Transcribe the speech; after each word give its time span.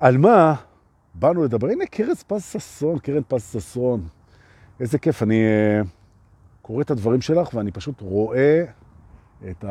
על 0.00 0.18
מה 0.18 0.54
באנו 1.14 1.44
לדבר? 1.44 1.68
הנה 1.68 1.86
קרן 1.86 2.14
פז 2.26 2.44
ששון, 2.44 2.98
קרן 2.98 3.22
פז 3.28 3.52
ששון. 3.52 4.08
איזה 4.80 4.98
כיף, 4.98 5.22
אני 5.22 5.42
uh, 5.82 5.86
קורא 6.62 6.82
את 6.82 6.90
הדברים 6.90 7.20
שלך 7.20 7.54
ואני 7.54 7.72
פשוט 7.72 8.00
רואה 8.00 8.64
את 9.50 9.64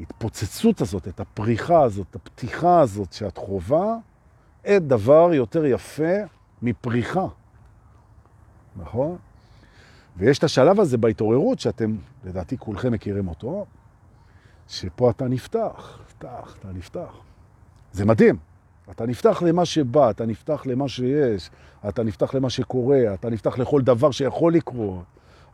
ההתפוצצות 0.00 0.80
הזאת, 0.80 1.08
את 1.08 1.20
הפריחה 1.20 1.82
הזאת, 1.82 2.06
את 2.10 2.16
הפתיחה 2.16 2.80
הזאת 2.80 3.12
שאת 3.12 3.38
חובה, 3.38 3.96
אין 4.64 4.88
דבר 4.88 5.34
יותר 5.34 5.66
יפה 5.66 6.14
מפריחה, 6.62 7.26
נכון? 8.76 9.16
ויש 10.16 10.38
את 10.38 10.44
השלב 10.44 10.80
הזה 10.80 10.98
בהתעוררות 10.98 11.58
שאתם, 11.58 11.96
לדעתי 12.24 12.58
כולכם 12.58 12.92
מכירים 12.92 13.28
אותו, 13.28 13.66
שפה 14.68 15.10
אתה 15.10 15.28
נפתח, 15.28 15.98
נפתח, 16.06 16.56
אתה 16.60 16.68
נפתח. 16.72 17.12
זה 17.92 18.04
מדהים. 18.04 18.55
אתה 18.90 19.06
נפתח 19.06 19.42
למה 19.42 19.64
שבא, 19.64 20.10
אתה 20.10 20.26
נפתח 20.26 20.66
למה 20.66 20.88
שיש, 20.88 21.50
אתה 21.88 22.02
נפתח 22.02 22.34
למה 22.34 22.50
שקורה, 22.50 23.14
אתה 23.14 23.30
נפתח 23.30 23.58
לכל 23.58 23.82
דבר 23.82 24.10
שיכול 24.10 24.54
לקרות, 24.54 25.04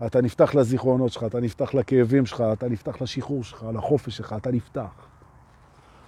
אתה 0.07 0.21
נפתח 0.21 0.55
לזיכרונות 0.55 1.13
שלך, 1.13 1.25
אתה 1.25 1.41
נפתח 1.41 1.75
לכאבים 1.75 2.27
שלך, 2.27 2.45
אתה 2.53 2.69
נפתח 2.69 3.03
לשחרור 3.03 3.45
שלך, 3.45 3.67
לחופש 3.75 4.17
שלך, 4.17 4.35
אתה 4.37 4.51
נפתח. 4.51 5.07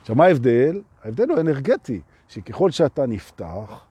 עכשיו, 0.00 0.16
מה 0.16 0.24
ההבדל? 0.24 0.80
ההבדל 1.04 1.30
הוא 1.30 1.40
אנרגטי, 1.40 2.00
שככל 2.28 2.70
שאתה 2.70 3.06
נפתח, 3.06 3.84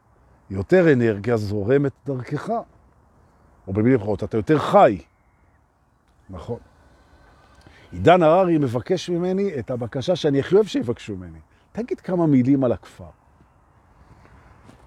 יותר 0.50 0.94
אנרגיה 0.94 1.38
זורמת 1.38 1.92
דרכך. 2.06 2.50
או 3.68 3.74
במילים 3.74 4.00
אחרות, 4.00 4.24
אתה 4.24 4.38
יותר 4.38 4.60
חי. 4.60 5.02
נכון. 6.30 6.60
עידן 7.92 8.24
הררי 8.24 8.58
מבקש 8.58 9.10
ממני 9.10 9.60
את 9.60 9.72
הבקשה 9.72 10.16
שאני 10.16 10.40
הכי 10.40 10.56
אוהב 10.56 10.66
שיבקשו 10.66 11.16
ממני. 11.16 11.40
תגיד 11.72 12.00
כמה 12.00 12.28
מילים 12.28 12.64
על 12.64 12.72
הכפר. 12.72 13.23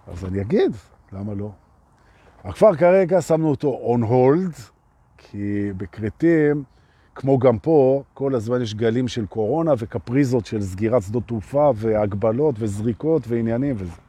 אז 0.06 0.24
אני 0.24 0.40
אגיד, 0.40 0.72
למה 1.12 1.34
לא? 1.34 1.50
הכפר 2.44 2.76
כרגע 2.76 3.20
שמנו 3.20 3.50
אותו 3.50 3.94
on 3.94 4.04
hold, 4.04 4.60
כי 5.18 5.72
בקרטים, 5.76 6.64
כמו 7.14 7.38
גם 7.38 7.58
פה, 7.58 8.02
כל 8.14 8.34
הזמן 8.34 8.62
יש 8.62 8.74
גלים 8.74 9.08
של 9.08 9.26
קורונה 9.26 9.72
וקפריזות 9.78 10.46
של 10.46 10.62
סגירת 10.62 11.02
שדות 11.02 11.26
תעופה 11.26 11.70
והגבלות 11.74 12.54
וזריקות 12.58 13.22
ועניינים 13.28 13.74
וזה. 13.78 14.00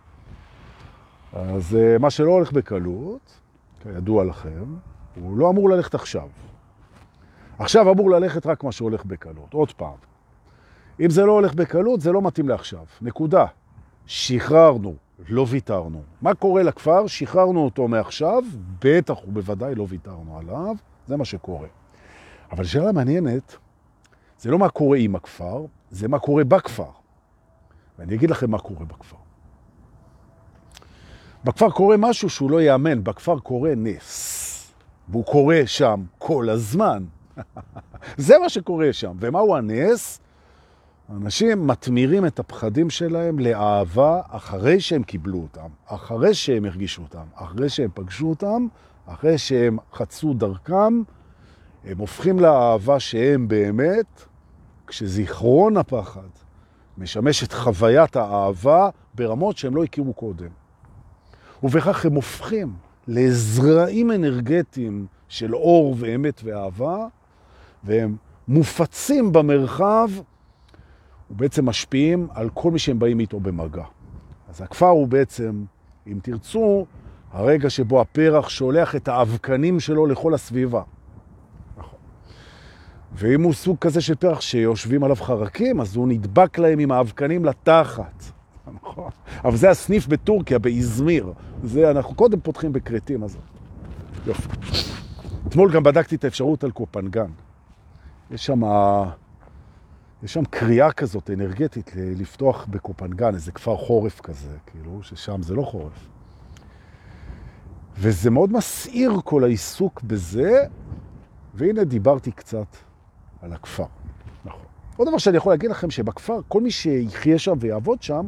אז 1.33 1.75
אה, 1.75 1.97
מה 1.97 2.09
שלא 2.09 2.31
הולך 2.31 2.51
בקלות, 2.51 3.39
כידוע 3.83 4.25
לכם, 4.25 4.75
הוא 5.15 5.37
לא 5.37 5.49
אמור 5.49 5.69
ללכת 5.69 5.95
עכשיו. 5.95 6.27
עכשיו 7.59 7.91
אמור 7.91 8.09
ללכת 8.09 8.45
רק 8.45 8.63
מה 8.63 8.71
שהולך 8.71 9.05
בקלות. 9.05 9.53
עוד 9.53 9.71
פעם, 9.71 9.97
אם 10.99 11.09
זה 11.09 11.25
לא 11.25 11.31
הולך 11.31 11.53
בקלות, 11.53 12.01
זה 12.01 12.11
לא 12.11 12.21
מתאים 12.21 12.49
לעכשיו. 12.49 12.85
נקודה. 13.01 13.45
שחררנו, 14.05 14.95
לא 15.29 15.45
ויתרנו. 15.49 16.01
מה 16.21 16.33
קורה 16.33 16.63
לכפר? 16.63 17.07
שחררנו 17.07 17.65
אותו 17.65 17.87
מעכשיו, 17.87 18.43
בטח 18.79 19.17
ובוודאי 19.27 19.75
לא 19.75 19.85
ויתרנו 19.89 20.39
עליו, 20.39 20.75
זה 21.07 21.17
מה 21.17 21.25
שקורה. 21.25 21.67
אבל 22.51 22.63
שאלה 22.63 22.91
מעניינת, 22.91 23.55
זה 24.39 24.51
לא 24.51 24.59
מה 24.59 24.69
קורה 24.69 24.97
עם 24.97 25.15
הכפר, 25.15 25.65
זה 25.91 26.07
מה 26.07 26.19
קורה 26.19 26.43
בכפר. 26.43 26.89
ואני 27.99 28.15
אגיד 28.15 28.29
לכם 28.29 28.51
מה 28.51 28.59
קורה 28.59 28.85
בכפר. 28.85 29.17
בכפר 31.43 31.69
קורה 31.69 31.95
משהו 31.97 32.29
שהוא 32.29 32.51
לא 32.51 32.61
יאמן, 32.61 33.03
בכפר 33.03 33.39
קורה 33.39 33.71
נס. 33.75 34.73
והוא 35.09 35.25
קורה 35.25 35.61
שם 35.65 36.03
כל 36.17 36.49
הזמן. 36.49 37.03
זה 38.17 38.39
מה 38.39 38.49
שקורה 38.49 38.93
שם. 38.93 39.17
ומהו 39.19 39.55
הנס? 39.55 40.19
אנשים 41.09 41.67
מתמירים 41.67 42.25
את 42.25 42.39
הפחדים 42.39 42.89
שלהם 42.89 43.39
לאהבה 43.39 44.21
אחרי 44.29 44.79
שהם 44.79 45.03
קיבלו 45.03 45.37
אותם, 45.37 45.67
אחרי 45.85 46.33
שהם 46.33 46.65
הרגישו 46.65 47.01
אותם, 47.01 47.23
אחרי 47.35 47.69
שהם 47.69 47.89
פגשו 47.93 48.29
אותם, 48.29 48.67
אחרי 49.05 49.37
שהם 49.37 49.77
חצו 49.93 50.33
דרכם, 50.33 51.01
הם 51.83 51.97
הופכים 51.97 52.39
לאהבה 52.39 52.99
שהם 52.99 53.47
באמת, 53.47 54.25
כשזיכרון 54.87 55.77
הפחד 55.77 56.29
משמש 56.97 57.43
את 57.43 57.53
חוויית 57.53 58.15
האהבה 58.15 58.89
ברמות 59.15 59.57
שהם 59.57 59.75
לא 59.75 59.83
הכירו 59.83 60.13
קודם. 60.13 60.49
ובכך 61.63 62.05
הם 62.05 62.13
הופכים 62.13 62.73
לזרעים 63.07 64.11
אנרגטיים 64.11 65.05
של 65.27 65.55
אור 65.55 65.95
ואמת 65.99 66.41
ואהבה, 66.43 67.07
והם 67.83 68.15
מופצים 68.47 69.31
במרחב 69.31 70.09
ובעצם 71.31 71.65
משפיעים 71.65 72.27
על 72.33 72.49
כל 72.49 72.71
מי 72.71 72.79
שהם 72.79 72.99
באים 72.99 73.19
איתו 73.19 73.39
במגע. 73.39 73.83
אז 74.49 74.61
הכפר 74.61 74.87
הוא 74.87 75.07
בעצם, 75.07 75.63
אם 76.07 76.19
תרצו, 76.21 76.85
הרגע 77.31 77.69
שבו 77.69 78.01
הפרח 78.01 78.49
שולח 78.49 78.95
את 78.95 79.07
האבקנים 79.07 79.79
שלו 79.79 80.05
לכל 80.05 80.33
הסביבה. 80.33 80.81
נכון. 81.77 81.99
ואם 83.13 83.43
הוא 83.43 83.53
סוג 83.53 83.77
כזה 83.81 84.01
של 84.01 84.15
פרח 84.15 84.41
שיושבים 84.41 85.03
עליו 85.03 85.15
חרקים, 85.15 85.81
אז 85.81 85.95
הוא 85.95 86.07
נדבק 86.07 86.59
להם 86.59 86.79
עם 86.79 86.91
האבקנים 86.91 87.45
לתחת. 87.45 88.23
נכון. 88.81 89.09
אבל 89.45 89.55
זה 89.55 89.69
הסניף 89.69 90.07
בטורקיה, 90.07 90.59
באזמיר. 90.59 91.33
זה, 91.63 91.91
אנחנו 91.91 92.15
קודם 92.15 92.39
פותחים 92.39 92.73
בקרטים, 92.73 93.23
אז... 93.23 93.37
יופי. 94.27 94.49
אתמול 95.47 95.73
גם 95.73 95.83
בדקתי 95.83 96.15
את 96.15 96.23
האפשרות 96.23 96.63
על 96.63 96.71
קופנגן. 96.71 97.29
יש 98.31 98.45
שם, 98.45 98.63
יש 100.23 100.33
שם 100.33 100.45
קריאה 100.45 100.91
כזאת 100.91 101.29
אנרגטית 101.29 101.91
לפתוח 101.95 102.65
בקופנגן, 102.69 103.33
איזה 103.35 103.51
כפר 103.51 103.77
חורף 103.77 104.21
כזה, 104.21 104.57
כאילו, 104.65 105.03
ששם 105.03 105.41
זה 105.41 105.55
לא 105.55 105.61
חורף. 105.61 106.07
וזה 107.99 108.29
מאוד 108.29 108.51
מסעיר 108.53 109.11
כל 109.23 109.43
העיסוק 109.43 110.01
בזה, 110.01 110.65
והנה 111.53 111.83
דיברתי 111.83 112.31
קצת 112.31 112.67
על 113.41 113.53
הכפר. 113.53 113.85
נכון. 114.45 114.65
עוד 114.97 115.07
דבר 115.07 115.17
שאני 115.17 115.37
יכול 115.37 115.53
להגיד 115.53 115.69
לכם, 115.71 115.89
שבכפר, 115.89 116.39
כל 116.47 116.61
מי 116.61 116.71
שיחיה 116.71 117.39
שם 117.39 117.53
ויעבוד 117.59 118.01
שם, 118.01 118.27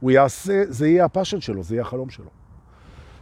הוא 0.00 0.10
יעשה, 0.10 0.64
זה 0.68 0.88
יהיה 0.88 1.04
הפשן 1.04 1.40
שלו, 1.40 1.62
זה 1.62 1.74
יהיה 1.74 1.82
החלום 1.82 2.10
שלו. 2.10 2.30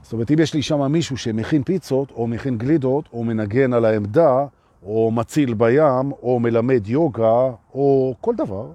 זאת 0.02 0.12
אומרת, 0.12 0.30
אם 0.30 0.38
יש 0.38 0.54
לי 0.54 0.62
שם 0.62 0.92
מישהו 0.92 1.16
שמכין 1.16 1.62
פיצות, 1.62 2.10
או 2.10 2.26
מכין 2.26 2.58
גלידות, 2.58 3.08
או 3.12 3.24
מנגן 3.24 3.72
על 3.72 3.84
העמדה, 3.84 4.46
או 4.84 5.10
מציל 5.10 5.54
בים, 5.54 6.12
או 6.22 6.40
מלמד 6.40 6.86
יוגה, 6.86 7.50
או 7.74 8.14
כל 8.20 8.34
דבר, 8.34 8.70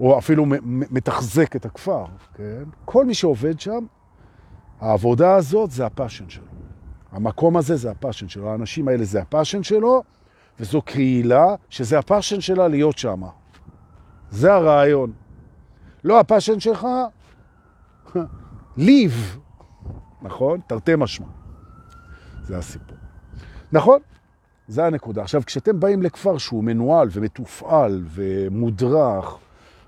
או 0.00 0.18
אפילו 0.18 0.44
מתחזק 0.90 1.56
את 1.56 1.64
הכפר, 1.64 2.04
כן? 2.34 2.62
כל 2.84 3.04
מי 3.04 3.14
שעובד 3.14 3.60
שם, 3.60 3.86
העבודה 4.80 5.34
הזאת 5.34 5.70
זה 5.70 5.86
ה 5.86 5.91
passion 5.91 6.28
שלו. 6.28 6.44
המקום 7.12 7.56
הזה 7.56 7.76
זה 7.76 7.90
ה 7.90 7.95
passion 7.95 8.28
שלו, 8.28 8.50
האנשים 8.50 8.88
האלה 8.88 9.04
זה 9.04 9.22
ה 9.22 9.27
passion 9.27 9.62
שלו, 9.62 10.02
וזו 10.60 10.82
קהילה 10.82 11.54
שזה 11.70 11.98
ה 11.98 12.03
passion 12.03 12.40
שלה 12.40 12.68
להיות 12.68 12.98
שם. 12.98 13.22
זה 14.30 14.54
הרעיון. 14.54 15.12
לא 16.04 16.20
ה 16.20 16.25
passion 16.25 16.60
שלך, 16.60 16.86
ליב, 18.76 19.38
נכון? 20.22 20.60
תרתי 20.66 20.92
משמע. 20.98 21.26
זה 22.42 22.58
הסיפור. 22.58 22.96
נכון, 23.72 24.00
זה 24.68 24.86
הנקודה. 24.86 25.22
עכשיו, 25.22 25.42
כשאתם 25.46 25.80
באים 25.80 26.02
לכפר 26.02 26.38
שהוא 26.38 26.64
מנוהל 26.64 27.08
ומתופעל 27.12 28.04
ומודרך 28.08 29.38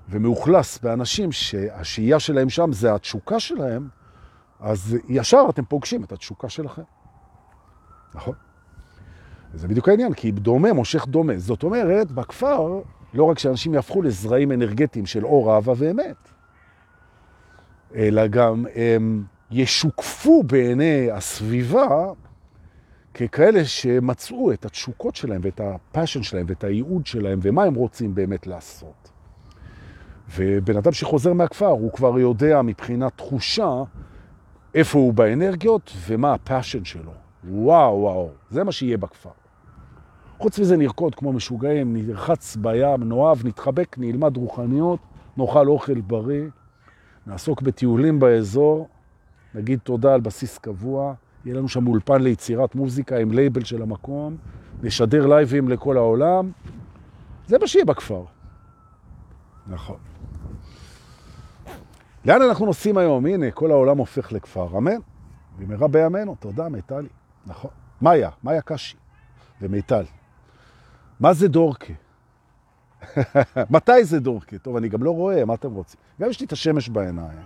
ומאוכלס 0.09 0.79
באנשים 0.79 1.31
שהשהייה 1.31 2.19
שלהם 2.19 2.49
שם 2.49 2.71
זה 2.73 2.93
התשוקה 2.93 3.39
שלהם, 3.39 3.87
אז 4.59 4.97
ישר 5.09 5.45
אתם 5.49 5.65
פוגשים 5.65 6.03
את 6.03 6.11
התשוקה 6.11 6.49
שלכם. 6.49 6.81
נכון? 8.15 8.33
זה 9.53 9.67
בדיוק 9.67 9.89
העניין, 9.89 10.13
כי 10.13 10.31
דומה 10.31 10.73
מושך 10.73 11.07
דומה. 11.07 11.33
זאת 11.37 11.63
אומרת, 11.63 12.11
בכפר 12.11 12.81
לא 13.13 13.23
רק 13.23 13.39
שאנשים 13.39 13.73
יהפכו 13.73 14.01
לזרעים 14.01 14.51
אנרגטיים 14.51 15.05
של 15.05 15.25
אור, 15.25 15.55
אהבה 15.55 15.73
ואמת, 15.77 16.15
אלא 17.95 18.27
גם 18.27 18.65
הם 18.75 19.23
ישוקפו 19.51 20.43
בעיני 20.43 21.11
הסביבה 21.11 22.11
ככאלה 23.17 23.65
שמצאו 23.65 24.51
את 24.51 24.65
התשוקות 24.65 25.15
שלהם 25.15 25.41
ואת 25.43 25.61
הפשן 25.63 26.23
שלהם 26.23 26.45
ואת 26.49 26.63
הייעוד 26.63 27.05
שלהם 27.05 27.39
ומה 27.41 27.63
הם 27.63 27.75
רוצים 27.75 28.15
באמת 28.15 28.47
לעשות. 28.47 29.11
ובן 30.35 30.77
אדם 30.77 30.91
שחוזר 30.91 31.33
מהכפר, 31.33 31.67
הוא 31.67 31.91
כבר 31.91 32.19
יודע 32.19 32.61
מבחינת 32.61 33.17
תחושה 33.17 33.83
איפה 34.75 34.99
הוא 34.99 35.13
באנרגיות 35.13 35.93
ומה 36.07 36.33
ה 36.33 36.39
passion 36.39 36.85
שלו. 36.85 37.11
וואו, 37.49 37.99
וואו, 37.99 38.29
זה 38.49 38.63
מה 38.63 38.71
שיהיה 38.71 38.97
בכפר. 38.97 39.29
חוץ 40.37 40.59
מזה 40.59 40.77
נרקוד 40.77 41.15
כמו 41.15 41.33
משוגעים, 41.33 41.93
נרחץ 41.93 42.55
בים, 42.55 43.03
נאהב, 43.03 43.47
נתחבק, 43.47 43.95
נלמד 43.97 44.37
רוחניות, 44.37 44.99
נאכל 45.37 45.67
אוכל 45.67 46.01
בריא, 46.01 46.47
נעסוק 47.27 47.61
בטיולים 47.61 48.19
באזור, 48.19 48.87
נגיד 49.55 49.79
תודה 49.79 50.13
על 50.13 50.21
בסיס 50.21 50.57
קבוע, 50.57 51.13
יהיה 51.47 51.57
לנו 51.57 51.69
שם 51.69 51.87
אולפן 51.87 52.21
ליצירת 52.21 52.75
מוזיקה 52.75 53.17
עם 53.17 53.31
לייבל 53.31 53.63
של 53.63 53.81
המקום, 53.81 54.37
נשדר 54.83 55.27
לייבים 55.27 55.69
לכל 55.69 55.97
העולם. 55.97 56.51
זה 57.47 57.57
מה 57.59 57.67
שיהיה 57.67 57.85
בכפר. 57.85 58.23
נכון. 59.67 59.97
לאן 62.25 62.41
אנחנו 62.41 62.65
נוסעים 62.65 62.97
היום? 62.97 63.25
הנה, 63.25 63.51
כל 63.51 63.71
העולם 63.71 63.97
הופך 63.97 64.31
לכפר, 64.31 64.77
אמן. 64.77 64.97
במהרה 65.59 65.87
בימינו, 65.87 66.35
תודה, 66.39 66.69
מיטלי. 66.69 67.07
נכון. 67.45 67.71
מאיה, 68.01 68.29
מאיה 68.43 68.61
קשי 68.61 68.97
ומיטל. 69.61 70.03
מה 71.19 71.33
זה 71.33 71.47
דורקה? 71.47 71.93
מתי 73.69 74.03
זה 74.03 74.19
דורקה? 74.19 74.57
טוב, 74.57 74.75
אני 74.75 74.89
גם 74.89 75.03
לא 75.03 75.11
רואה, 75.11 75.45
מה 75.45 75.53
אתם 75.53 75.73
רוצים? 75.73 75.99
גם 76.21 76.29
יש 76.29 76.39
לי 76.39 76.45
את 76.45 76.51
השמש 76.51 76.89
בעיניים. 76.89 77.39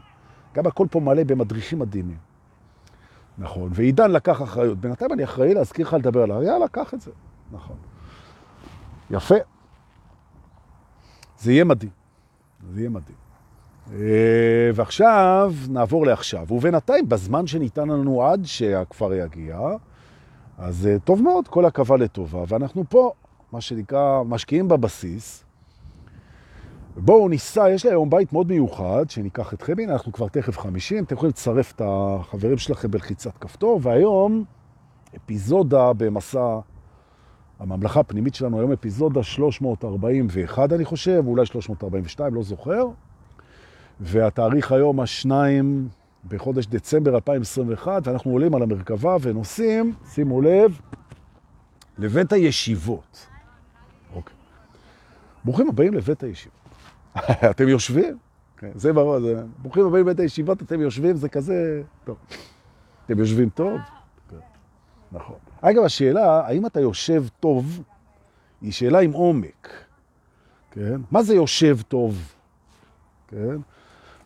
גם 0.54 0.68
הכל 0.68 0.88
פה 0.92 1.00
מלא 1.00 1.24
במדריכים 1.24 1.80
מדהימים. 1.80 2.31
נכון, 3.38 3.72
ועידן 3.74 4.12
לקח 4.12 4.42
אחריות. 4.42 4.78
בינתיים 4.78 5.14
אני 5.14 5.24
אחראי 5.24 5.54
להזכיר 5.54 5.88
לך 5.88 5.94
לדבר 5.94 6.24
עליו. 6.24 6.44
יאללה, 6.44 6.68
קח 6.68 6.94
את 6.94 7.02
זה. 7.02 7.12
נכון. 7.52 7.76
יפה. 9.12 9.36
זה 11.40 11.52
יהיה 11.52 11.64
מדהים. 11.64 11.92
זה 12.74 12.80
יהיה 12.80 12.90
מדהים. 12.90 13.18
אה, 13.94 14.70
ועכשיו 14.76 15.54
נעבור 15.70 16.06
לעכשיו. 16.06 16.52
ובינתיים, 16.54 17.10
בזמן 17.10 17.48
שניתן 17.48 17.90
לנו 17.90 18.24
עד 18.24 18.46
שהכפר 18.46 19.14
יגיע, 19.14 19.60
אז 20.58 20.88
אה, 20.88 21.00
טוב 21.00 21.22
מאוד, 21.22 21.48
כל 21.48 21.66
הקווה 21.66 21.98
לטובה. 21.98 22.44
ואנחנו 22.48 22.84
פה, 22.90 23.12
מה 23.52 23.62
שנקרא, 23.62 24.24
משקיעים 24.24 24.68
בבסיס. 24.68 25.44
בואו 26.96 27.30
ניסע, 27.30 27.70
יש 27.70 27.86
לי 27.86 27.92
היום 27.92 28.10
בית 28.10 28.34
מאוד 28.34 28.48
מיוחד, 28.48 29.10
שניקח 29.10 29.54
אתכם, 29.54 29.74
הנה 29.80 29.94
אנחנו 29.94 30.12
כבר 30.12 30.28
תכף 30.28 30.58
50, 30.58 31.04
אתם 31.04 31.16
יכולים 31.16 31.30
לצרף 31.30 31.72
את 31.76 31.82
החברים 31.86 32.58
שלכם 32.58 32.92
בלחיצת 32.92 33.38
כפתור, 33.38 33.80
והיום 33.84 34.44
אפיזודה 35.16 35.94
במסע 35.94 36.60
הממלכה 37.60 38.00
הפנימית 38.00 38.36
שלנו, 38.36 38.60
היום 38.60 38.72
אפיזודה 38.72 39.24
341 39.24 40.74
אני 40.74 40.86
חושב, 40.86 41.24
אולי 41.28 41.46
342, 41.46 42.36
לא 42.36 42.44
זוכר, 42.44 42.88
והתאריך 44.00 44.72
היום 44.72 45.00
השניים 45.00 45.88
בחודש 46.28 46.66
דצמבר 46.66 47.16
2021, 47.16 48.08
ואנחנו 48.08 48.32
עולים 48.32 48.56
על 48.56 48.62
המרכבה 48.62 49.16
ונוסעים, 49.22 49.94
שימו 50.10 50.42
לב, 50.42 50.80
לבית 51.98 52.34
הישיבות. 52.34 53.28
אוקיי. 54.16 54.36
ברוכים 55.46 55.70
הבאים 55.70 55.94
לבית 55.94 56.24
הישיבות. 56.24 56.61
אתם 57.52 57.68
יושבים? 57.68 58.18
כן, 58.58 58.72
זה 58.76 58.94
ברור, 58.94 59.20
זה... 59.20 59.44
ברוכים 59.58 59.86
הבאים 59.86 60.08
לבית 60.08 60.20
הישיבות, 60.20 60.62
אתם 60.62 60.82
יושבים, 60.82 61.16
זה 61.16 61.30
כזה... 61.30 61.82
טוב. 62.04 62.18
אתם 63.06 63.20
יושבים 63.20 63.50
טוב? 63.50 63.80
כן. 64.30 64.38
נכון. 65.12 65.36
אגב, 65.62 65.84
השאלה, 65.84 66.48
האם 66.48 66.66
אתה 66.66 66.80
יושב 66.80 67.24
טוב, 67.40 67.84
היא 68.62 68.72
שאלה 68.72 69.00
עם 69.00 69.12
עומק. 69.12 69.68
כן? 70.72 71.02
מה 71.12 71.24
זה 71.24 71.36
יושב 71.36 71.78
טוב? 71.88 72.34
כן? 73.28 73.56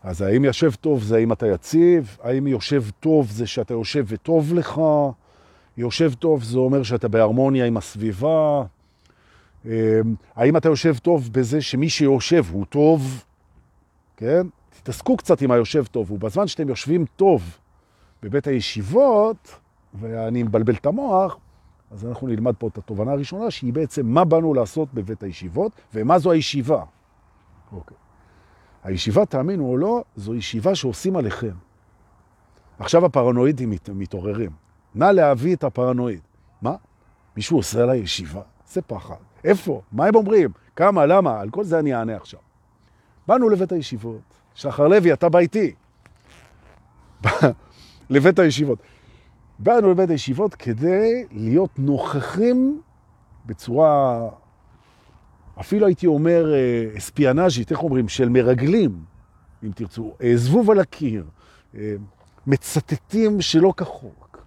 אז 0.03 0.21
האם 0.21 0.45
יושב 0.45 0.71
טוב 0.81 1.03
זה 1.03 1.15
האם 1.15 1.31
אתה 1.31 1.47
יציב? 1.47 2.17
האם 2.23 2.47
יושב 2.47 2.83
טוב 2.99 3.27
זה 3.31 3.47
שאתה 3.47 3.73
יושב 3.73 4.05
וטוב 4.07 4.53
לך? 4.53 4.81
יושב 5.77 6.13
טוב 6.13 6.43
זה 6.43 6.57
אומר 6.57 6.83
שאתה 6.83 7.07
בהרמוניה 7.07 7.65
עם 7.65 7.77
הסביבה? 7.77 8.63
אמ, 9.65 10.15
האם 10.35 10.57
אתה 10.57 10.69
יושב 10.69 10.97
טוב 10.97 11.29
בזה 11.31 11.61
שמי 11.61 11.89
שיושב 11.89 12.45
הוא 12.51 12.65
טוב? 12.65 13.23
כן? 14.17 14.47
תתעסקו 14.69 15.17
קצת 15.17 15.41
עם 15.41 15.51
היושב 15.51 15.85
טוב, 15.85 16.11
ובזמן 16.11 16.47
שאתם 16.47 16.69
יושבים 16.69 17.05
טוב 17.15 17.57
בבית 18.23 18.47
הישיבות, 18.47 19.59
ואני 19.93 20.43
מבלבל 20.43 20.73
את 20.73 20.85
המוח, 20.85 21.37
אז 21.91 22.05
אנחנו 22.05 22.27
נלמד 22.27 22.55
פה 22.55 22.67
את 22.67 22.77
התובנה 22.77 23.11
הראשונה, 23.11 23.51
שהיא 23.51 23.73
בעצם 23.73 24.05
מה 24.05 24.25
באנו 24.25 24.53
לעשות 24.53 24.93
בבית 24.93 25.23
הישיבות, 25.23 25.71
ומה 25.93 26.19
זו 26.19 26.31
הישיבה. 26.31 26.83
אוקיי. 27.71 27.97
הישיבה, 28.83 29.25
תאמינו 29.25 29.65
או 29.65 29.77
לא, 29.77 30.03
זו 30.15 30.35
ישיבה 30.35 30.75
שעושים 30.75 31.15
עליכם. 31.15 31.53
עכשיו 32.79 33.05
הפרנואידים 33.05 33.69
מת, 33.69 33.89
מתעוררים. 33.89 34.51
נא 34.95 35.05
להביא 35.05 35.55
את 35.55 35.63
הפרנואיד. 35.63 36.21
מה? 36.61 36.75
מישהו 37.35 37.57
עושה 37.57 37.83
עליי 37.83 37.99
ישיבה? 37.99 38.41
זה 38.67 38.81
פחד. 38.81 39.15
איפה? 39.45 39.81
מה 39.91 40.05
הם 40.05 40.15
אומרים? 40.15 40.51
כמה? 40.75 41.05
למה? 41.05 41.39
על 41.39 41.49
כל 41.49 41.63
זה 41.63 41.79
אני 41.79 41.95
אענה 41.95 42.15
עכשיו. 42.15 42.39
באנו 43.27 43.49
לבית 43.49 43.71
הישיבות. 43.71 44.21
שחר 44.55 44.87
לוי, 44.87 45.13
אתה 45.13 45.29
בא 45.29 45.39
איתי. 45.39 45.73
לבית 48.09 48.39
הישיבות. 48.39 48.79
באנו 49.59 49.91
לבית 49.91 50.09
הישיבות 50.09 50.55
כדי 50.55 51.25
להיות 51.31 51.79
נוכחים 51.79 52.81
בצורה 53.45 54.19
אפילו 55.59 55.85
הייתי 55.85 56.07
אומר 56.07 56.53
אה, 56.53 56.97
אספיאנז'ית, 56.97 57.71
איך 57.71 57.83
אומרים, 57.83 58.09
של 58.09 58.29
מרגלים, 58.29 59.03
אם 59.63 59.71
תרצו, 59.75 60.13
זבוב 60.35 60.71
על 60.71 60.79
הקיר, 60.79 61.25
אה, 61.75 61.95
מצטטים 62.47 63.41
שלא 63.41 63.73
כחוק, 63.77 64.45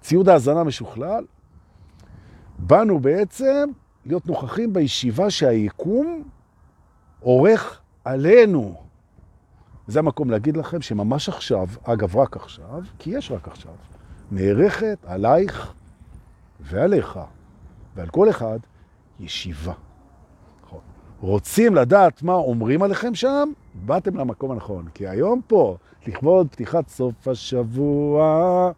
ציוד 0.00 0.28
האזנה 0.28 0.64
משוכלל. 0.64 1.24
באנו 2.58 2.98
בעצם 2.98 3.70
להיות 4.06 4.26
נוכחים 4.26 4.72
בישיבה 4.72 5.30
שהיקום 5.30 6.22
עורך 7.20 7.80
עלינו. 8.04 8.74
זה 9.86 9.98
המקום 9.98 10.30
להגיד 10.30 10.56
לכם 10.56 10.80
שממש 10.80 11.28
עכשיו, 11.28 11.68
אגב 11.82 12.16
רק 12.16 12.36
עכשיו, 12.36 12.82
כי 12.98 13.10
יש 13.10 13.30
רק 13.30 13.48
עכשיו, 13.48 13.72
נערכת 14.30 14.98
עלייך 15.06 15.72
ועליך 16.60 17.18
ועל 17.94 18.08
כל 18.08 18.30
אחד 18.30 18.58
ישיבה. 19.20 19.72
רוצים 21.20 21.74
לדעת 21.74 22.22
מה 22.22 22.34
אומרים 22.34 22.82
עליכם 22.82 23.14
שם, 23.14 23.52
באתם 23.74 24.16
למקום 24.16 24.50
הנכון. 24.50 24.88
כי 24.94 25.08
היום 25.08 25.40
פה, 25.46 25.76
לכבוד 26.06 26.48
פתיחת 26.50 26.88
סוף 26.88 27.28
השבוע, 27.28 28.72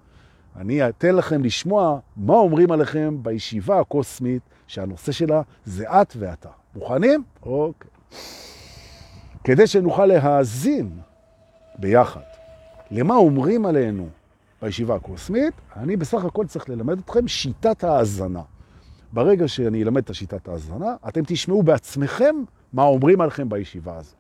אני 0.57 0.89
אתן 0.89 1.15
לכם 1.15 1.45
לשמוע 1.45 1.99
מה 2.17 2.35
אומרים 2.35 2.73
עליכם 2.73 3.19
בישיבה 3.23 3.81
הקוסמית, 3.81 4.43
שהנושא 4.73 5.13
שלה 5.13 5.43
זה 5.65 6.03
את 6.03 6.17
ואתה. 6.19 6.49
מוכנים? 6.75 7.23
אוקיי. 7.43 7.91
כדי 9.45 9.67
שנוכל 9.67 10.07
להאזין 10.07 11.01
ביחד 11.79 12.21
למה 12.91 13.15
אומרים 13.15 13.67
עלינו 13.67 14.09
בישיבה 14.63 14.95
הקוסמית, 14.95 15.55
אני 15.77 15.97
בסך 15.97 16.25
הכל 16.25 16.47
צריך 16.47 16.69
ללמד 16.69 16.99
אתכם 16.99 17.29
שיטת 17.29 17.85
האזנה. 17.85 18.43
ברגע 19.13 19.49
שאני 19.49 19.83
אלמד 19.83 20.03
את 20.03 20.11
השיטת 20.11 20.49
ההזנה, 20.49 20.97
אתם 21.09 21.21
תשמעו 21.27 21.63
בעצמכם 21.63 22.35
מה 22.73 22.83
אומרים 22.83 23.21
עליכם 23.21 23.49
בישיבה 23.49 23.97
הזאת, 23.97 24.15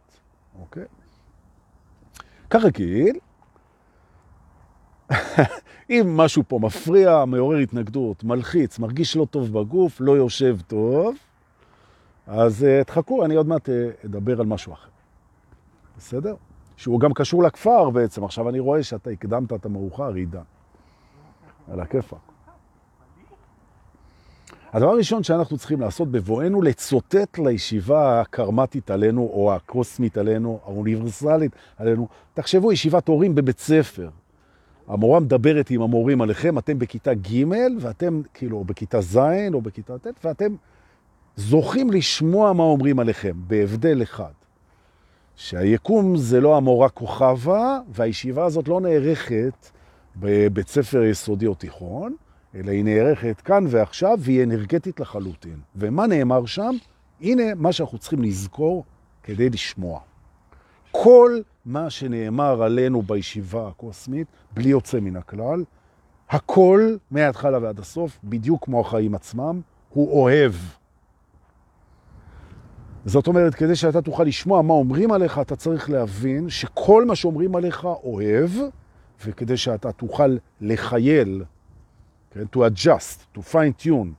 אוקיי? 0.61 0.85
כרגיל, 2.51 3.19
אם 5.91 6.17
משהו 6.17 6.43
פה 6.49 6.59
מפריע, 6.63 7.25
מעורר 7.25 7.57
התנגדות, 7.57 8.25
מלחיץ, 8.25 8.79
מרגיש 8.79 9.17
לא 9.17 9.27
טוב 9.31 9.53
בגוף, 9.53 10.01
לא 10.01 10.17
יושב 10.17 10.57
טוב, 10.67 11.17
אז 12.27 12.67
uh, 12.81 12.85
תחכו, 12.85 13.25
אני 13.25 13.35
עוד 13.35 13.49
מעט 13.49 13.69
uh, 13.69 14.07
אדבר 14.07 14.41
על 14.41 14.47
משהו 14.47 14.73
אחר. 14.73 14.89
בסדר? 15.99 16.35
שהוא 16.77 17.01
גם 17.01 17.13
קשור 17.15 17.43
לכפר 17.43 17.91
בעצם. 17.91 18.25
עכשיו 18.25 18.49
אני 18.49 18.61
רואה 18.61 18.83
שאתה 18.83 19.11
הקדמת 19.11 19.53
את 19.53 19.67
המאוחר, 19.67 20.15
עידן. 20.15 20.41
על 21.73 21.81
הכיפה. 21.81 22.17
הדבר 24.73 24.91
הראשון 24.91 25.23
שאנחנו 25.23 25.59
צריכים 25.59 25.81
לעשות 25.81 26.09
בבואנו 26.09 26.63
לצוטט 26.63 27.39
לישיבה 27.39 28.21
הקרמטית 28.21 28.91
עלינו, 28.91 29.23
או 29.23 29.55
הקוסמית 29.55 30.19
עלינו, 30.19 30.61
האוניברסלית 30.65 31.53
עלינו, 31.77 32.09
תחשבו, 32.35 32.73
ישיבת 32.73 33.09
הורים 33.09 33.35
בבית 33.35 33.59
ספר. 33.59 34.09
המורה 34.89 35.21
מדברת 35.21 35.71
עם 35.71 35.83
המורים 35.83 36.23
עליכם, 36.23 36.59
אתם 36.59 36.79
בכיתה 36.79 37.15
ג' 37.15 37.45
ואתם 37.81 38.23
כאילו 38.35 38.65
בכיתה 38.65 39.01
ז' 39.01 39.19
או 39.55 39.61
בכיתה 39.61 39.99
ט', 39.99 40.07
ואתם 40.25 40.55
זוכים 41.37 41.91
לשמוע 41.91 42.53
מה 42.53 42.63
אומרים 42.63 42.99
עליכם, 42.99 43.33
בהבדל 43.37 44.03
אחד. 44.03 44.33
שהיקום 45.37 46.17
זה 46.17 46.41
לא 46.41 46.57
המורה 46.57 46.89
כוכבה, 46.89 47.81
והישיבה 47.89 48.45
הזאת 48.45 48.69
לא 48.69 48.81
נערכת 48.81 49.71
בבית 50.17 50.69
ספר 50.69 51.03
יסודי 51.03 51.47
או 51.47 51.55
תיכון, 51.55 52.15
אלא 52.55 52.71
היא 52.71 52.85
נערכת 52.85 53.41
כאן 53.41 53.65
ועכשיו 53.69 54.19
והיא 54.21 54.43
אנרגטית 54.43 55.01
לחלוטין. 55.01 55.57
ומה 55.77 56.07
נאמר 56.07 56.47
שם? 56.47 56.71
הנה 57.21 57.55
מה 57.57 57.73
שאנחנו 57.73 57.99
צריכים 57.99 58.23
לזכור 58.23 58.85
כדי 59.23 59.51
לשמוע. 59.51 60.01
כל 60.91 61.41
מה 61.65 61.91
שנאמר 61.91 62.63
עלינו 62.63 63.03
בישיבה 63.03 63.69
הקוסמית, 63.69 64.27
בלי 64.55 64.69
יוצא 64.69 65.01
מן 65.01 65.17
הכלל, 65.17 65.65
הכל 66.31 66.97
מההתחלה 67.11 67.59
ועד 67.63 67.79
הסוף, 67.79 68.19
בדיוק 68.25 68.65
כמו 68.65 68.81
החיים 68.81 69.15
עצמם, 69.15 69.61
הוא 69.89 70.23
אוהב. 70.23 70.53
זאת 73.05 73.27
אומרת, 73.27 73.55
כדי 73.55 73.77
שאתה 73.77 74.03
תוכל 74.03 74.25
לשמוע 74.25 74.63
מה 74.63 74.75
אומרים 74.75 75.13
עליך, 75.13 75.39
אתה 75.39 75.57
צריך 75.57 75.91
להבין 75.91 76.49
שכל 76.49 77.05
מה 77.05 77.17
שאומרים 77.17 77.57
עליך 77.57 77.85
אוהב, 77.85 78.51
וכדי 79.25 79.57
שאתה 79.57 79.93
תוכל 79.93 80.37
לחייל 80.61 81.45
כן? 82.31 82.45
to 82.57 82.59
adjust, 82.59 83.39
to 83.39 83.41
fine 83.53 83.87
tune 83.87 84.13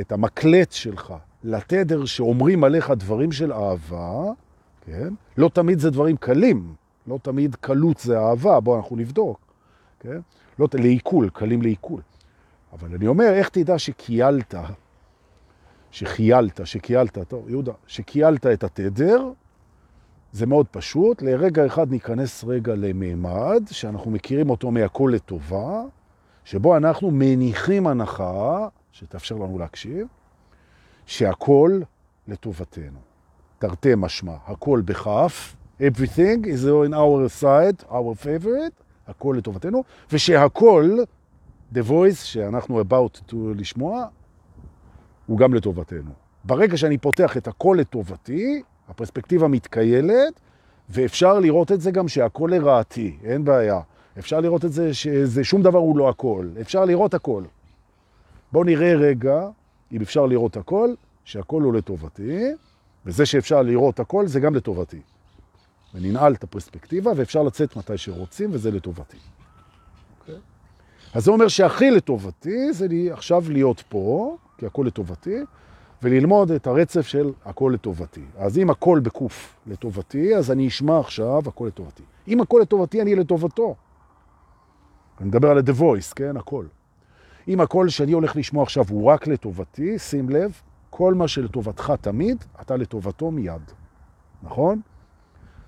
את 0.00 0.12
המקלט 0.12 0.72
שלך 0.72 1.14
לתדר 1.44 2.04
שאומרים 2.04 2.64
עליך 2.64 2.90
דברים 2.90 3.32
של 3.32 3.52
אהבה, 3.52 4.32
כן? 4.86 5.14
לא 5.36 5.48
תמיד 5.48 5.78
זה 5.78 5.90
דברים 5.90 6.16
קלים, 6.16 6.74
לא 7.06 7.18
תמיד 7.22 7.54
קלות 7.54 7.98
זה 7.98 8.18
אהבה, 8.18 8.60
בואו 8.60 8.76
אנחנו 8.76 8.96
נבדוק, 8.96 9.38
כן? 10.00 10.20
לא, 10.58 10.68
לעיכול, 10.74 11.30
קלים 11.30 11.62
לעיכול. 11.62 12.00
אבל 12.72 12.94
אני 12.94 13.06
אומר, 13.06 13.32
איך 13.32 13.48
תדע 13.48 13.78
שקיילת, 13.78 14.54
שחיילת, 15.90 16.60
שקיילת, 16.64 17.18
טוב, 17.28 17.48
יהודה, 17.48 17.72
שקיילת 17.86 18.46
את 18.46 18.64
התדר, 18.64 19.30
זה 20.32 20.46
מאוד 20.46 20.66
פשוט. 20.70 21.22
לרגע 21.22 21.66
אחד 21.66 21.90
ניכנס 21.90 22.44
רגע 22.44 22.74
למימד, 22.74 23.62
שאנחנו 23.70 24.10
מכירים 24.10 24.50
אותו 24.50 24.70
מהכל 24.70 25.10
לטובה, 25.14 25.82
שבו 26.44 26.76
אנחנו 26.76 27.10
מניחים 27.10 27.86
הנחה, 27.86 28.68
שתאפשר 28.92 29.34
לנו 29.34 29.58
להקשיב, 29.58 30.06
שהכל 31.06 31.80
לטובתנו. 32.28 33.05
תרתי 33.58 33.92
משמע, 33.96 34.32
הכל 34.46 34.82
בכף, 34.84 35.56
everything 35.80 36.44
is 36.44 36.64
in 36.64 36.92
our 36.92 37.42
side, 37.42 37.84
our 37.90 38.24
favorite, 38.24 38.82
הכל 39.08 39.34
לטובתנו, 39.38 39.84
ושהכל, 40.12 40.98
the 41.74 41.78
voice 41.88 42.24
שאנחנו 42.24 42.80
about 42.80 43.30
to 43.30 43.36
לשמוע, 43.54 44.06
הוא 45.26 45.38
גם 45.38 45.54
לטובתנו. 45.54 46.10
ברגע 46.44 46.76
שאני 46.76 46.98
פותח 46.98 47.36
את 47.36 47.48
הכל 47.48 47.76
לטובתי, 47.80 48.62
הפרספקטיבה 48.88 49.48
מתקיילת, 49.48 50.40
ואפשר 50.88 51.38
לראות 51.38 51.72
את 51.72 51.80
זה 51.80 51.90
גם 51.90 52.08
שהכל 52.08 52.50
לרעתי, 52.52 53.16
אין 53.24 53.44
בעיה. 53.44 53.80
אפשר 54.18 54.40
לראות 54.40 54.64
את 54.64 54.72
זה 54.72 54.94
שזה 54.94 55.44
שום 55.44 55.62
דבר 55.62 55.78
הוא 55.78 55.98
לא 55.98 56.08
הכל, 56.08 56.48
אפשר 56.60 56.84
לראות 56.84 57.14
הכל. 57.14 57.42
בואו 58.52 58.64
נראה 58.64 58.94
רגע, 58.94 59.48
אם 59.92 60.00
אפשר 60.02 60.26
לראות 60.26 60.56
הכל, 60.56 60.94
שהכל 61.24 61.62
הוא 61.62 61.74
לטובתי, 61.74 62.52
וזה 63.06 63.26
שאפשר 63.26 63.62
לראות 63.62 64.00
הכל 64.00 64.26
זה 64.26 64.40
גם 64.40 64.54
לטובתי. 64.54 65.00
וננעל 65.94 66.34
את 66.34 66.44
הפרספקטיבה, 66.44 67.12
ואפשר 67.16 67.42
לצאת 67.42 67.76
מתי 67.76 67.98
שרוצים, 67.98 68.50
וזה 68.52 68.70
לטובתי. 68.70 69.16
Okay. 69.16 70.20
אוקיי? 70.20 70.34
אז 71.14 71.24
זה 71.24 71.30
אומר 71.30 71.48
שהכי 71.48 71.90
לטובתי 71.90 72.72
זה 72.72 72.88
לי 72.88 73.10
עכשיו 73.10 73.44
להיות 73.48 73.82
פה, 73.88 74.36
כי 74.58 74.66
הכל 74.66 74.84
לטובתי, 74.86 75.36
וללמוד 76.02 76.50
את 76.50 76.66
הרצף 76.66 77.06
של 77.06 77.32
הכל 77.44 77.70
לטובתי. 77.74 78.24
אז 78.38 78.58
אם 78.58 78.70
הכל 78.70 79.00
בקוף 79.02 79.56
לטובתי, 79.66 80.36
אז 80.36 80.50
אני 80.50 80.68
אשמע 80.68 80.98
עכשיו 80.98 81.42
הכל 81.46 81.66
לטובתי. 81.66 82.02
אם 82.28 82.40
הכל 82.40 82.58
לטובתי, 82.62 83.02
אני 83.02 83.14
לטובתו. 83.14 83.74
אני 85.20 85.28
מדבר 85.28 85.50
על 85.50 85.58
ה-The 85.58 85.80
Voice, 85.80 86.14
כן? 86.14 86.36
הכל. 86.36 86.66
אם 87.48 87.60
הכל 87.60 87.88
שאני 87.88 88.12
הולך 88.12 88.36
לשמוע 88.36 88.62
עכשיו 88.62 88.84
הוא 88.90 89.04
רק 89.04 89.26
לטובתי, 89.26 89.98
שים 89.98 90.30
לב, 90.30 90.60
כל 90.96 91.14
מה 91.14 91.28
שלטובתך 91.28 91.92
תמיד, 92.00 92.44
אתה 92.60 92.76
לטובתו 92.76 93.30
מיד. 93.30 93.62
נכון? 94.42 94.80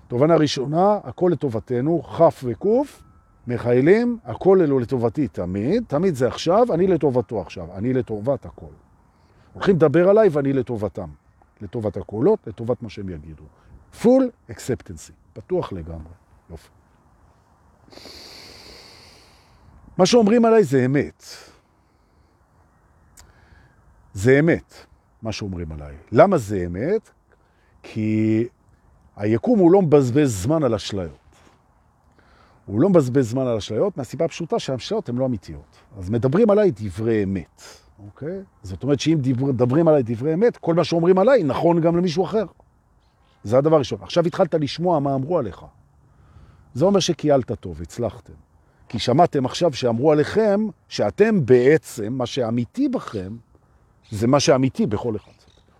תובנה 0.07 0.35
ראשונה, 0.35 0.99
הכל 1.03 1.29
לטובתנו, 1.33 2.01
חף 2.01 2.41
וקוף, 2.43 3.03
מחיילים, 3.47 4.17
הכל 4.23 4.61
אלו 4.61 4.79
לטובתי 4.79 5.27
תמיד, 5.27 5.83
תמיד 5.87 6.15
זה 6.15 6.27
עכשיו, 6.27 6.73
אני 6.73 6.87
לטובתו 6.87 7.41
עכשיו, 7.41 7.77
אני 7.77 7.93
לטובת 7.93 8.45
הכל. 8.45 8.73
הולכים 9.53 9.75
לדבר 9.75 10.09
עליי 10.09 10.29
ואני 10.29 10.53
לטובתם, 10.53 11.09
לטובת 11.61 11.97
הקולות, 11.97 12.47
לטובת 12.47 12.83
מה 12.83 12.89
שהם 12.89 13.09
יגידו. 13.09 13.43
full 14.01 14.51
acceptance, 14.51 15.11
פתוח 15.33 15.71
לגמרי. 15.71 16.13
יופי. 16.49 16.69
מה 19.97 20.05
שאומרים 20.05 20.45
עליי 20.45 20.63
זה 20.63 20.85
אמת. 20.85 21.23
זה 24.13 24.39
אמת, 24.39 24.85
מה 25.21 25.31
שאומרים 25.31 25.71
עליי. 25.71 25.95
למה 26.11 26.37
זה 26.37 26.63
אמת? 26.65 27.09
כי 27.83 28.47
היקום 29.15 29.59
הוא 29.59 29.71
לא 29.71 29.81
מבזבז 29.81 30.43
זמן 30.43 30.63
על 30.63 30.73
אשליות. 30.73 31.17
הוא 32.65 32.81
לא 32.81 32.89
מבזבז 32.89 33.29
זמן 33.29 33.47
על 33.47 33.57
אשליות 33.57 33.97
מהסיבה 33.97 34.25
הפשוטה 34.25 34.59
שהאשליות 34.59 35.09
הן 35.09 35.15
לא 35.15 35.25
אמיתיות. 35.25 35.77
אז 35.97 36.09
מדברים 36.09 36.49
עליי 36.49 36.71
דברי 36.75 37.23
אמת, 37.23 37.61
אוקיי? 38.05 38.41
זאת 38.63 38.83
אומרת 38.83 38.99
שאם 38.99 39.17
מדברים 39.39 39.87
עליי 39.87 40.03
דברי 40.05 40.33
אמת, 40.33 40.57
כל 40.57 40.73
מה 40.73 40.83
שאומרים 40.83 41.17
עליי 41.17 41.43
נכון 41.43 41.81
גם 41.81 41.97
למישהו 41.97 42.25
אחר. 42.25 42.45
זה 43.43 43.57
הדבר 43.57 43.75
הראשון. 43.75 43.99
עכשיו 44.01 44.25
התחלת 44.25 44.53
לשמוע 44.53 44.99
מה 44.99 45.15
אמרו 45.15 45.37
עליך. 45.37 45.65
זה 46.73 46.85
אומר 46.85 46.99
שקיילת 46.99 47.51
טוב, 47.51 47.81
הצלחתם. 47.81 48.33
כי 48.89 48.99
שמעתם 48.99 49.45
עכשיו 49.45 49.73
שאמרו 49.73 50.11
עליכם 50.11 50.67
שאתם 50.87 51.45
בעצם, 51.45 52.13
מה 52.13 52.25
שאמיתי 52.25 52.89
בכם, 52.89 53.35
זה 54.11 54.27
מה 54.27 54.39
שאמיתי 54.39 54.85
בכל 54.85 55.15
אחד. 55.15 55.31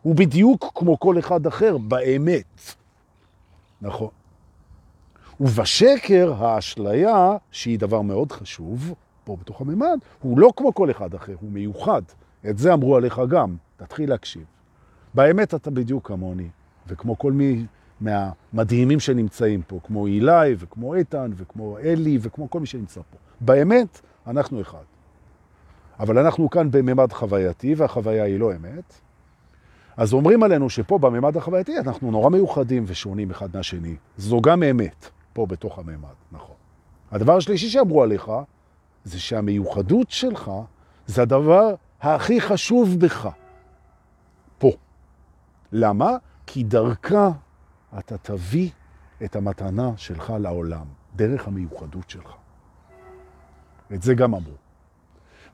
הוא 0.01 0.15
בדיוק 0.15 0.71
כמו 0.75 0.99
כל 0.99 1.19
אחד 1.19 1.47
אחר 1.47 1.77
באמת. 1.77 2.75
נכון. 3.81 4.09
ובשקר 5.39 6.33
האשליה, 6.37 7.37
שהיא 7.51 7.79
דבר 7.79 8.01
מאוד 8.01 8.31
חשוב, 8.31 8.93
פה 9.23 9.37
בתוך 9.41 9.61
הממד, 9.61 9.99
הוא 10.21 10.39
לא 10.39 10.51
כמו 10.55 10.73
כל 10.73 10.91
אחד 10.91 11.13
אחר, 11.13 11.35
הוא 11.41 11.51
מיוחד. 11.51 12.01
את 12.49 12.57
זה 12.57 12.73
אמרו 12.73 12.95
עליך 12.95 13.21
גם, 13.29 13.55
תתחיל 13.77 14.09
להקשיב. 14.09 14.43
באמת 15.13 15.53
אתה 15.53 15.71
בדיוק 15.71 16.07
כמוני, 16.07 16.49
וכמו 16.87 17.17
כל 17.17 17.31
מי 17.31 17.65
מהמדהימים 18.01 18.99
שנמצאים 18.99 19.61
פה, 19.67 19.79
כמו 19.83 20.07
אילי 20.07 20.55
וכמו 20.57 20.95
איתן 20.95 21.31
וכמו 21.35 21.77
אלי 21.77 22.17
וכמו 22.21 22.49
כל 22.49 22.59
מי 22.59 22.65
שנמצא 22.65 23.01
פה. 23.11 23.17
באמת, 23.41 24.01
אנחנו 24.27 24.61
אחד. 24.61 24.83
אבל 25.99 26.17
אנחנו 26.17 26.49
כאן 26.49 26.71
בממד 26.71 27.13
חווייתי, 27.13 27.75
והחוויה 27.75 28.23
היא 28.23 28.39
לא 28.39 28.51
אמת. 28.51 28.93
אז 29.97 30.13
אומרים 30.13 30.43
עלינו 30.43 30.69
שפה 30.69 30.97
בממד 30.97 31.37
החווייתי 31.37 31.79
אנחנו 31.79 32.11
נורא 32.11 32.29
מיוחדים 32.29 32.83
ושונים 32.87 33.31
אחד 33.31 33.49
מהשני. 33.53 33.95
זו 34.17 34.41
גם 34.41 34.63
אמת, 34.63 35.09
פה 35.33 35.45
בתוך 35.45 35.79
הממד, 35.79 36.13
נכון. 36.31 36.55
הדבר 37.11 37.37
השלישי 37.37 37.69
שאמרו 37.69 38.03
עליך, 38.03 38.31
זה 39.03 39.19
שהמיוחדות 39.19 40.11
שלך 40.11 40.51
זה 41.07 41.21
הדבר 41.21 41.75
הכי 42.01 42.41
חשוב 42.41 42.99
בך. 42.99 43.29
פה. 44.57 44.71
למה? 45.71 46.17
כי 46.45 46.63
דרכה 46.63 47.29
אתה 47.99 48.17
תביא 48.17 48.69
את 49.23 49.35
המתנה 49.35 49.91
שלך 49.97 50.33
לעולם, 50.39 50.85
דרך 51.15 51.47
המיוחדות 51.47 52.09
שלך. 52.09 52.33
את 53.93 54.01
זה 54.01 54.13
גם 54.13 54.35
אמרו. 54.35 54.68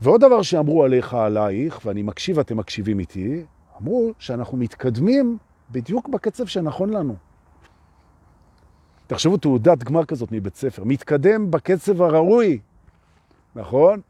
ועוד 0.02 0.22
דבר 0.22 0.42
שאמרו 0.42 0.84
עליך, 0.84 1.14
עלייך, 1.14 1.80
ואני 1.86 2.04
מקשיב, 2.04 2.40
אתם 2.40 2.58
מקשיבים 2.58 3.00
איתי, 3.00 3.44
אמרו 3.82 4.12
שאנחנו 4.20 4.58
מתקדמים 4.58 5.38
בדיוק 5.72 6.10
בקצב 6.10 6.46
שנכון 6.46 6.90
לנו. 6.90 7.16
תחשבו, 9.08 9.38
תעודת 9.38 9.84
גמר 9.84 10.06
כזאת 10.06 10.32
מבית 10.32 10.56
ספר, 10.56 10.84
מתקדם 10.84 11.52
בקצב 11.52 12.02
הראוי, 12.02 12.60
נכון? 13.56 14.02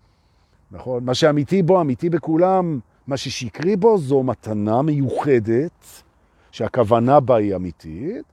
נכון. 0.72 1.06
מה 1.06 1.14
שאמיתי 1.14 1.64
בו, 1.64 1.82
אמיתי 1.82 2.10
בכולם, 2.10 2.80
מה 3.08 3.18
ששקרי 3.18 3.76
בו 3.76 3.98
זו 3.98 4.24
מתנה 4.24 4.82
מיוחדת, 4.82 6.04
שהכוונה 6.52 7.20
בה 7.20 7.36
היא 7.36 7.56
אמיתית, 7.56 8.26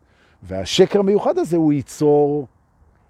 והשקר 0.43 1.01
המיוחד 1.01 1.39
הזה 1.39 1.57
הוא 1.57 1.73
ייצור 1.73 2.47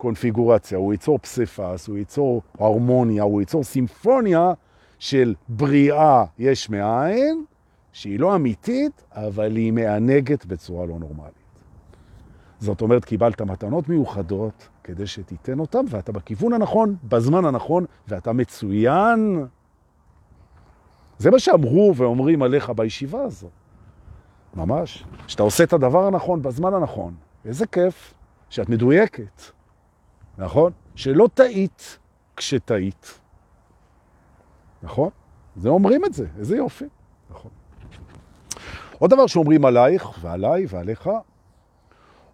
קונפיגורציה, 0.03 0.79
הוא 0.79 0.93
ייצור 0.93 1.19
פספס, 1.19 1.89
הוא 1.89 1.99
ייצור 1.99 2.43
הרמוניה, 2.59 3.23
הוא 3.23 3.41
ייצור 3.41 3.65
סימפוניה 3.65 4.53
של 4.99 5.35
בריאה 5.49 6.25
יש 6.39 6.71
מאין, 6.71 7.45
שהיא 7.93 8.21
לא 8.21 8.35
אמיתית, 8.35 9.05
אבל 9.13 9.57
היא 9.57 9.73
מענגת 9.73 10.47
בצורה 10.47 10.87
לא 10.87 10.99
נורמלית. 10.99 11.33
זאת 12.59 12.81
אומרת, 12.81 13.05
קיבלת 13.05 13.43
מתנות 13.43 13.89
מיוחדות 13.89 14.69
כדי 14.85 15.07
שתיתן 15.07 15.59
אותם, 15.59 15.85
ואתה 15.89 16.13
בכיוון 16.13 16.53
הנכון, 16.53 16.97
בזמן 17.05 17.45
הנכון, 17.45 17.85
ואתה 18.09 18.33
מצוין. 18.33 19.47
זה 21.19 21.31
מה 21.31 21.39
שאמרו 21.39 21.93
ואומרים 21.97 22.43
עליך 22.43 22.71
בישיבה 22.71 23.23
הזאת. 23.23 23.51
ממש. 24.55 25.05
שאתה 25.27 25.43
עושה 25.43 25.65
את 25.65 25.73
הדבר 25.73 26.07
הנכון 26.07 26.43
בזמן 26.43 26.75
הנכון. 26.75 27.15
איזה 27.45 27.67
כיף 27.67 28.15
שאת 28.51 28.69
מדויקת, 28.69 29.43
נכון? 30.39 30.73
שלא 30.95 31.29
טעית 31.35 31.99
כשטעית. 32.37 33.19
נכון? 34.83 35.11
זה 35.57 35.69
אומרים 35.69 36.05
את 36.05 36.15
זה, 36.15 36.27
איזה 36.39 36.57
יופי. 36.57 36.85
נכון. 37.31 37.51
עוד 38.99 39.11
דבר 39.11 39.27
שאומרים 39.27 39.65
עלייך 39.65 40.09
ועליי 40.21 40.67
ועליך, 40.69 41.11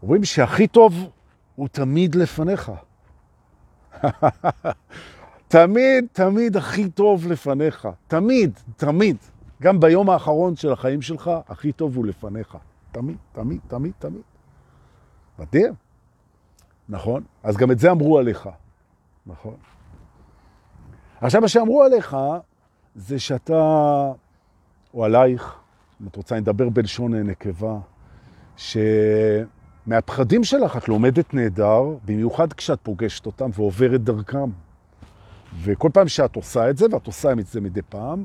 אומרים 0.03 0.25
שהכי 0.25 0.67
טוב 0.67 1.11
הוא 1.57 1.69
תמיד 1.69 2.15
לפניך. 2.15 2.73
תמיד, 5.49 6.07
תמיד 6.13 6.57
הכי 6.57 6.91
טוב 6.91 7.27
לפניך. 7.27 7.89
תמיד, 8.07 8.59
תמיד. 8.77 9.17
גם 9.63 9.81
ביום 9.81 10.11
האחרון 10.11 10.57
של 10.57 10.73
החיים 10.73 11.03
שלך, 11.03 11.31
הכי 11.49 11.73
טוב 11.73 11.97
הוא 11.97 12.07
לפניך. 12.07 12.57
תמיד, 12.93 13.17
תמיד, 13.33 13.61
תמיד, 13.69 13.93
תמיד. 13.99 14.23
מדהים. 15.39 15.88
נכון? 16.89 17.23
אז 17.43 17.57
גם 17.57 17.71
את 17.71 17.79
זה 17.79 17.91
אמרו 17.91 18.19
עליך. 18.19 18.49
נכון. 19.27 19.55
עכשיו, 21.21 21.41
מה 21.41 21.49
שאמרו 21.49 21.83
עליך, 21.83 22.17
זה 22.95 23.19
שאתה, 23.19 23.55
או 24.95 25.05
עלייך, 25.05 25.57
אם 26.03 26.07
את 26.07 26.17
רוצה, 26.17 26.41
נדבר 26.41 26.69
בלשון 26.69 27.15
נקבה, 27.15 27.79
מהפחדים 29.87 30.45
שלך 30.45 30.77
את 30.77 30.89
לומדת 30.89 31.35
נהדר, 31.35 31.83
במיוחד 32.05 32.53
כשאת 32.53 32.79
פוגשת 32.83 33.27
אותם 33.27 33.51
ועוברת 33.55 34.05
דרכם. 34.05 34.51
וכל 35.63 35.89
פעם 35.93 36.09
שאת 36.09 36.37
עושה 36.37 36.71
את 36.71 36.77
זה, 36.77 36.87
ואת 36.93 37.07
עושה 37.07 37.33
את 37.33 37.47
זה 37.47 37.61
מדי 37.61 37.83
פעם, 37.83 38.25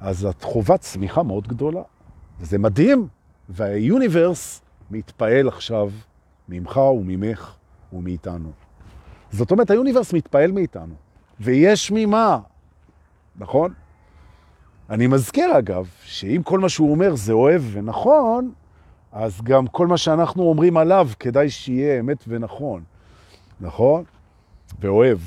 אז 0.00 0.26
את 0.26 0.42
חובת 0.42 0.80
צמיחה 0.80 1.22
מאוד 1.22 1.48
גדולה. 1.48 1.82
וזה 2.40 2.58
מדהים, 2.58 3.08
והיוניברס 3.48 4.62
מתפעל 4.90 5.48
עכשיו 5.48 5.90
ממך 6.48 6.76
וממך 6.76 7.54
ומאיתנו. 7.92 8.50
זאת 9.30 9.50
אומרת, 9.50 9.70
היוניברס 9.70 10.12
מתפעל 10.12 10.52
מאיתנו, 10.52 10.94
ויש 11.40 11.92
ממה, 11.94 12.38
נכון? 13.36 13.72
אני 14.90 15.06
מזכיר 15.06 15.58
אגב, 15.58 15.88
שאם 16.02 16.40
כל 16.44 16.58
מה 16.58 16.68
שהוא 16.68 16.90
אומר 16.90 17.14
זה 17.14 17.32
אוהב 17.32 17.62
ונכון, 17.72 18.52
אז 19.12 19.40
גם 19.42 19.66
כל 19.66 19.86
מה 19.86 19.96
שאנחנו 19.96 20.42
אומרים 20.42 20.76
עליו 20.76 21.08
כדאי 21.20 21.50
שיהיה 21.50 22.00
אמת 22.00 22.24
ונכון, 22.28 22.82
נכון? 23.60 24.04
ואוהב. 24.80 25.18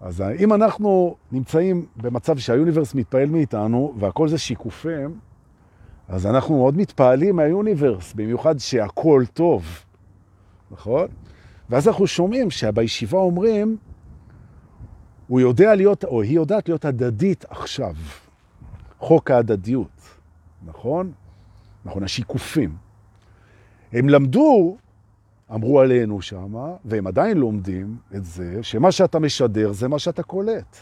אז 0.00 0.24
אם 0.38 0.52
אנחנו 0.52 1.16
נמצאים 1.32 1.86
במצב 1.96 2.38
שהיוניברס 2.38 2.94
מתפעל 2.94 3.28
מאיתנו, 3.28 3.94
והכל 3.98 4.28
זה 4.28 4.38
שיקופים, 4.38 5.18
אז 6.08 6.26
אנחנו 6.26 6.58
מאוד 6.58 6.76
מתפעלים 6.76 7.36
מהיוניברס, 7.36 8.12
במיוחד 8.12 8.58
שהכל 8.58 9.24
טוב, 9.32 9.84
נכון? 10.70 11.08
ואז 11.70 11.88
אנחנו 11.88 12.06
שומעים 12.06 12.50
שבישיבה 12.50 13.18
אומרים, 13.18 13.76
הוא 15.28 15.40
יודע 15.40 15.74
להיות, 15.74 16.04
או 16.04 16.22
היא 16.22 16.36
יודעת 16.36 16.68
להיות 16.68 16.84
הדדית 16.84 17.44
עכשיו. 17.48 17.94
חוק 18.98 19.30
ההדדיות, 19.30 20.02
נכון? 20.66 21.12
נכון, 21.84 22.02
השיקופים. 22.02 22.76
הם 23.92 24.08
למדו, 24.08 24.76
אמרו 25.54 25.80
עלינו 25.80 26.22
שם, 26.22 26.54
והם 26.84 27.06
עדיין 27.06 27.38
לומדים 27.38 27.96
את 28.14 28.24
זה, 28.24 28.62
שמה 28.62 28.92
שאתה 28.92 29.18
משדר 29.18 29.72
זה 29.72 29.88
מה 29.88 29.98
שאתה 29.98 30.22
קולט. 30.22 30.76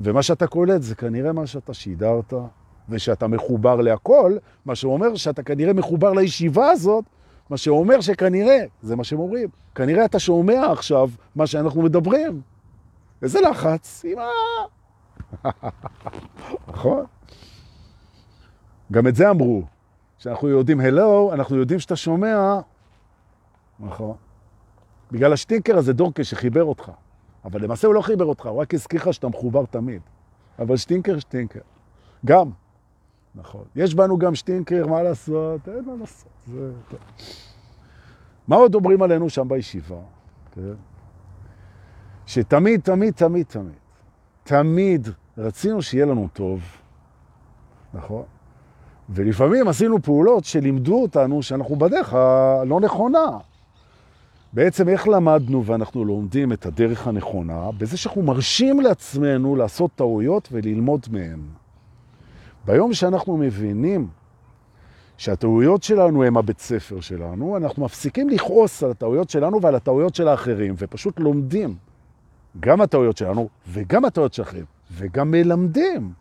ומה 0.00 0.22
שאתה 0.22 0.46
קולט 0.46 0.82
זה 0.82 0.94
כנראה 0.94 1.32
מה 1.32 1.46
שאתה 1.46 1.74
שידרת, 1.74 2.32
ושאתה 2.88 3.26
מחובר 3.26 3.80
להכל, 3.80 4.36
מה 4.64 4.74
שאומר 4.74 5.14
שאתה 5.14 5.42
כנראה 5.42 5.72
מחובר 5.72 6.12
לישיבה 6.12 6.70
הזאת, 6.70 7.04
מה 7.50 7.56
שאומר 7.56 8.00
שכנראה, 8.00 8.64
זה 8.82 8.96
מה 8.96 9.04
שהם 9.04 9.18
אומרים, 9.18 9.48
כנראה 9.74 10.04
אתה 10.04 10.18
שומע 10.18 10.72
עכשיו 10.72 11.10
מה 11.36 11.46
שאנחנו 11.46 11.82
מדברים. 11.82 12.40
איזה 13.22 13.40
לחץ, 13.40 14.04
אמא. 14.04 14.26
נכון? 16.68 17.04
גם 18.92 19.06
את 19.06 19.14
זה 19.14 19.30
אמרו, 19.30 19.62
שאנחנו 20.18 20.48
יודעים 20.48 20.80
הלו, 20.80 21.30
אנחנו 21.32 21.56
יודעים 21.56 21.80
שאתה 21.80 21.96
שומע, 21.96 22.60
נכון. 23.80 24.16
בגלל 25.12 25.32
השטינקר 25.32 25.78
הזה 25.78 25.92
דורקה 25.92 26.24
שחיבר 26.24 26.64
אותך. 26.64 26.90
אבל 27.44 27.64
למעשה 27.64 27.86
הוא 27.86 27.94
לא 27.94 28.00
חיבר 28.00 28.24
אותך, 28.24 28.46
הוא 28.46 28.60
רק 28.60 28.74
הזכיר 28.74 29.00
לך 29.00 29.14
שאתה 29.14 29.28
מחובר 29.28 29.64
תמיד. 29.66 30.02
אבל 30.58 30.76
שטינקר, 30.76 31.18
שטינקר. 31.18 31.60
גם. 32.24 32.50
נכון. 33.34 33.64
יש 33.76 33.94
בנו 33.94 34.18
גם 34.18 34.34
שטינקר, 34.34 34.86
מה 34.86 35.02
לעשות? 35.02 35.68
אין 35.68 35.84
מה 35.84 35.92
לעשות. 36.00 36.28
זה... 36.46 36.72
מה 38.48 38.56
עוד 38.56 38.74
אומרים 38.74 39.02
עלינו 39.02 39.30
שם 39.30 39.48
בישיבה? 39.48 39.96
כן? 40.54 40.74
שתמיד, 42.26 42.80
תמיד, 42.80 43.14
תמיד, 43.14 43.46
תמיד, 43.46 43.74
תמיד 44.44 45.08
רצינו 45.38 45.82
שיהיה 45.82 46.06
לנו 46.06 46.28
טוב, 46.32 46.60
נכון? 47.94 48.22
ולפעמים 49.08 49.68
עשינו 49.68 50.02
פעולות 50.02 50.44
שלימדו 50.44 51.02
אותנו 51.02 51.42
שאנחנו 51.42 51.76
בדרך 51.76 52.14
הלא 52.14 52.80
נכונה. 52.80 53.38
בעצם 54.52 54.88
איך 54.88 55.08
למדנו 55.08 55.64
ואנחנו 55.64 56.04
לומדים 56.04 56.52
את 56.52 56.66
הדרך 56.66 57.06
הנכונה? 57.06 57.70
בזה 57.78 57.96
שאנחנו 57.96 58.22
מרשים 58.22 58.80
לעצמנו 58.80 59.56
לעשות 59.56 59.90
טעויות 59.94 60.48
וללמוד 60.52 61.06
מהן. 61.10 61.40
ביום 62.66 62.94
שאנחנו 62.94 63.36
מבינים 63.36 64.08
שהטעויות 65.16 65.82
שלנו 65.82 66.24
הם 66.24 66.36
הבית 66.36 66.58
ספר 66.58 67.00
שלנו, 67.00 67.56
אנחנו 67.56 67.84
מפסיקים 67.84 68.28
לכעוס 68.28 68.82
על 68.82 68.90
הטעויות 68.90 69.30
שלנו 69.30 69.62
ועל 69.62 69.74
הטעויות 69.74 70.14
של 70.14 70.28
האחרים, 70.28 70.74
ופשוט 70.78 71.20
לומדים 71.20 71.74
גם 72.60 72.80
הטעויות 72.80 73.16
שלנו 73.16 73.48
וגם 73.68 74.04
הטעויות 74.04 74.34
של 74.34 74.42
האחרים, 74.42 74.64
וגם 74.92 75.30
מלמדים 75.30 76.12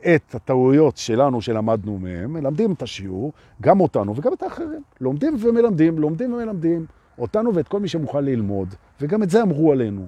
את 0.00 0.34
הטעויות 0.34 0.96
שלנו 0.96 1.42
שלמדנו 1.42 1.98
מהם, 1.98 2.32
מלמדים 2.32 2.72
את 2.72 2.82
השיעור, 2.82 3.32
גם 3.60 3.80
אותנו 3.80 4.16
וגם 4.16 4.32
את 4.32 4.42
האחרים. 4.42 4.82
לומדים 5.00 5.36
ומלמדים, 5.40 5.98
לומדים 5.98 6.32
ומלמדים, 6.32 6.86
אותנו 7.18 7.54
ואת 7.54 7.68
כל 7.68 7.80
מי 7.80 7.88
שמוכן 7.88 8.24
ללמוד, 8.24 8.74
וגם 9.00 9.22
את 9.22 9.30
זה 9.30 9.42
אמרו 9.42 9.72
עלינו, 9.72 10.06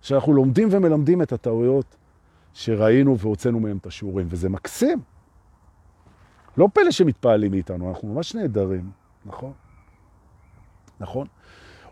שאנחנו 0.00 0.32
לומדים 0.32 0.68
ומלמדים 0.70 1.22
את 1.22 1.32
הטעויות 1.32 1.96
שראינו 2.54 3.18
והוצאנו 3.18 3.60
מהם 3.60 3.76
את 3.76 3.86
השיעורים, 3.86 4.26
וזה 4.30 4.48
מקסים. 4.48 4.98
לא 6.56 6.68
פלא 6.72 6.90
שמתפעלים 6.90 7.50
מאיתנו, 7.50 7.88
אנחנו 7.88 8.14
ממש 8.14 8.34
נהדרים, 8.34 8.90
נכון? 9.26 9.52
נכון? 11.00 11.26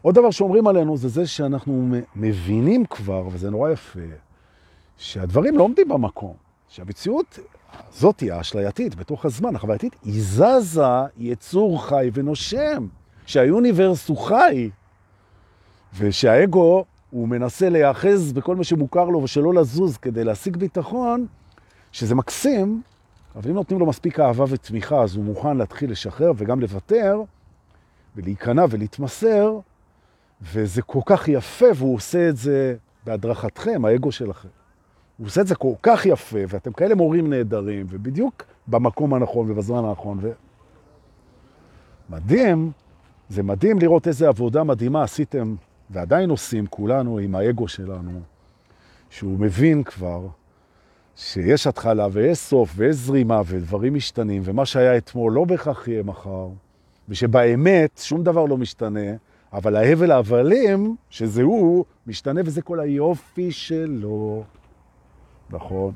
עוד 0.03 0.14
דבר 0.14 0.31
שאומרים 0.31 0.66
עלינו 0.66 0.97
זה 0.97 1.09
זה 1.09 1.27
שאנחנו 1.27 1.95
מבינים 2.16 2.87
כבר, 2.87 3.27
וזה 3.31 3.51
נורא 3.51 3.71
יפה, 3.71 4.01
שהדברים 4.97 5.59
לא 5.59 5.62
עומדים 5.62 5.88
במקום. 5.88 6.35
שהמציאות 6.69 7.38
הזאת, 7.88 8.23
האשלייתית, 8.31 8.95
בתוך 8.95 9.25
הזמן, 9.25 9.57
החווייתית, 9.57 9.97
היא 10.05 10.23
זזה 10.23 10.83
יצור 11.16 11.87
חי 11.87 12.11
ונושם, 12.12 12.87
שהיוניברס 13.27 14.09
הוא 14.09 14.19
חי, 14.19 14.71
ושהאגו 15.99 16.85
הוא 17.11 17.29
מנסה 17.29 17.69
להיאחז 17.69 18.33
בכל 18.33 18.57
מה 18.57 18.64
שמוכר 18.64 19.05
לו 19.05 19.23
ושלא 19.23 19.55
לזוז 19.55 19.97
כדי 19.97 20.25
להשיג 20.25 20.57
ביטחון, 20.57 21.27
שזה 21.92 22.14
מקסים, 22.14 22.83
אבל 23.37 23.51
אם 23.51 23.55
נותנים 23.55 23.81
לו 23.81 23.87
מספיק 23.87 24.21
אהבה 24.21 24.45
ותמיכה, 24.49 25.03
אז 25.03 25.16
הוא 25.16 25.25
מוכן 25.25 25.57
להתחיל 25.57 25.90
לשחרר 25.90 26.33
וגם 26.37 26.61
לוותר, 26.61 27.23
ולהיכנע 28.16 28.64
ולהתמסר, 28.71 29.59
וזה 30.42 30.83
כל 30.83 31.01
כך 31.07 31.29
יפה, 31.29 31.66
והוא 31.75 31.95
עושה 31.95 32.29
את 32.29 32.37
זה 32.37 32.77
בהדרכתכם, 33.05 33.85
האגו 33.85 34.12
שלכם. 34.12 34.49
הוא 35.16 35.27
עושה 35.27 35.40
את 35.40 35.47
זה 35.47 35.55
כל 35.55 35.73
כך 35.83 36.07
יפה, 36.07 36.38
ואתם 36.49 36.73
כאלה 36.73 36.95
מורים 36.95 37.31
נהדרים, 37.31 37.87
ובדיוק 37.90 38.42
במקום 38.69 39.14
הנכון 39.14 39.51
ובזמן 39.51 39.85
הנכון. 39.85 40.19
ו... 40.21 40.31
מדהים, 42.11 42.73
זה 43.29 43.42
מדהים 43.42 43.79
לראות 43.79 44.09
איזה 44.09 44.29
עבודה 44.29 44.64
מדהימה 44.64 45.03
עשיתם, 45.03 45.55
ועדיין 45.90 46.31
עושים 46.31 46.66
כולנו 46.66 47.18
עם 47.18 47.35
האגו 47.35 47.68
שלנו, 47.68 48.20
שהוא 49.11 49.38
מבין 49.40 49.83
כבר 49.83 50.27
שיש 51.16 51.66
התחלה 51.66 52.07
ויש 52.12 52.38
סוף 52.38 52.72
ויש 52.77 52.96
זרימה 52.96 53.40
ודברים 53.46 53.94
משתנים, 53.94 54.42
ומה 54.44 54.66
שהיה 54.66 54.96
אתמול 54.96 55.33
לא 55.33 55.44
בהכרח 55.44 55.88
יהיה 55.88 56.03
מחר, 56.03 56.49
ושבאמת 57.09 58.01
שום 58.05 58.22
דבר 58.22 58.44
לא 58.44 58.57
משתנה, 58.57 59.11
אבל 59.53 59.77
ההבל 59.77 60.11
ההבלים, 60.11 60.96
שזה 61.11 61.42
הוא, 61.42 61.85
משתנה, 62.07 62.40
וזה 62.44 62.62
כל 62.62 62.81
היופי 62.81 63.53
שלו. 63.53 64.44
נכון. 65.51 65.92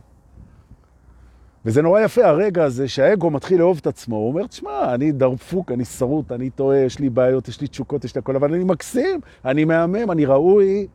וזה 1.64 1.82
נורא 1.82 2.00
יפה, 2.00 2.26
הרגע 2.26 2.64
הזה 2.64 2.88
שהאגו 2.88 3.30
מתחיל 3.30 3.58
לאהוב 3.58 3.78
את 3.80 3.86
עצמו, 3.86 4.16
הוא 4.16 4.28
אומר, 4.28 4.46
תשמע, 4.46 4.94
אני 4.94 5.12
דרפוק, 5.12 5.72
אני 5.72 5.84
שרוט, 5.84 6.32
אני 6.32 6.50
טועה, 6.50 6.78
יש 6.78 6.98
לי 6.98 7.10
בעיות, 7.10 7.48
יש 7.48 7.60
לי 7.60 7.66
תשוקות, 7.66 8.04
יש 8.04 8.14
לי 8.14 8.18
הכל, 8.18 8.36
אבל 8.36 8.54
אני 8.54 8.64
מקסים, 8.64 9.20
אני 9.44 9.64
מהמם, 9.64 10.10
אני 10.10 10.24
ראוי 10.24 10.86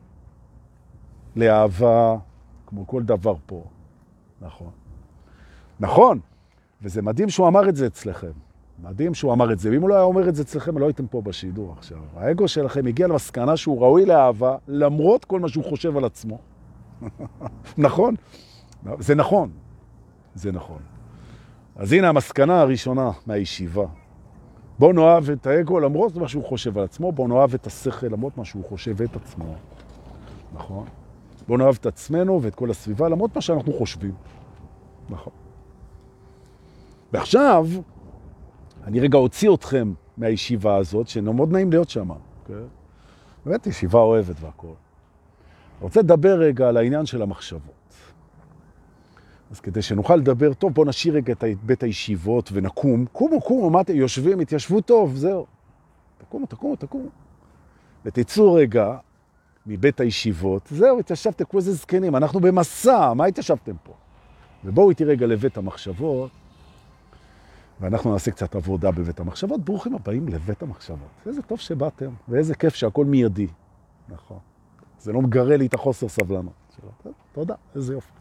לאהבה, 1.36 2.16
כמו 2.66 2.86
כל 2.86 3.02
דבר 3.02 3.34
פה. 3.46 3.64
נכון. 4.40 4.70
נכון, 5.80 6.20
וזה 6.82 7.02
מדהים 7.02 7.28
שהוא 7.28 7.48
אמר 7.48 7.68
את 7.68 7.76
זה 7.76 7.86
אצלכם. 7.86 8.32
מדהים 8.82 9.14
שהוא 9.14 9.32
אמר 9.32 9.52
את 9.52 9.58
זה, 9.58 9.70
ואם 9.70 9.82
הוא 9.82 9.88
לא 9.88 9.94
היה 9.94 10.02
אומר 10.02 10.28
את 10.28 10.34
זה 10.34 10.42
אצלכם, 10.42 10.78
לא 10.78 10.86
הייתם 10.86 11.06
פה 11.06 11.22
בשידור 11.22 11.72
עכשיו. 11.78 11.98
האגו 12.16 12.48
שלכם 12.48 12.86
הגיע 12.86 13.06
למסקנה 13.06 13.56
שהוא 13.56 13.80
ראוי 13.80 14.06
לאהבה, 14.06 14.56
למרות 14.68 15.24
כל 15.24 15.40
מה 15.40 15.48
שהוא 15.48 15.64
חושב 15.64 15.96
על 15.96 16.04
עצמו. 16.04 16.38
נכון? 17.78 18.14
זה 18.98 19.14
נכון. 19.14 19.50
זה 20.36 20.52
נכון. 20.52 20.78
אז 21.76 21.92
הנה 21.92 22.08
המסקנה 22.08 22.60
הראשונה 22.60 23.10
מהישיבה. 23.26 23.86
בוא 24.78 24.92
נאהב 24.92 25.30
את 25.30 25.46
האגו 25.46 25.80
למרות 25.80 26.16
מה 26.16 26.28
שהוא 26.28 26.44
חושב 26.44 26.78
על 26.78 26.84
עצמו, 26.84 27.12
בוא 27.12 27.28
נאהב 27.28 27.54
את 27.54 27.66
השכל 27.66 28.06
למרות 28.06 28.38
מה 28.38 28.44
שהוא 28.44 28.64
חושב 28.64 29.02
את 29.02 29.16
עצמו. 29.16 29.54
נכון? 30.54 30.86
בוא 31.48 31.58
נאהב 31.58 31.74
את 31.80 31.86
עצמנו 31.86 32.42
ואת 32.42 32.54
כל 32.54 32.70
הסביבה 32.70 33.08
למרות 33.08 33.36
מה 33.36 33.40
שאנחנו 33.40 33.72
חושבים. 33.72 34.14
נכון. 35.10 35.32
ועכשיו, 37.12 37.66
אני 38.84 39.00
רגע 39.00 39.18
אוציא 39.18 39.54
אתכם 39.54 39.92
מהישיבה 40.16 40.76
הזאת, 40.76 41.08
שמאוד 41.08 41.52
נעים 41.52 41.70
להיות 41.70 41.90
שם. 41.90 42.10
כן? 42.46 42.54
באמת 43.46 43.66
ישיבה 43.66 43.98
אוהבת 43.98 44.36
והכל. 44.40 44.72
רוצה 45.80 46.00
לדבר 46.00 46.38
רגע 46.38 46.68
על 46.68 46.76
העניין 46.76 47.06
של 47.06 47.22
המחשבות. 47.22 47.85
אז 49.50 49.60
כדי 49.60 49.82
שנוכל 49.82 50.16
לדבר 50.16 50.54
טוב, 50.54 50.72
בואו 50.74 50.88
נשאיר 50.88 51.14
רגע 51.14 51.32
את 51.32 51.44
בית 51.62 51.82
הישיבות 51.82 52.50
ונקום. 52.52 53.06
קומו, 53.12 53.40
קומו, 53.40 53.70
מה 53.70 53.80
אתם 53.80 53.96
יושבים, 53.96 54.40
התיישבו 54.40 54.80
טוב, 54.80 55.16
זהו. 55.16 55.46
תקומו, 56.18 56.46
תקומו, 56.46 56.76
תקומו. 56.76 57.08
ותצאו 58.04 58.54
רגע 58.54 58.96
מבית 59.66 60.00
הישיבות, 60.00 60.68
זהו, 60.70 60.98
התיישבתם 60.98 61.44
כמו 61.44 61.58
איזה 61.58 61.72
זקנים, 61.72 62.16
אנחנו 62.16 62.40
במסע, 62.40 63.12
מה 63.12 63.24
התיישבתם 63.24 63.74
פה? 63.82 63.92
ובואו 64.64 64.90
איתי 64.90 65.04
רגע 65.04 65.26
לבית 65.26 65.56
המחשבות, 65.56 66.30
ואנחנו 67.80 68.12
נעשה 68.12 68.30
קצת 68.30 68.54
עבודה 68.54 68.90
בבית 68.90 69.20
המחשבות. 69.20 69.60
ברוכים 69.60 69.94
הבאים 69.94 70.28
לבית 70.28 70.62
המחשבות. 70.62 71.08
איזה 71.26 71.42
טוב 71.42 71.60
שבאתם, 71.60 72.10
ואיזה 72.28 72.54
כיף 72.54 72.74
שהכל 72.74 73.04
מיידי. 73.04 73.46
נכון. 74.08 74.38
זה 74.98 75.12
לא 75.12 75.22
מגרה 75.22 75.56
לי 75.56 75.66
את 75.66 75.74
החוסר 75.74 76.08
סבלנות. 76.08 76.52
תודה, 77.32 77.54
איזה 77.74 77.92
יופי. 77.92 78.12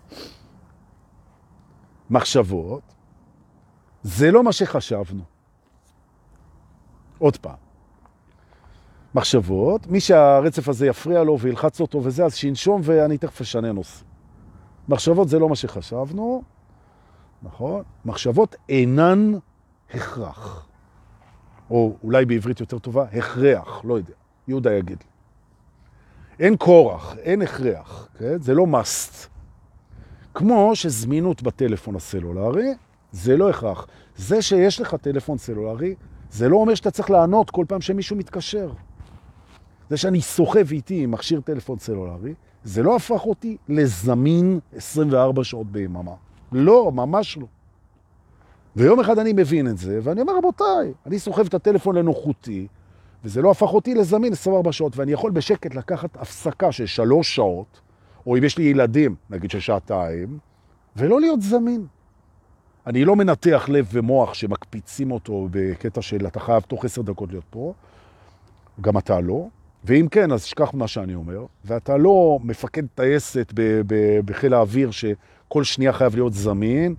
מחשבות, 2.09 2.81
זה 4.03 4.31
לא 4.31 4.43
מה 4.43 4.51
שחשבנו. 4.51 5.23
עוד 7.17 7.37
פעם. 7.37 7.55
מחשבות, 9.15 9.87
מי 9.87 9.99
שהרצף 9.99 10.69
הזה 10.69 10.87
יפריע 10.87 11.23
לו 11.23 11.39
וילחץ 11.39 11.81
אותו 11.81 12.03
וזה, 12.03 12.25
אז 12.25 12.35
שינשום 12.35 12.81
ואני 12.83 13.17
תכף 13.17 13.41
אשנה 13.41 13.71
נושא. 13.71 14.03
מחשבות 14.89 15.29
זה 15.29 15.39
לא 15.39 15.49
מה 15.49 15.55
שחשבנו, 15.55 16.43
נכון? 17.43 17.83
מחשבות 18.05 18.55
אינן 18.69 19.31
הכרח. 19.93 20.67
או 21.69 21.95
אולי 22.03 22.25
בעברית 22.25 22.59
יותר 22.59 22.79
טובה, 22.79 23.05
הכרח, 23.13 23.81
לא 23.85 23.93
יודע. 23.93 24.13
יהודה 24.47 24.73
יגיד 24.73 24.97
לי. 24.99 25.09
אין 26.45 26.55
כורח, 26.59 27.15
אין 27.17 27.41
הכרח, 27.41 28.07
כן? 28.19 28.41
זה 28.41 28.53
לא 28.53 28.63
must. 28.63 29.27
כמו 30.35 30.71
שזמינות 30.73 31.43
בטלפון 31.43 31.95
הסלולרי, 31.95 32.73
זה 33.11 33.37
לא 33.37 33.49
הכרח. 33.49 33.87
זה 34.17 34.41
שיש 34.41 34.81
לך 34.81 34.95
טלפון 34.95 35.37
סלולרי, 35.37 35.95
זה 36.31 36.49
לא 36.49 36.57
אומר 36.57 36.75
שאתה 36.75 36.91
צריך 36.91 37.09
לענות 37.09 37.49
כל 37.49 37.65
פעם 37.67 37.81
שמישהו 37.81 38.15
מתקשר. 38.15 38.71
זה 39.89 39.97
שאני 39.97 40.21
סוחב 40.21 40.71
איתי 40.71 41.03
עם 41.03 41.11
מכשיר 41.11 41.41
טלפון 41.41 41.79
סלולרי, 41.79 42.33
זה 42.63 42.83
לא 42.83 42.95
הפך 42.95 43.25
אותי 43.25 43.57
לזמין 43.69 44.59
24 44.75 45.43
שעות 45.43 45.67
ביממה. 45.71 46.13
לא, 46.51 46.91
ממש 46.91 47.37
לא. 47.37 47.45
ויום 48.75 48.99
אחד 48.99 49.19
אני 49.19 49.33
מבין 49.33 49.67
את 49.67 49.77
זה, 49.77 49.99
ואני 50.03 50.21
אומר, 50.21 50.37
רבותיי, 50.37 50.93
אני 51.05 51.19
סוחב 51.19 51.45
את 51.45 51.53
הטלפון 51.53 51.95
לנוחותי, 51.95 52.67
וזה 53.23 53.41
לא 53.41 53.51
הפך 53.51 53.73
אותי 53.73 53.93
לזמין 53.95 54.33
24 54.33 54.71
שעות, 54.71 54.97
ואני 54.97 55.11
יכול 55.11 55.31
בשקט 55.31 55.75
לקחת 55.75 56.17
הפסקה 56.17 56.71
של 56.71 56.85
שלוש 56.85 57.35
שעות, 57.35 57.79
או 58.25 58.37
אם 58.37 58.43
יש 58.43 58.57
לי 58.57 58.63
ילדים, 58.63 59.15
נגיד 59.29 59.51
של 59.51 59.59
שעתיים, 59.59 60.37
ולא 60.95 61.21
להיות 61.21 61.41
זמין. 61.41 61.85
אני 62.87 63.05
לא 63.05 63.15
מנתח 63.15 63.65
לב 63.71 63.87
ומוח 63.91 64.33
שמקפיצים 64.33 65.11
אותו 65.11 65.47
בקטע 65.51 66.01
של 66.01 66.27
אתה 66.27 66.39
חייב 66.39 66.63
תוך 66.63 66.85
עשר 66.85 67.01
דקות 67.01 67.29
להיות 67.31 67.45
פה, 67.49 67.73
גם 68.81 68.97
אתה 68.97 69.19
לא, 69.19 69.47
ואם 69.83 70.07
כן, 70.11 70.31
אז 70.31 70.43
שכח 70.43 70.73
מה 70.73 70.87
שאני 70.87 71.15
אומר, 71.15 71.45
ואתה 71.65 71.97
לא 71.97 72.39
מפקד 72.43 72.85
טייסת 72.95 73.53
בחיל 74.25 74.53
האוויר 74.53 74.91
שכל 74.91 75.63
שנייה 75.63 75.93
חייב 75.93 76.15
להיות 76.15 76.33
זמין, 76.33 76.95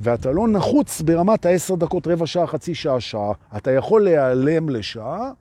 ואתה 0.00 0.32
לא 0.32 0.48
נחוץ 0.48 1.00
ברמת 1.00 1.46
העשר 1.46 1.74
דקות, 1.74 2.06
רבע 2.06 2.26
שעה, 2.26 2.46
חצי 2.46 2.74
שעה, 2.74 3.00
שעה. 3.00 3.32
אתה 3.56 3.70
יכול 3.70 4.04
להיעלם 4.04 4.68
לשעה, 4.68 5.32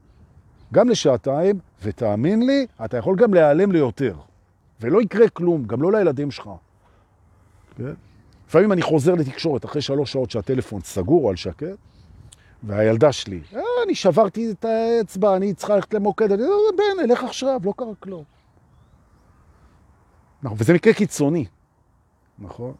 גם 0.74 0.90
לשעתיים, 0.90 1.60
ותאמין 1.84 2.46
לי, 2.48 2.66
אתה 2.86 2.98
יכול 2.98 3.16
גם 3.16 3.34
להיעלם 3.34 3.72
ליותר. 3.72 4.14
ולא 4.82 5.02
יקרה 5.02 5.30
כלום, 5.30 5.64
גם 5.64 5.82
לא 5.82 5.92
לילדים 5.92 6.32
שלך. 6.32 6.50
כן? 7.78 7.94
לפעמים 8.48 8.72
אני 8.72 8.82
חוזר 8.82 9.16
לתקשורת 9.16 9.66
אחרי 9.66 9.82
שלוש 9.82 10.12
שעות 10.12 10.32
שהטלפון 10.32 10.82
סגור 10.82 11.30
על 11.30 11.36
שקט, 11.36 11.78
והילדה 12.64 13.12
שלי, 13.12 13.42
אה, 13.56 13.62
אני 13.86 13.96
שברתי 13.96 14.52
את 14.52 14.66
האצבע, 14.66 15.36
אני 15.36 15.54
צריכה 15.54 15.76
ללכת 15.76 15.94
למוקד, 15.94 16.32
אני 16.32 16.42
אומר, 16.42 16.54
בן, 16.78 17.04
אלך 17.04 17.24
עכשיו, 17.24 17.60
לא 17.64 17.74
קרה 17.78 17.96
כלום. 18.00 18.24
נכון, 20.44 20.58
וזה 20.60 20.74
מקרה 20.74 20.94
קיצוני, 20.94 21.46
נכון? 22.40 22.74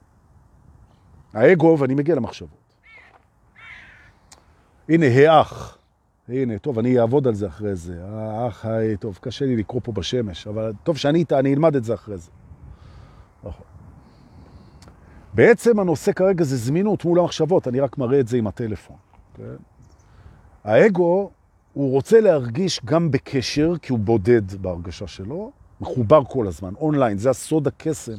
האגו, 1.34 1.78
ואני 1.80 1.96
מגיע 1.96 2.16
למחשבות. 2.16 2.50
הנה, 4.90 5.06
האח. 5.06 5.79
הנה, 6.30 6.60
טוב, 6.60 6.80
אני 6.80 7.00
אעבוד 7.00 7.28
על 7.28 7.34
זה 7.34 7.48
אחרי 7.48 7.76
זה. 7.76 8.00
האח, 8.04 8.66
היי, 8.66 8.98
טוב, 8.98 9.20
קשה 9.22 9.46
לי 9.46 9.56
לקרוא 9.56 9.82
פה 9.84 9.92
בשמש, 9.92 10.48
אבל 10.48 10.74
טוב 10.84 10.98
שאני 10.98 11.20
איתה, 11.20 11.40
אני 11.40 11.54
אלמד 11.54 11.76
את 11.76 11.84
זה 11.84 11.94
אחרי 11.94 12.18
זה. 12.18 12.32
נכון. 13.44 13.66
בעצם 15.34 15.80
הנושא 15.80 16.12
כרגע 16.12 16.44
זה 16.44 16.58
זמינות 16.58 17.06
מול 17.06 17.20
המחשבות, 17.20 17.68
אני 17.68 17.80
רק 17.80 17.98
מראה 17.98 18.20
את 18.20 18.28
זה 18.28 18.38
עם 18.38 18.48
הטלפון. 18.48 18.96
כן? 19.34 19.56
האגו, 20.64 21.32
הוא 21.74 21.92
רוצה 21.92 22.22
להרגיש 22.22 22.82
גם 22.86 23.12
בקשר, 23.12 23.74
כי 23.82 23.92
הוא 23.92 24.00
בודד 24.00 24.54
בהרגשה 24.62 25.08
שלו, 25.08 25.52
מחובר 25.82 26.24
כל 26.24 26.48
הזמן, 26.48 26.74
אונליין, 26.76 27.18
זה 27.18 27.30
הסוד 27.30 27.68
הקסם 27.68 28.18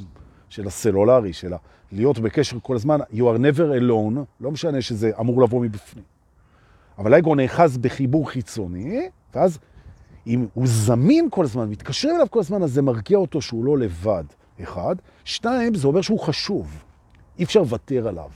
של 0.49 0.67
הסלולרי, 0.67 1.33
של 1.33 1.53
להיות 1.93 2.19
בקשר 2.19 2.59
כל 2.63 2.77
הזמן. 2.77 3.01
You 3.13 3.21
are 3.21 3.39
never 3.39 3.81
alone, 3.81 4.19
לא 4.41 4.51
משנה 4.51 4.83
שזה 4.83 5.11
אמור 5.21 5.43
לבוא 5.43 5.61
מבפנים. 5.61 6.20
אבל 7.01 7.15
האגו 7.15 7.35
נאחז 7.35 7.79
בחיבור 7.79 8.31
חיצוני, 8.31 9.09
ואז 9.35 9.59
אם 10.27 10.47
הוא 10.55 10.67
זמין 10.67 11.29
כל 11.31 11.45
הזמן, 11.45 11.71
מתקשרים 11.71 12.17
אליו 12.17 12.27
כל 12.31 12.41
הזמן, 12.41 12.63
אז 12.63 12.73
זה 12.73 12.83
מרגיע 12.83 13.19
אותו 13.19 13.41
שהוא 13.41 13.65
לא 13.65 13.79
לבד, 13.79 14.25
אחד. 14.63 14.95
שתיים, 15.25 15.75
זה 15.75 15.87
אומר 15.87 16.01
שהוא 16.01 16.21
חשוב. 16.21 16.85
אי 17.39 17.45
אפשר 17.45 17.61
לוותר 17.61 18.09
עליו, 18.09 18.29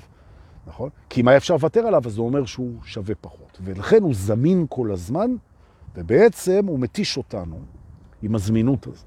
נכון? 0.66 0.88
כי 1.10 1.20
אם 1.20 1.28
היה 1.28 1.36
אפשר 1.36 1.54
לוותר 1.54 1.80
עליו, 1.80 2.02
אז 2.06 2.12
זה 2.12 2.20
אומר 2.20 2.44
שהוא 2.44 2.72
שווה 2.84 3.14
פחות. 3.20 3.58
ולכן 3.64 4.02
הוא 4.02 4.14
זמין 4.14 4.66
כל 4.68 4.92
הזמן, 4.92 5.30
ובעצם 5.96 6.66
הוא 6.66 6.78
מתיש 6.78 7.16
אותנו 7.16 7.58
עם 8.22 8.34
הזמינות 8.34 8.86
הזאת. 8.86 9.06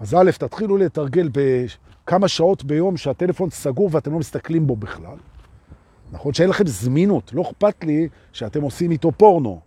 אז 0.00 0.14
א', 0.14 0.30
תתחילו 0.38 0.76
לתרגל 0.76 1.28
בכמה 1.32 2.28
שעות 2.28 2.64
ביום 2.64 2.96
שהטלפון 2.96 3.50
סגור 3.50 3.88
ואתם 3.92 4.12
לא 4.12 4.18
מסתכלים 4.18 4.66
בו 4.66 4.76
בכלל. 4.76 5.16
נכון? 6.12 6.34
שאין 6.34 6.50
לכם 6.50 6.66
זמינות. 6.66 7.30
לא 7.34 7.42
אכפת 7.42 7.84
לי 7.84 8.08
שאתם 8.32 8.62
עושים 8.62 8.90
איתו 8.90 9.12
פורנו, 9.12 9.60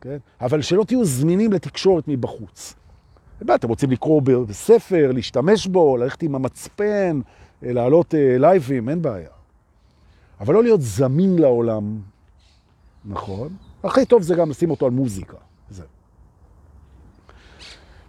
כן? 0.00 0.16
אבל 0.40 0.62
שלא 0.62 0.84
תהיו 0.84 1.04
זמינים 1.04 1.52
לתקשורת 1.52 2.04
מבחוץ. 2.08 2.74
אתם 3.54 3.68
רוצים 3.68 3.90
לקרוא 3.90 4.22
בספר, 4.22 5.12
להשתמש 5.12 5.66
בו, 5.66 5.96
ללכת 5.96 6.22
עם 6.22 6.34
המצפן, 6.34 7.20
לעלות 7.62 8.14
אה, 8.14 8.38
לייבים, 8.38 8.88
אין 8.88 9.02
בעיה. 9.02 9.28
אבל 10.40 10.54
לא 10.54 10.62
להיות 10.62 10.80
זמין 10.82 11.38
לעולם, 11.38 12.00
נכון? 13.04 13.56
הכי 13.84 14.06
טוב 14.06 14.22
זה 14.22 14.34
גם 14.34 14.50
לשים 14.50 14.70
אותו 14.70 14.86
על 14.86 14.92
מוזיקה. 14.92 15.36
זה. 15.70 15.84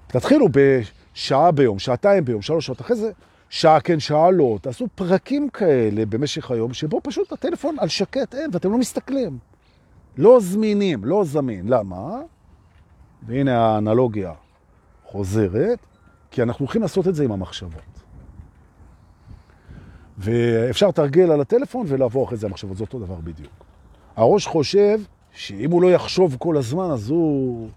תתחילו 0.07 0.47
בשעה 0.51 1.51
ביום, 1.51 1.79
שעתיים 1.79 2.25
ביום, 2.25 2.41
שלוש 2.41 2.65
שעות 2.65 2.81
אחרי 2.81 2.95
זה, 2.95 3.11
שעה 3.49 3.79
כן, 3.81 3.99
שעה 3.99 4.31
לא. 4.31 4.57
תעשו 4.61 4.87
פרקים 4.95 5.49
כאלה 5.49 6.05
במשך 6.05 6.51
היום, 6.51 6.73
שבו 6.73 7.01
פשוט 7.03 7.31
הטלפון 7.31 7.75
על 7.79 7.87
שקט 7.87 8.35
אין, 8.35 8.49
ואתם 8.53 8.71
לא 8.71 8.77
מסתכלים. 8.77 9.37
לא 10.17 10.39
זמינים, 10.39 11.05
לא 11.05 11.23
זמין. 11.23 11.67
למה? 11.67 12.21
והנה 13.27 13.57
האנלוגיה 13.57 14.33
חוזרת, 15.05 15.79
כי 16.31 16.43
אנחנו 16.43 16.63
הולכים 16.63 16.81
לעשות 16.81 17.07
את 17.07 17.15
זה 17.15 17.23
עם 17.23 17.31
המחשבות. 17.31 18.03
ואפשר 20.17 20.91
תרגל 20.91 21.31
על 21.31 21.41
הטלפון 21.41 21.85
ולעבור 21.89 22.25
אחרי 22.25 22.37
זה 22.37 22.47
המחשבות, 22.47 22.77
זה 22.77 22.83
אותו 22.83 22.99
דבר 22.99 23.15
בדיוק. 23.15 23.65
הראש 24.15 24.47
חושב 24.47 24.99
שאם 25.31 25.71
הוא 25.71 25.81
לא 25.81 25.91
יחשוב 25.91 26.35
כל 26.39 26.57
הזמן, 26.57 26.91
אז 26.91 27.09
הוא 27.09 27.69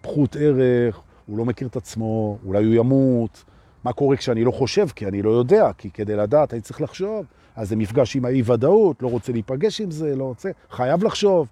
פחות 0.00 0.36
ערך, 0.36 1.00
הוא 1.26 1.38
לא 1.38 1.44
מכיר 1.44 1.68
את 1.68 1.76
עצמו, 1.76 2.38
אולי 2.44 2.64
הוא 2.64 2.74
ימות. 2.74 3.44
מה 3.84 3.92
קורה 3.92 4.16
כשאני 4.16 4.44
לא 4.44 4.50
חושב? 4.50 4.88
כי 4.88 5.06
אני 5.06 5.22
לא 5.22 5.30
יודע, 5.30 5.70
כי 5.78 5.90
כדי 5.90 6.16
לדעת 6.16 6.52
אני 6.52 6.60
צריך 6.60 6.80
לחשוב. 6.80 7.26
אז 7.56 7.68
זה 7.68 7.76
מפגש 7.76 8.16
עם 8.16 8.24
האי-ודאות, 8.24 9.02
לא 9.02 9.08
רוצה 9.08 9.32
להיפגש 9.32 9.80
עם 9.80 9.90
זה, 9.90 10.16
לא 10.16 10.24
רוצה, 10.24 10.50
חייב 10.70 11.04
לחשוב. 11.04 11.48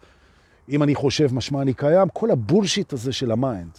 אם 0.68 0.82
אני 0.82 0.94
חושב, 0.94 1.34
משמע 1.34 1.62
אני 1.62 1.74
קיים, 1.74 2.08
כל 2.12 2.30
ה 2.30 2.37
bullshit 2.37 2.92
הזה 2.92 3.12
של 3.12 3.30
ה 3.30 3.38
mind. 3.38 3.78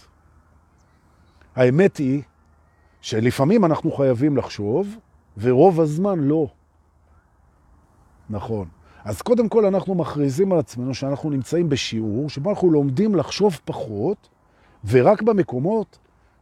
האמת 1.56 1.96
היא 1.96 2.22
שלפעמים 3.00 3.64
אנחנו 3.64 3.92
חייבים 3.92 4.36
לחשוב, 4.36 4.96
ורוב 5.38 5.80
הזמן 5.80 6.18
לא. 6.18 6.46
נכון. 8.30 8.68
אז 9.04 9.22
קודם 9.22 9.48
כל 9.48 9.66
אנחנו 9.66 9.94
מכריזים 9.94 10.52
על 10.52 10.58
עצמנו 10.58 10.94
שאנחנו 10.94 11.30
נמצאים 11.30 11.68
בשיעור 11.68 12.30
שבו 12.30 12.50
אנחנו 12.50 12.70
לומדים 12.70 13.14
לחשוב 13.14 13.60
פחות, 13.64 14.28
ורק 14.84 15.22
במקומות 15.22 15.98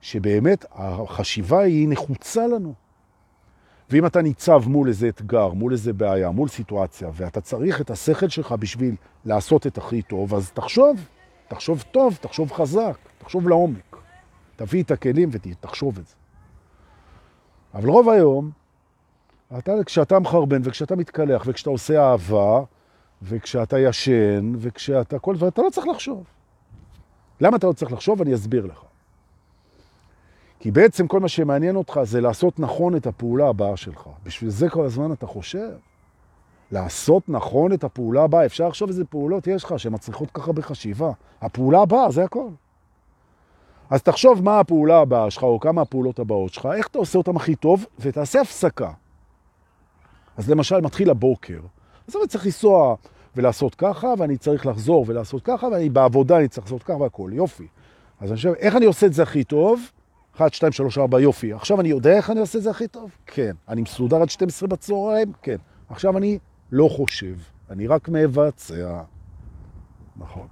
שבאמת 0.07 0.64
החשיבה 0.73 1.61
היא 1.61 1.88
נחוצה 1.88 2.47
לנו. 2.47 2.75
ואם 3.90 4.07
אתה 4.07 4.23
ניצב 4.23 4.62
מול 4.66 4.88
איזה 4.88 5.09
אתגר, 5.09 5.49
מול 5.49 5.73
איזה 5.73 5.92
בעיה, 5.92 6.31
מול 6.31 6.49
סיטואציה, 6.49 7.11
ואתה 7.14 7.40
צריך 7.40 7.81
את 7.81 7.90
השכל 7.90 8.29
שלך 8.29 8.53
בשביל 8.53 8.95
לעשות 9.25 9.66
את 9.66 9.79
הכי 9.79 10.03
טוב, 10.03 10.35
אז 10.35 10.51
תחשוב, 10.51 11.09
תחשוב 11.49 11.85
טוב, 11.90 12.19
תחשוב 12.21 12.53
חזק, 12.53 12.99
תחשוב 13.19 13.49
לעומק. 13.49 13.97
תביא 14.57 14.83
את 14.83 14.90
הכלים 14.90 15.29
ותחשוב 15.33 15.99
את 15.99 16.07
זה. 16.07 16.14
אבל 17.75 17.88
רוב 17.88 18.09
היום, 18.09 18.51
אתה, 19.59 19.73
כשאתה 19.87 20.19
מחרבן 20.19 20.61
וכשאתה 20.64 20.97
מתקלח 20.97 21.42
וכשאתה 21.47 21.71
עושה 21.71 22.11
אהבה 22.11 22.62
וכשאתה 23.23 23.79
ישן 23.79 24.53
וכשאתה 24.59 25.19
כל 25.19 25.37
דבר, 25.37 25.49
אתה 25.49 25.62
לא 25.62 25.71
צריך 25.71 25.87
לחשוב. 25.87 26.25
למה 27.40 27.57
אתה 27.57 27.66
לא 27.66 27.73
צריך 27.73 27.92
לחשוב? 27.92 28.23
אני 28.23 28.35
אסביר 28.35 28.66
לך. 28.66 28.86
כי 30.59 30.71
בעצם 30.71 31.07
כל 31.07 31.21
מה 31.21 31.29
שמעניין 31.29 31.77
אותך 31.77 32.01
זה 32.03 32.21
לעשות 32.21 32.61
נכון 32.61 32.97
את 32.97 33.07
הפעולה 33.07 33.49
הבאה 33.49 33.77
שלך. 33.77 34.09
בשביל 34.25 34.51
זה 34.51 34.69
כל 34.69 34.85
הזמן 34.85 35.12
אתה 35.12 35.27
חושב. 35.27 35.71
לעשות 36.73 37.29
נכון 37.29 37.73
את 37.73 37.85
הפעולה 37.85 38.23
הבאה. 38.23 38.47
אפשר 38.47 38.69
לחשוב 38.69 38.88
איזה 38.88 39.05
פעולות 39.05 39.47
יש 39.47 39.64
לך 39.64 39.79
שמצריכות 39.79 40.31
ככה 40.31 40.53
בחשיבה. 40.53 41.11
הפעולה 41.40 41.81
הבאה, 41.81 42.11
זה 42.11 42.25
הכל. 42.25 42.49
אז 43.90 44.03
תחשוב 44.03 44.42
מה 44.42 44.61
הפעולה 44.61 44.99
הבאה 44.99 45.31
שלך, 45.31 45.42
או 45.42 45.61
כמה 45.61 45.83
הפעולות 45.83 46.19
הבאות 46.19 46.55
שלך, 46.55 46.69
איך 46.75 46.87
אתה 46.87 46.99
עושה 46.99 47.19
אותם 47.19 47.37
הכי 47.37 47.55
טוב, 47.55 47.87
ותעשה 48.01 48.40
הפסקה. 48.40 48.90
אז 50.37 50.51
למשל, 50.51 50.81
מתחיל 50.81 51.11
הבוקר. 51.11 51.61
אז 52.09 52.16
אני 52.16 52.27
צריך 52.27 52.45
לנסוע 52.45 52.95
ולעשות 53.37 53.75
ככה, 53.75 54.14
ואני 54.19 54.37
צריך 54.37 54.66
לחזור 54.66 55.05
ולעשות 55.09 55.42
ככה, 55.42 55.66
ואני 55.66 55.88
בעבודה 55.88 56.38
אני 56.38 56.49
צריך 56.49 56.66
לעשות 56.66 56.83
ככה 56.83 56.97
והכל, 56.97 57.31
יופי. 57.33 57.66
אז 58.21 58.31
אני 58.31 58.37
חושב, 58.37 58.53
איך 58.53 58.77
אני 58.77 58.85
עושה 58.85 59.07
את 59.07 59.12
זה 59.12 59.23
הכי 59.23 59.45
טוב? 59.45 59.81
1, 60.37 60.55
2, 60.55 60.72
3, 60.72 60.99
4, 60.99 61.20
יופי. 61.20 61.53
עכשיו 61.53 61.81
אני 61.81 61.88
יודע 61.88 62.16
איך 62.16 62.31
אני 62.31 62.40
עושה 62.40 62.59
את 62.59 62.62
זה 62.62 62.70
הכי 62.70 62.88
טוב? 62.88 63.11
כן. 63.27 63.57
אני 63.68 63.83
מסודר 63.83 64.22
עד 64.22 64.31
12 64.31 64.68
בצהריים? 64.68 65.33
כן. 65.42 65.57
עכשיו 65.88 66.18
אני 66.18 66.38
לא 66.72 66.88
חושב, 66.88 67.35
אני 67.70 67.87
רק 67.87 68.09
מבצע. 68.09 69.03
נכון. 70.16 70.46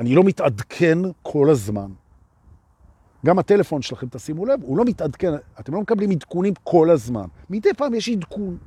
אני 0.00 0.14
לא 0.14 0.24
מתעדכן 0.24 0.98
כל 1.22 1.50
הזמן. 1.50 1.90
גם 3.26 3.38
הטלפון 3.38 3.82
שלכם, 3.82 4.06
תשימו 4.10 4.46
לב, 4.46 4.60
הוא 4.62 4.78
לא 4.78 4.84
מתעדכן, 4.84 5.32
אתם 5.60 5.74
לא 5.74 5.80
מקבלים 5.80 6.10
עדכונים 6.10 6.54
כל 6.62 6.90
הזמן. 6.90 7.26
מדי 7.50 7.74
פעם 7.76 7.94
יש 7.94 8.08
עדכון. 8.08 8.58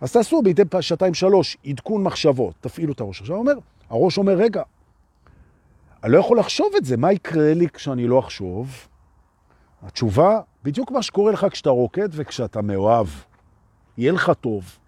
אז 0.00 0.12
תעשו 0.12 0.42
מדי 0.42 0.64
פעם 0.64 0.82
שעתיים 0.82 1.14
שלוש 1.14 1.56
עדכון 1.66 2.02
מחשבות, 2.02 2.54
תפעילו 2.60 2.92
את 2.92 3.00
הראש. 3.00 3.20
עכשיו 3.20 3.36
אומר, 3.36 3.54
הראש 3.90 4.18
אומר, 4.18 4.32
רגע, 4.32 4.62
אני 6.04 6.12
לא 6.12 6.18
יכול 6.18 6.38
לחשוב 6.38 6.66
את 6.76 6.84
זה, 6.84 6.96
מה 6.96 7.12
יקרה 7.12 7.54
לי 7.54 7.68
כשאני 7.68 8.06
לא 8.06 8.18
אחשוב? 8.18 8.88
התשובה, 9.82 10.40
בדיוק 10.64 10.90
מה 10.90 11.02
שקורה 11.02 11.32
לך 11.32 11.46
כשאתה 11.50 11.70
רוקד 11.70 12.08
וכשאתה 12.12 12.62
מאוהב. 12.62 13.06
יהיה 13.98 14.12
לך 14.12 14.32
טוב. 14.40 14.78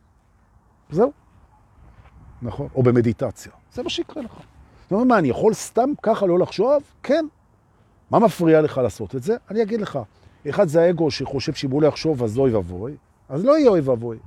זהו. 0.90 1.12
נכון. 2.42 2.68
או 2.74 2.82
במדיטציה. 2.82 3.52
זה 3.72 3.82
מה 3.82 3.90
שיקרה 3.90 4.22
לך. 4.22 4.32
זאת 4.82 4.92
אומרת, 4.92 5.06
מה, 5.06 5.18
אני 5.18 5.28
יכול 5.28 5.54
סתם 5.54 5.90
ככה 6.02 6.26
לא 6.26 6.38
לחשוב? 6.38 6.82
כן. 7.02 7.26
מה 8.10 8.18
מפריע 8.18 8.60
לך 8.60 8.78
לעשות 8.78 9.14
את 9.14 9.22
זה? 9.22 9.36
אני 9.50 9.62
אגיד 9.62 9.80
לך. 9.80 9.98
אחד 10.48 10.68
זה 10.68 10.82
האגו 10.82 11.10
שחושב 11.10 11.54
שאם 11.54 11.70
הוא 11.70 11.82
לא 11.82 11.86
יחשוב 11.86 12.22
אז 12.22 12.38
אוי 12.38 12.54
ואבוי, 12.54 12.96
אז 13.28 13.44
לא 13.44 13.58
יהיה 13.58 13.70
אוי 13.70 13.80
ואבוי. 13.80 14.18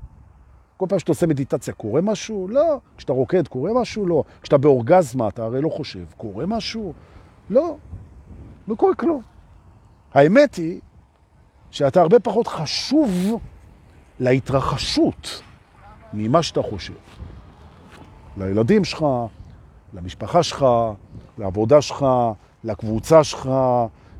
כל 0.78 0.86
פעם 0.90 1.00
שאתה 1.00 1.12
עושה 1.12 1.28
מדיטציה, 1.28 1.74
קורה 1.74 2.02
משהו? 2.02 2.48
לא. 2.48 2.80
כשאתה 2.98 3.14
רוקד, 3.14 3.48
קורה 3.48 3.82
משהו? 3.82 4.08
לא. 4.08 4.24
כשאתה 4.42 4.58
באורגזמה, 4.58 5.28
אתה 5.28 5.44
הרי 5.44 5.62
לא 5.62 5.70
חושב. 5.70 6.06
קורה 6.18 6.46
משהו? 6.46 6.94
לא. 7.50 7.78
לא 8.68 8.76
קורה 8.76 8.96
כלום. 8.96 9.22
האמת 10.18 10.56
היא 10.56 10.80
שאתה 11.72 12.02
הרבה 12.02 12.20
פחות 12.20 12.48
חשוב 12.48 13.40
להתרחשות 14.20 15.42
ממה 16.14 16.44
שאתה 16.44 16.62
חושב. 16.62 16.94
לילדים 18.38 18.84
שלך, 18.84 19.06
למשפחה 19.94 20.44
שלך, 20.44 20.66
לעבודה 21.38 21.82
שלך, 21.82 22.06
לקבוצה 22.64 23.24
שלך, 23.24 23.50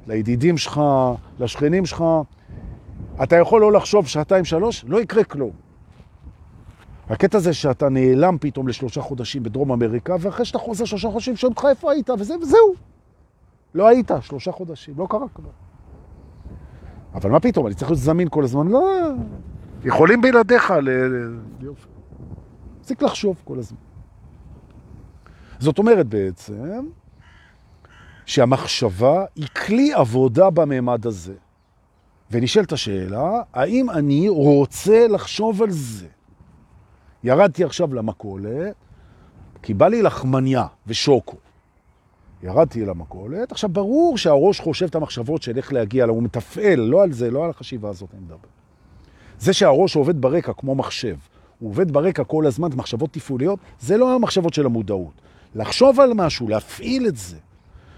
לידידים 0.08 0.58
שלך, 0.58 0.82
לשכנים 1.40 1.86
שלך. 1.86 2.04
אתה 3.24 3.36
יכול 3.36 3.62
לא 3.62 3.72
לחשוב 3.72 4.08
שעתיים 4.08 4.46
שלוש, 4.46 4.86
לא 4.88 5.02
יקרה 5.02 5.24
כלום. 5.24 5.52
הקטע 7.10 7.40
זה 7.40 7.54
שאתה 7.54 7.90
נעלם 7.90 8.38
פתאום 8.42 8.68
לשלושה 8.68 9.02
חודשים 9.02 9.44
בדרום 9.44 9.72
אמריקה, 9.72 10.16
ואחרי 10.20 10.46
שאתה 10.46 10.60
חוזר 10.60 10.86
שלושה 10.86 11.10
חודשים, 11.10 11.36
שואלים 11.36 11.56
אותך 11.58 11.66
איפה 11.70 11.92
היית, 11.92 12.10
וזה, 12.10 12.38
וזהו. 12.42 12.74
לא 13.76 13.88
היית, 13.88 14.12
שלושה 14.22 14.52
חודשים, 14.52 14.94
לא 14.98 15.08
קרה 15.10 15.28
כלום. 15.34 15.67
אבל 17.18 17.30
מה 17.30 17.40
פתאום, 17.40 17.68
אני 17.68 17.76
צריך 17.76 17.92
להיות 17.92 18.02
זמין 18.02 18.28
כל 18.30 18.44
הזמן? 18.44 18.68
לא, 18.68 19.10
יכולים 19.84 20.22
בלעדיך 20.22 20.72
ל... 20.72 20.90
יופי. 21.62 21.88
צריך 22.82 23.04
לחשוב 23.04 23.42
כל 23.44 23.60
הזמן. 23.60 23.78
זאת 25.60 25.78
אומרת 25.78 26.08
בעצם 26.08 26.88
שהמחשבה 28.26 29.26
היא 29.36 29.48
כלי 29.48 29.94
עבודה 29.94 30.50
בממד 30.50 31.08
הזה. 31.08 31.34
ונשאלת 32.32 32.72
השאלה, 32.72 33.42
האם 33.54 33.90
אני 33.90 34.30
רוצה 34.30 35.08
לחשוב 35.08 35.64
על 35.64 35.70
זה? 35.72 36.08
ירדתי 37.24 37.64
עכשיו 37.64 37.94
למקולת, 37.94 38.76
כי 39.62 39.74
בא 39.74 39.88
לי 39.88 40.02
לחמניה 40.02 40.66
ושוקו. 40.88 41.38
ירדתי 42.44 42.86
למקולת, 42.86 43.52
עכשיו 43.52 43.70
ברור 43.70 44.18
שהראש 44.18 44.60
חושב 44.60 44.86
את 44.86 44.96
המחשבות 44.96 45.42
של 45.42 45.58
איך 45.58 45.74
להגיע 45.74 46.06
לה, 46.06 46.12
הוא 46.12 46.24
מתפעל, 46.24 46.80
לא 46.80 47.04
על 47.04 47.12
זה, 47.12 47.32
לא 47.32 47.44
על 47.44 47.50
החשיבה 47.50 47.90
הזאת 47.90 48.10
אני 48.14 48.22
מדבר. 48.22 48.48
זה 49.40 49.54
שהראש 49.54 49.96
עובד 49.96 50.22
ברקע 50.22 50.54
כמו 50.54 50.76
מחשב, 50.76 51.16
הוא 51.60 51.70
עובד 51.70 51.92
ברקע 51.92 52.24
כל 52.24 52.46
הזמן, 52.46 52.70
מחשבות 52.76 53.14
תפעוליות, 53.14 53.60
זה 53.80 53.98
לא 53.98 54.16
המחשבות 54.16 54.54
של 54.54 54.66
המודעות. 54.66 55.14
לחשוב 55.56 56.00
על 56.00 56.14
משהו, 56.14 56.48
להפעיל 56.48 57.08
את 57.08 57.18
זה. 57.18 57.38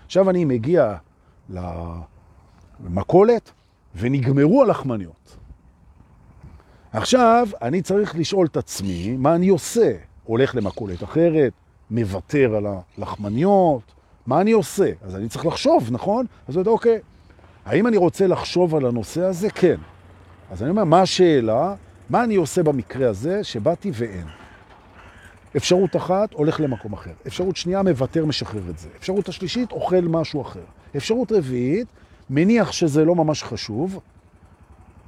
עכשיו 0.06 0.30
אני 0.30 0.46
מגיע 0.46 0.96
למקולת, 2.80 3.52
ונגמרו 3.96 4.64
הלחמניות. 4.64 5.38
עכשיו 6.94 7.48
אני 7.62 7.82
צריך 7.82 8.16
לשאול 8.16 8.46
את 8.46 8.58
עצמי 8.58 9.18
מה 9.18 9.36
אני 9.36 9.50
עושה. 9.50 9.92
הולך 10.24 10.56
למקולת 10.56 11.04
אחרת, 11.04 11.54
מוותר 11.92 12.56
על 12.56 12.66
הלחמניות, 12.98 13.99
מה 14.30 14.42
אני 14.42 14.52
עושה? 14.52 14.92
אז 15.02 15.16
אני 15.16 15.30
צריך 15.30 15.46
לחשוב, 15.46 15.90
נכון? 15.92 16.26
אז 16.48 16.56
אני 16.56 16.62
יודע, 16.62 16.72
אוקיי, 16.72 17.00
האם 17.66 17.88
אני 17.88 17.98
רוצה 17.98 18.28
לחשוב 18.28 18.76
על 18.76 18.86
הנושא 18.86 19.22
הזה? 19.22 19.50
כן. 19.50 19.76
אז 20.52 20.64
אני 20.64 20.70
אומר, 20.70 20.84
מה 20.84 21.02
השאלה? 21.02 21.76
מה 22.10 22.24
אני 22.24 22.36
עושה 22.36 22.64
במקרה 22.64 23.10
הזה 23.10 23.44
שבאתי 23.44 23.92
ואין? 23.94 24.28
אפשרות 25.58 25.96
אחת, 25.96 26.34
הולך 26.34 26.60
למקום 26.60 26.94
אחר. 26.94 27.12
אפשרות 27.28 27.56
שנייה, 27.56 27.84
מוותר, 27.84 28.26
משחרר 28.26 28.62
את 28.70 28.80
זה. 28.80 28.90
אפשרות 28.98 29.30
השלישית, 29.30 29.72
אוכל 29.72 30.02
משהו 30.02 30.42
אחר. 30.42 30.64
אפשרות 30.98 31.32
רביעית, 31.32 31.88
מניח 32.30 32.72
שזה 32.72 33.06
לא 33.06 33.16
ממש 33.16 33.44
חשוב, 33.44 34.00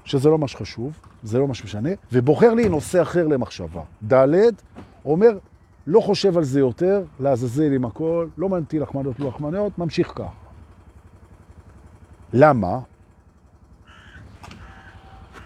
שזה 0.06 0.30
לא 0.30 0.38
ממש 0.38 0.56
חשוב, 0.56 0.94
זה 1.24 1.40
לא 1.40 1.48
ממש 1.48 1.64
משנה, 1.64 1.90
ובוחר 2.12 2.54
לי 2.54 2.70
נושא 2.70 3.02
אחר 3.02 3.28
למחשבה. 3.28 3.82
ד' 4.14 4.26
אומר, 5.06 5.38
לא 5.92 6.00
חושב 6.00 6.38
על 6.38 6.44
זה 6.44 6.60
יותר, 6.60 7.04
לעזאזל 7.20 7.74
עם 7.74 7.86
הכל, 7.86 8.28
לא 8.38 8.50
מנתי 8.50 8.80
לחמנות, 8.80 9.20
לא 9.20 9.28
לחמניות, 9.28 9.78
ממשיך 9.78 10.12
כך. 10.16 10.32
למה? 12.34 12.80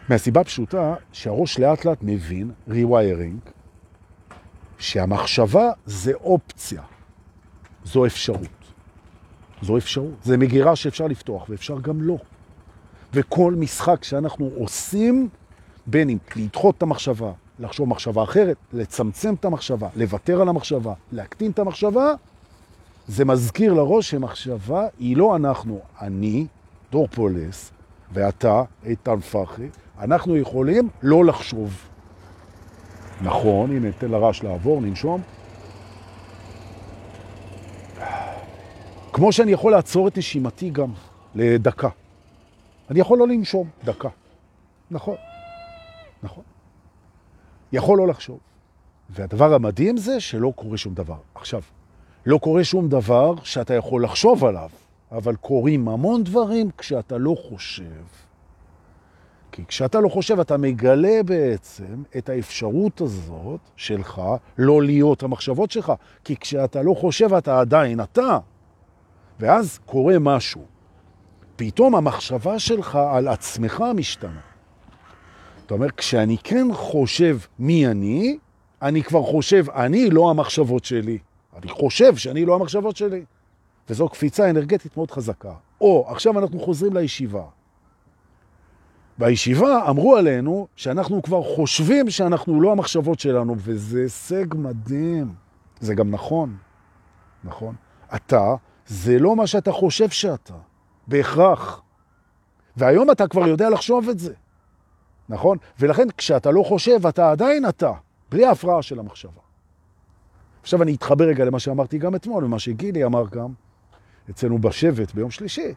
מהסיבה 0.09 0.43
פשוטה 0.43 0.95
שהראש 1.11 1.59
לאט 1.59 1.85
לאט 1.85 1.97
מבין, 2.01 2.51
rewiring, 2.69 3.49
שהמחשבה 4.77 5.71
זה 5.85 6.13
אופציה, 6.13 6.81
זו 7.83 8.05
אפשרות. 8.05 8.73
זו 9.61 9.77
אפשרות. 9.77 10.23
זה 10.23 10.37
מגירה 10.37 10.75
שאפשר 10.75 11.07
לפתוח 11.07 11.49
ואפשר 11.49 11.79
גם 11.79 12.01
לא. 12.01 12.17
וכל 13.13 13.53
משחק 13.57 14.03
שאנחנו 14.03 14.51
עושים, 14.55 15.29
בין 15.87 16.09
אם 16.09 16.17
לדחות 16.35 16.77
את 16.77 16.83
המחשבה, 16.83 17.31
לחשוב 17.59 17.89
מחשבה 17.89 18.23
אחרת, 18.23 18.57
לצמצם 18.73 19.33
את 19.33 19.45
המחשבה, 19.45 19.87
לוותר 19.95 20.41
על 20.41 20.49
המחשבה, 20.49 20.93
להקטין 21.11 21.51
את 21.51 21.59
המחשבה, 21.59 22.13
זה 23.07 23.25
מזכיר 23.25 23.73
לראש 23.73 24.09
שמחשבה 24.09 24.87
היא 24.99 25.17
לא 25.17 25.35
אנחנו, 25.35 25.79
אני, 26.01 26.47
דור 26.91 27.07
פולס, 27.07 27.71
ואתה, 28.13 28.63
איתן 28.85 29.19
פחי, 29.19 29.67
אנחנו 29.99 30.37
יכולים 30.37 30.89
לא 31.03 31.25
לחשוב. 31.25 31.87
נכון, 33.21 33.71
הנה, 33.71 33.91
תן 33.91 34.11
לרעש 34.11 34.43
לעבור, 34.43 34.81
ננשום. 34.81 35.21
כמו 39.13 39.31
שאני 39.31 39.51
יכול 39.51 39.71
לעצור 39.71 40.07
את 40.07 40.17
נשימתי 40.17 40.69
גם 40.69 40.89
לדקה. 41.35 41.89
אני 42.89 42.99
יכול 42.99 43.17
לא 43.17 43.27
לנשום 43.27 43.69
דקה. 43.83 44.09
נכון, 44.91 45.15
נכון. 46.23 46.54
יכול 47.75 47.97
לא 47.97 48.07
לחשוב. 48.07 48.39
והדבר 49.09 49.53
המדהים 49.53 49.97
זה 49.97 50.19
שלא 50.19 50.53
קורה 50.55 50.77
שום 50.77 50.93
דבר. 50.93 51.17
עכשיו, 51.35 51.61
לא 52.25 52.37
קורה 52.37 52.63
שום 52.63 52.89
דבר 52.89 53.33
שאתה 53.43 53.73
יכול 53.73 54.03
לחשוב 54.03 54.45
עליו, 54.45 54.69
אבל 55.11 55.35
קורים 55.35 55.87
המון 55.87 56.23
דברים 56.23 56.69
כשאתה 56.77 57.17
לא 57.17 57.35
חושב. 57.49 58.03
כי 59.51 59.65
כשאתה 59.65 59.99
לא 59.99 60.09
חושב, 60.09 60.39
אתה 60.39 60.57
מגלה 60.57 61.23
בעצם 61.25 62.03
את 62.17 62.29
האפשרות 62.29 63.01
הזאת 63.01 63.59
שלך 63.75 64.21
לא 64.57 64.83
להיות 64.83 65.23
המחשבות 65.23 65.71
שלך. 65.71 65.93
כי 66.23 66.35
כשאתה 66.35 66.81
לא 66.81 66.93
חושב, 66.93 67.33
אתה 67.33 67.59
עדיין 67.59 68.01
אתה. 68.01 68.39
ואז 69.39 69.79
קורה 69.85 70.19
משהו. 70.19 70.61
פתאום 71.55 71.95
המחשבה 71.95 72.59
שלך 72.59 72.95
על 72.95 73.27
עצמך 73.27 73.83
משתנה. 73.95 74.54
אתה 75.65 75.73
אומר, 75.73 75.91
כשאני 75.91 76.37
כן 76.37 76.67
חושב 76.73 77.37
מי 77.59 77.87
אני, 77.87 78.37
אני 78.81 79.03
כבר 79.03 79.23
חושב, 79.23 79.69
אני 79.69 80.09
לא 80.09 80.29
המחשבות 80.29 80.85
שלי. 80.85 81.17
אני 81.55 81.71
חושב 81.71 82.15
שאני 82.15 82.45
לא 82.45 82.55
המחשבות 82.55 82.95
שלי. 82.95 83.25
וזו 83.89 84.09
קפיצה 84.09 84.49
אנרגטית 84.49 84.97
מאוד 84.97 85.11
חזקה. 85.11 85.53
או, 85.81 86.05
עכשיו 86.09 86.39
אנחנו 86.39 86.59
חוזרים 86.59 86.93
לישיבה. 86.93 87.43
בישיבה 89.17 89.89
אמרו 89.89 90.15
עלינו 90.15 90.67
שאנחנו 90.75 91.21
כבר 91.21 91.43
חושבים 91.43 92.09
שאנחנו 92.09 92.61
לא 92.61 92.71
המחשבות 92.71 93.19
שלנו, 93.19 93.55
וזה 93.57 94.01
הישג 94.01 94.45
מדהים. 94.55 95.33
זה 95.79 95.95
גם 95.95 96.11
נכון, 96.11 96.57
נכון? 97.43 97.75
אתה, 98.15 98.55
זה 98.87 99.19
לא 99.19 99.35
מה 99.35 99.47
שאתה 99.47 99.71
חושב 99.71 100.09
שאתה, 100.09 100.53
בהכרח. 101.07 101.81
והיום 102.77 103.11
אתה 103.11 103.27
כבר 103.27 103.47
יודע 103.47 103.69
לחשוב 103.69 104.09
את 104.09 104.19
זה, 104.19 104.33
נכון? 105.29 105.57
ולכן 105.79 106.07
כשאתה 106.17 106.51
לא 106.51 106.63
חושב, 106.63 107.07
אתה 107.07 107.31
עדיין 107.31 107.69
אתה, 107.69 107.91
בלי 108.31 108.45
ההפרעה 108.45 108.81
של 108.81 108.99
המחשבה. 108.99 109.41
עכשיו 110.61 110.83
אני 110.83 110.95
אתחבר 110.95 111.25
רגע 111.25 111.45
למה 111.45 111.59
שאמרתי 111.59 111.97
גם 111.97 112.15
אתמול, 112.15 112.43
ומה 112.43 112.59
שגילי 112.59 113.05
אמר 113.05 113.25
גם 113.31 113.49
אצלנו 114.29 114.59
בשבט 114.59 115.13
ביום 115.13 115.31
שלישי, 115.31 115.73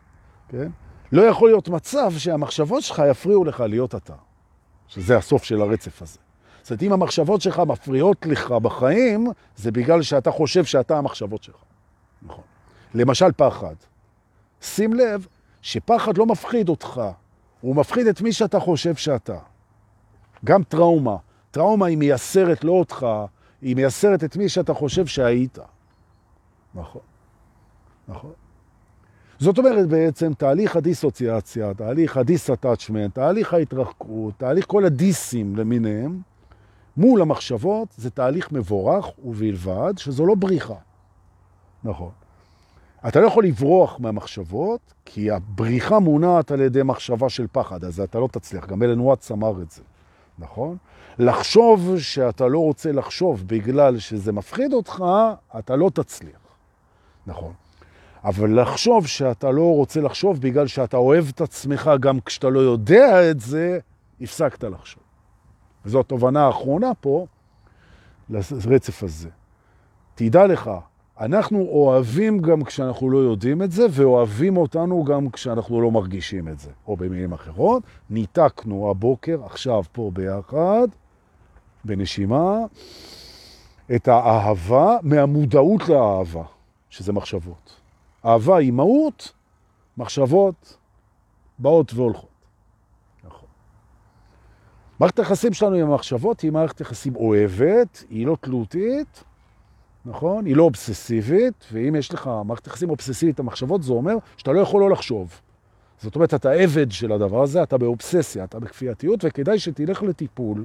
כן? 0.49 0.69
לא 1.13 1.23
יכול 1.23 1.49
להיות 1.49 1.69
מצב 1.69 2.13
שהמחשבות 2.19 2.83
שלך 2.83 3.03
יפריעו 3.11 3.45
לך 3.45 3.61
להיות 3.61 3.95
אתה, 3.95 4.15
שזה 4.89 5.17
הסוף 5.17 5.45
של 5.45 5.61
הרצף 5.61 6.03
הזה. 6.03 6.19
זאת 6.63 6.71
אומרת, 6.71 6.83
אם 6.83 6.93
המחשבות 6.93 7.41
שלך 7.41 7.59
מפריעות 7.59 8.27
לך 8.27 8.51
בחיים, 8.51 9.27
זה 9.57 9.71
בגלל 9.73 10.03
שאתה 10.03 10.31
חושב 10.31 10.65
שאתה 10.65 10.99
המחשבות 10.99 11.43
שלך. 11.43 11.57
נכון. 12.23 12.45
למשל 12.95 13.33
פחד. 13.37 13.75
שים 14.63 14.95
לב 14.95 15.27
שפחד 15.63 16.19
לא 16.19 16.27
מפחיד 16.27 16.69
אותך, 16.69 17.01
הוא 17.61 17.77
מפחיד 17.77 18.07
את 18.07 18.21
מי 18.21 18.33
שאתה 18.33 18.61
חושב 18.61 18.95
שאתה. 18.95 19.39
גם 20.45 20.63
טראומה. 20.63 21.17
טראומה 21.51 21.87
היא 21.87 21.99
מייסרת 21.99 22.65
לא 22.65 22.73
אותך, 22.73 23.07
היא 23.63 23.77
מייסרת 23.77 24.25
את 24.25 24.37
מי 24.37 24.49
שאתה 24.49 24.75
חושב 24.75 25.07
שהיית. 25.07 25.59
נכון, 26.75 27.03
נכון. 28.09 28.33
זאת 29.39 29.59
אומרת 29.59 29.89
בעצם 29.89 30.35
תהליך 30.35 30.77
הדיסוציאציה, 30.77 31.75
תהליך 31.75 32.17
ה 32.17 32.23
dis-attachment, 32.23 33.15
תהליך 33.15 33.55
ההתרחקות, 33.55 34.35
תהליך 34.37 34.67
כל 34.67 34.85
הדיסים 34.85 35.57
למיניהם, 35.57 36.21
מול 36.97 37.23
המחשבות 37.23 37.89
זה 37.97 38.11
תהליך 38.11 38.53
מבורך 38.53 39.07
ובלבד 39.25 39.93
שזו 39.97 40.27
לא 40.27 40.35
בריחה. 40.35 40.75
נכון. 41.85 42.11
אתה 43.09 43.21
לא 43.21 43.27
יכול 43.27 43.45
לברוח 43.45 43.97
מהמחשבות, 44.01 44.95
כי 45.05 45.31
הבריחה 45.31 45.99
מונעת 45.99 46.51
על 46.51 46.61
ידי 46.61 46.83
מחשבה 46.83 47.29
של 47.29 47.47
פחד, 47.53 47.85
אז 47.85 48.01
אתה 48.01 48.19
לא 48.19 48.29
תצליח. 48.33 48.67
גם 48.67 48.83
אלן 48.83 49.01
וואטס 49.01 49.33
אמר 49.33 49.63
את 49.63 49.71
זה, 49.71 49.83
נכון? 50.39 50.77
לחשוב 51.19 51.99
שאתה 51.99 52.49
לא 52.49 52.59
רוצה 52.59 52.93
לחשוב 52.93 53.45
בגלל 53.47 53.99
שזה 53.99 54.33
מפחיד 54.33 54.73
אותך, 54.73 55.05
אתה 55.59 55.77
לא 55.77 55.91
תצליח. 55.95 56.39
נכון. 57.27 57.53
אבל 58.25 58.61
לחשוב 58.61 59.07
שאתה 59.07 59.51
לא 59.51 59.75
רוצה 59.75 60.01
לחשוב 60.01 60.41
בגלל 60.41 60.67
שאתה 60.67 60.97
אוהב 60.97 61.25
את 61.29 61.41
עצמך 61.41 61.91
גם 62.01 62.21
כשאתה 62.21 62.49
לא 62.49 62.61
יודע 62.61 63.31
את 63.31 63.41
זה, 63.41 63.79
הפסקת 64.21 64.65
לחשוב. 64.65 65.03
וזו 65.85 66.01
התובנה 66.01 66.47
האחרונה 66.47 66.95
פה 67.01 67.27
לרצף 68.31 69.03
הזה. 69.03 69.29
תדע 70.15 70.47
לך, 70.47 70.71
אנחנו 71.21 71.59
אוהבים 71.59 72.39
גם 72.39 72.65
כשאנחנו 72.65 73.11
לא 73.11 73.19
יודעים 73.19 73.63
את 73.63 73.73
זה, 73.73 73.87
ואוהבים 73.91 74.57
אותנו 74.57 75.05
גם 75.05 75.31
כשאנחנו 75.31 75.81
לא 75.81 75.91
מרגישים 75.91 76.49
את 76.49 76.59
זה. 76.59 76.71
או 76.87 76.97
במילים 76.97 77.33
אחרות, 77.33 77.83
ניתקנו 78.11 78.91
הבוקר, 78.91 79.45
עכשיו 79.45 79.83
פה 79.93 80.11
ביחד, 80.15 80.89
בנשימה, 81.85 82.59
את 83.95 84.09
האהבה 84.09 84.97
מהמודעות 85.03 85.89
לאהבה, 85.89 86.45
שזה 86.91 87.13
מחשבות. 87.13 87.81
אהבה 88.25 88.57
היא 88.57 88.73
מהות, 88.73 89.33
מחשבות 89.97 90.77
באות 91.59 91.95
והולכות. 91.95 92.29
נכון. 93.25 93.49
מערכת 95.01 95.19
היחסים 95.19 95.53
שלנו 95.53 95.77
עם 95.77 95.91
המחשבות 95.91 96.41
היא 96.41 96.53
מערכת 96.53 96.81
יחסים 96.81 97.17
אוהבת, 97.17 98.05
היא 98.11 98.27
לא 98.27 98.37
תלותית, 98.41 99.25
נכון? 100.09 100.47
היא 100.47 100.57
לא 100.57 100.63
אובססיבית, 100.63 101.65
ואם 101.73 101.97
יש 101.97 102.15
לך 102.15 102.31
מערכת 102.45 102.67
יחסים 102.67 102.91
אובססיבית 102.91 103.41
המחשבות, 103.41 103.83
זה 103.83 103.93
אומר 103.93 104.17
שאתה 104.37 104.53
לא 104.53 104.61
יכול 104.61 104.81
לא 104.81 104.91
לחשוב. 104.91 105.41
זאת 106.03 106.15
אומרת, 106.15 106.35
אתה 106.35 106.51
עבד 106.51 106.93
של 106.93 107.13
הדבר 107.13 107.43
הזה, 107.43 107.63
אתה 107.63 107.79
באובססיה, 107.79 108.45
אתה 108.45 108.59
בכפייתיות, 108.59 109.21
וכדאי 109.23 109.59
שתלך 109.59 110.03
לטיפול, 110.03 110.65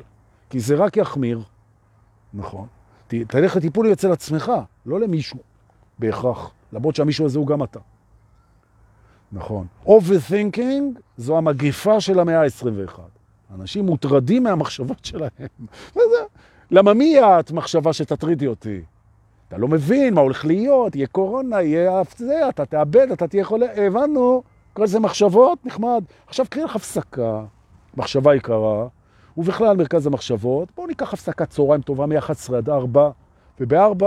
כי 0.49 0.59
זה 0.59 0.75
רק 0.75 0.97
יחמיר, 0.97 1.41
נכון? 2.33 2.67
תלך 3.07 3.55
לטיפול 3.55 3.93
אצל 3.93 4.11
עצמך, 4.11 4.51
לא 4.85 4.99
למישהו, 4.99 5.39
בהכרח, 5.99 6.51
למרות 6.73 6.95
שהמישהו 6.95 7.25
הזה 7.25 7.39
הוא 7.39 7.47
גם 7.47 7.63
אתה. 7.63 7.79
נכון. 9.31 9.67
Overthinking 9.85 10.99
זו 11.17 11.37
המגיפה 11.37 12.01
של 12.01 12.19
המאה 12.19 12.41
ה-21. 12.41 12.99
אנשים 13.55 13.85
מוטרדים 13.85 14.43
מהמחשבות 14.43 15.05
שלהם. 15.05 15.29
למה 16.71 16.93
מי 16.93 17.19
את 17.39 17.51
מחשבה 17.51 17.93
שתטרידי 17.93 18.47
אותי? 18.47 18.81
אתה 19.53 19.61
לא 19.61 19.67
מבין 19.67 20.13
מה 20.13 20.21
הולך 20.21 20.45
להיות, 20.45 20.95
יהיה 20.95 21.07
קורונה, 21.07 21.61
יהיה 21.61 22.01
אף 22.01 22.17
זה, 22.17 22.49
אתה 22.49 22.65
תאבד, 22.65 23.11
אתה 23.11 23.27
תהיה 23.27 23.45
חולה, 23.45 23.65
הבנו, 23.75 24.43
כל 24.73 24.87
זה 24.87 24.99
מחשבות, 24.99 25.65
נחמד. 25.65 26.03
עכשיו 26.27 26.45
קריא 26.49 26.65
לך 26.65 26.75
הפסקה, 26.75 27.43
מחשבה 27.97 28.35
יקרה, 28.35 28.87
ובכלל 29.37 29.77
מרכז 29.77 30.07
המחשבות, 30.07 30.71
בואו 30.75 30.87
ניקח 30.87 31.13
הפסקת 31.13 31.49
צהריים 31.49 31.81
טובה 31.81 32.05
מ-11 32.05 32.55
עד 32.57 32.69
4, 32.69 33.09
וב-4 33.59 34.05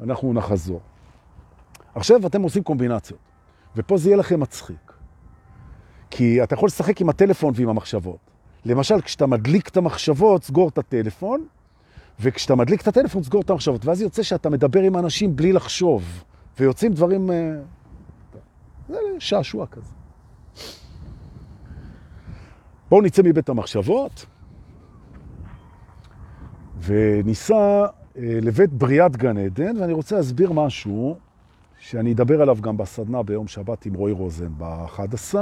אנחנו 0.00 0.32
נחזור. 0.32 0.80
עכשיו 1.94 2.26
אתם 2.26 2.42
עושים 2.42 2.62
קומבינציות, 2.62 3.20
ופה 3.76 3.96
זה 3.96 4.08
יהיה 4.08 4.16
לכם 4.16 4.40
מצחיק. 4.40 4.92
כי 6.10 6.42
אתה 6.42 6.54
יכול 6.54 6.66
לשחק 6.66 7.00
עם 7.00 7.08
הטלפון 7.08 7.52
ועם 7.56 7.68
המחשבות. 7.68 8.18
למשל, 8.64 9.00
כשאתה 9.00 9.26
מדליק 9.26 9.68
את 9.68 9.76
המחשבות, 9.76 10.44
סגור 10.44 10.68
את 10.68 10.78
הטלפון, 10.78 11.46
וכשאתה 12.20 12.54
מדליק 12.54 12.82
את 12.82 12.88
הטלפון, 12.88 13.22
סגור 13.22 13.42
את 13.42 13.50
המחשבות, 13.50 13.86
ואז 13.86 14.00
יוצא 14.00 14.22
שאתה 14.22 14.50
מדבר 14.50 14.80
עם 14.80 14.96
אנשים 14.96 15.36
בלי 15.36 15.52
לחשוב, 15.52 16.24
ויוצאים 16.60 16.92
דברים... 16.92 17.30
אה, 17.30 17.54
זה 18.88 18.98
שעשוע 19.18 19.66
כזה. 19.66 19.92
בואו 22.88 23.02
נצא 23.02 23.22
מבית 23.24 23.48
המחשבות, 23.48 24.26
וניסע 26.80 27.54
אה, 28.16 28.38
לבית 28.42 28.72
בריאת 28.72 29.16
גן 29.16 29.38
עדן, 29.38 29.76
ואני 29.80 29.92
רוצה 29.92 30.16
להסביר 30.16 30.52
משהו 30.52 31.16
שאני 31.78 32.12
אדבר 32.12 32.42
עליו 32.42 32.58
גם 32.60 32.76
בסדנה 32.76 33.22
ביום 33.22 33.48
שבת 33.48 33.86
עם 33.86 33.94
רועי 33.94 34.12
רוזן 34.12 34.52
ב-11, 34.58 35.34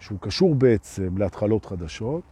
שהוא 0.00 0.18
קשור 0.20 0.54
בעצם 0.54 1.18
להתחלות 1.18 1.64
חדשות. 1.66 2.22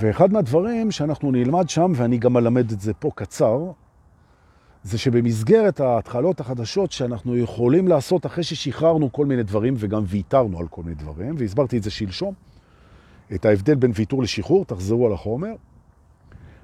ואחד 0.00 0.32
מהדברים 0.32 0.90
שאנחנו 0.90 1.30
נלמד 1.30 1.68
שם, 1.68 1.92
ואני 1.96 2.18
גם 2.18 2.36
אלמד 2.36 2.70
את 2.70 2.80
זה 2.80 2.94
פה 2.94 3.10
קצר, 3.14 3.70
זה 4.82 4.98
שבמסגרת 4.98 5.80
ההתחלות 5.80 6.40
החדשות 6.40 6.92
שאנחנו 6.92 7.36
יכולים 7.36 7.88
לעשות 7.88 8.26
אחרי 8.26 8.44
ששחררנו 8.44 9.12
כל 9.12 9.26
מיני 9.26 9.42
דברים 9.42 9.74
וגם 9.76 10.04
ויתרנו 10.06 10.58
על 10.58 10.68
כל 10.68 10.82
מיני 10.82 10.94
דברים, 10.94 11.34
והסברתי 11.38 11.78
את 11.78 11.82
זה 11.82 11.90
שלשום, 11.90 12.34
את 13.34 13.44
ההבדל 13.44 13.74
בין 13.74 13.92
ויתור 13.94 14.22
לשחרור, 14.22 14.64
תחזרו 14.64 15.06
על 15.06 15.12
החומר. 15.12 15.52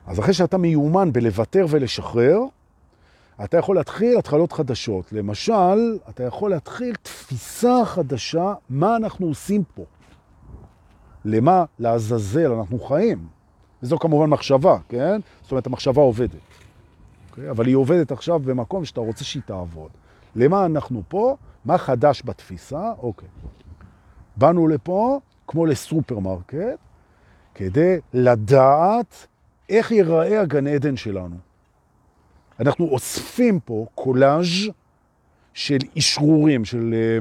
אז 0.07 0.21
אחרי 0.21 0.35
שאתה 0.35 0.59
מיומן 0.59 1.13
בלוותר 1.13 1.67
ולשחרר, 1.69 2.39
אתה 3.45 3.57
יכול 3.57 3.77
להתחיל 3.77 4.19
התחלות 4.19 4.53
חדשות. 4.53 5.13
למשל, 5.13 5.99
אתה 6.09 6.23
יכול 6.23 6.51
להתחיל 6.51 6.95
תפיסה 7.03 7.85
חדשה, 7.85 8.55
מה 8.71 8.97
אנחנו 8.97 9.27
עושים 9.27 9.63
פה. 9.75 9.85
למה 11.25 11.65
לעזאזל 11.79 12.53
אנחנו 12.53 12.81
חיים. 12.81 13.27
וזו 13.83 13.99
כמובן 13.99 14.31
מחשבה, 14.31 14.79
כן? 14.89 15.21
זאת 15.43 15.51
אומרת, 15.51 15.67
המחשבה 15.67 16.03
עובדת. 16.03 16.31
Okay? 16.31 16.63
אוקיי? 17.31 17.51
אבל 17.51 17.67
היא 17.67 17.77
עובדת 17.77 18.13
עכשיו 18.13 18.39
במקום 18.39 18.85
שאתה 18.85 19.01
רוצה 19.01 19.25
שהיא 19.25 19.43
תעבוד. 19.47 19.91
למה 20.37 20.67
אנחנו 20.67 21.03
פה? 21.09 21.37
מה 21.65 21.79
חדש 21.79 22.23
בתפיסה? 22.25 22.93
אוקיי. 22.99 23.29
באנו 24.37 24.69
לפה 24.69 25.21
כמו 25.47 25.67
לסופרמרקט, 25.67 26.79
כדי 27.55 27.99
לדעת 28.13 29.27
איך 29.69 29.91
ייראה 29.91 30.41
הגן 30.41 30.67
עדן 30.67 30.97
שלנו. 30.97 31.37
אנחנו 32.61 32.89
אוספים 32.89 33.61
פה 33.61 33.87
קולאז' 33.95 34.71
של 35.55 35.79
אישרורים, 35.97 36.65
של, 36.65 36.95
אה, 36.95 37.19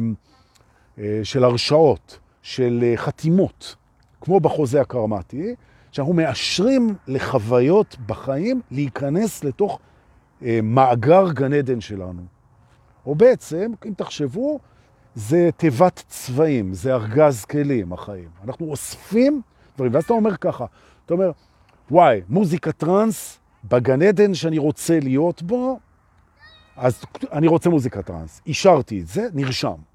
אה, 1.04 1.20
של 1.24 1.44
הרשאות, 1.44 2.20
של 2.42 2.80
אה, 2.84 2.98
חתימות, 2.98 3.76
כמו 4.22 4.40
בחוזה 4.40 4.82
הקרמטי, 4.82 5.56
שאנחנו 5.92 6.14
מאשרים 6.14 6.96
לחוויות 7.08 7.98
בחיים 8.06 8.62
להיכנס 8.72 9.44
לתוך 9.44 9.80
מאגר 10.64 11.32
גן 11.32 11.54
עדן 11.54 11.82
שלנו. 11.82 12.22
או 13.06 13.16
בעצם, 13.16 13.72
אם 13.86 13.94
תחשבו, 13.98 14.60
זה 15.16 15.50
תיבת 15.58 16.04
צבעים, 16.08 16.74
זה 16.74 16.94
ארגז 16.94 17.46
כלים, 17.46 17.94
החיים. 17.94 18.30
אנחנו 18.44 18.66
אוספים 18.66 19.42
דברים, 19.76 19.94
ואז 19.94 20.04
אתה 20.04 20.14
אומר 20.14 20.38
ככה, 20.38 20.66
אתה 21.06 21.14
אומר, 21.14 21.32
וואי, 21.92 22.22
מוזיקה 22.30 22.72
טרנס 22.72 23.40
בגן 23.64 24.02
עדן 24.02 24.34
שאני 24.34 24.58
רוצה 24.58 25.00
להיות 25.00 25.42
בו, 25.42 25.80
אז 26.76 27.04
אני 27.32 27.48
רוצה 27.48 27.70
מוזיקה 27.70 28.02
טרנס, 28.02 28.42
אישרתי 28.46 29.02
את 29.02 29.08
זה, 29.08 29.28
נרשם. 29.34 29.91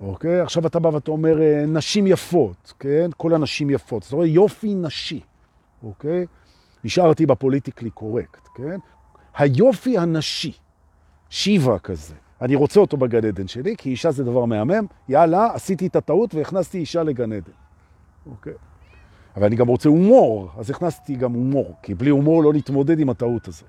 אוקיי? 0.00 0.40
עכשיו 0.40 0.66
אתה 0.66 0.78
בא 0.78 0.88
ואתה 0.88 1.10
אומר, 1.10 1.42
אה, 1.42 1.64
נשים 1.66 2.06
יפות, 2.06 2.72
כן? 2.78 3.10
כל 3.16 3.34
הנשים 3.34 3.70
יפות. 3.70 4.02
זאת 4.02 4.12
אומרת, 4.12 4.28
יופי 4.28 4.74
נשי, 4.74 5.20
אוקיי? 5.82 6.26
נשארתי 6.84 7.26
בפוליטיקלי 7.26 7.90
קורקט, 7.90 8.48
כן? 8.54 8.78
היופי 9.38 9.98
הנשי, 9.98 10.52
שיבה 11.30 11.78
כזה. 11.78 12.14
אני 12.42 12.54
רוצה 12.54 12.80
אותו 12.80 12.96
בגן 12.96 13.24
עדן 13.24 13.48
שלי, 13.48 13.76
כי 13.76 13.90
אישה 13.90 14.10
זה 14.10 14.24
דבר 14.24 14.44
מהמם. 14.44 14.86
יאללה, 15.08 15.48
עשיתי 15.54 15.86
את 15.86 15.96
הטעות 15.96 16.34
והכנסתי 16.34 16.78
אישה 16.78 17.02
לגן 17.02 17.32
עדן. 17.32 17.52
אוקיי. 18.30 18.52
אבל 19.36 19.46
אני 19.46 19.56
גם 19.56 19.66
רוצה 19.66 19.88
הומור, 19.88 20.50
אז 20.58 20.70
הכנסתי 20.70 21.14
גם 21.14 21.32
הומור, 21.32 21.74
כי 21.82 21.94
בלי 21.94 22.10
הומור 22.10 22.42
לא 22.42 22.52
נתמודד 22.52 23.00
עם 23.00 23.10
הטעות 23.10 23.48
הזאת. 23.48 23.68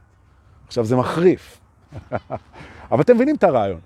עכשיו 0.67 0.85
זה 0.85 0.95
מחריף. 0.95 1.61
אבל 2.91 3.01
אתם 3.01 3.15
מבינים 3.15 3.35
את 3.35 3.43
הרעיון, 3.43 3.79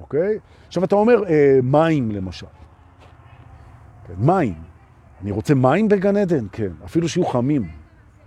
אוקיי? 0.00 0.38
עכשיו 0.66 0.84
אתה 0.84 0.94
אומר, 0.94 1.24
אה, 1.28 1.58
מים 1.62 2.10
למשל. 2.10 2.46
כן, 4.06 4.14
מים. 4.18 4.54
אני 5.22 5.30
רוצה 5.30 5.54
מים 5.54 5.88
בגן 5.88 6.16
עדן? 6.16 6.46
כן. 6.52 6.70
אפילו 6.84 7.08
שיהיו 7.08 7.26
חמים. 7.26 7.68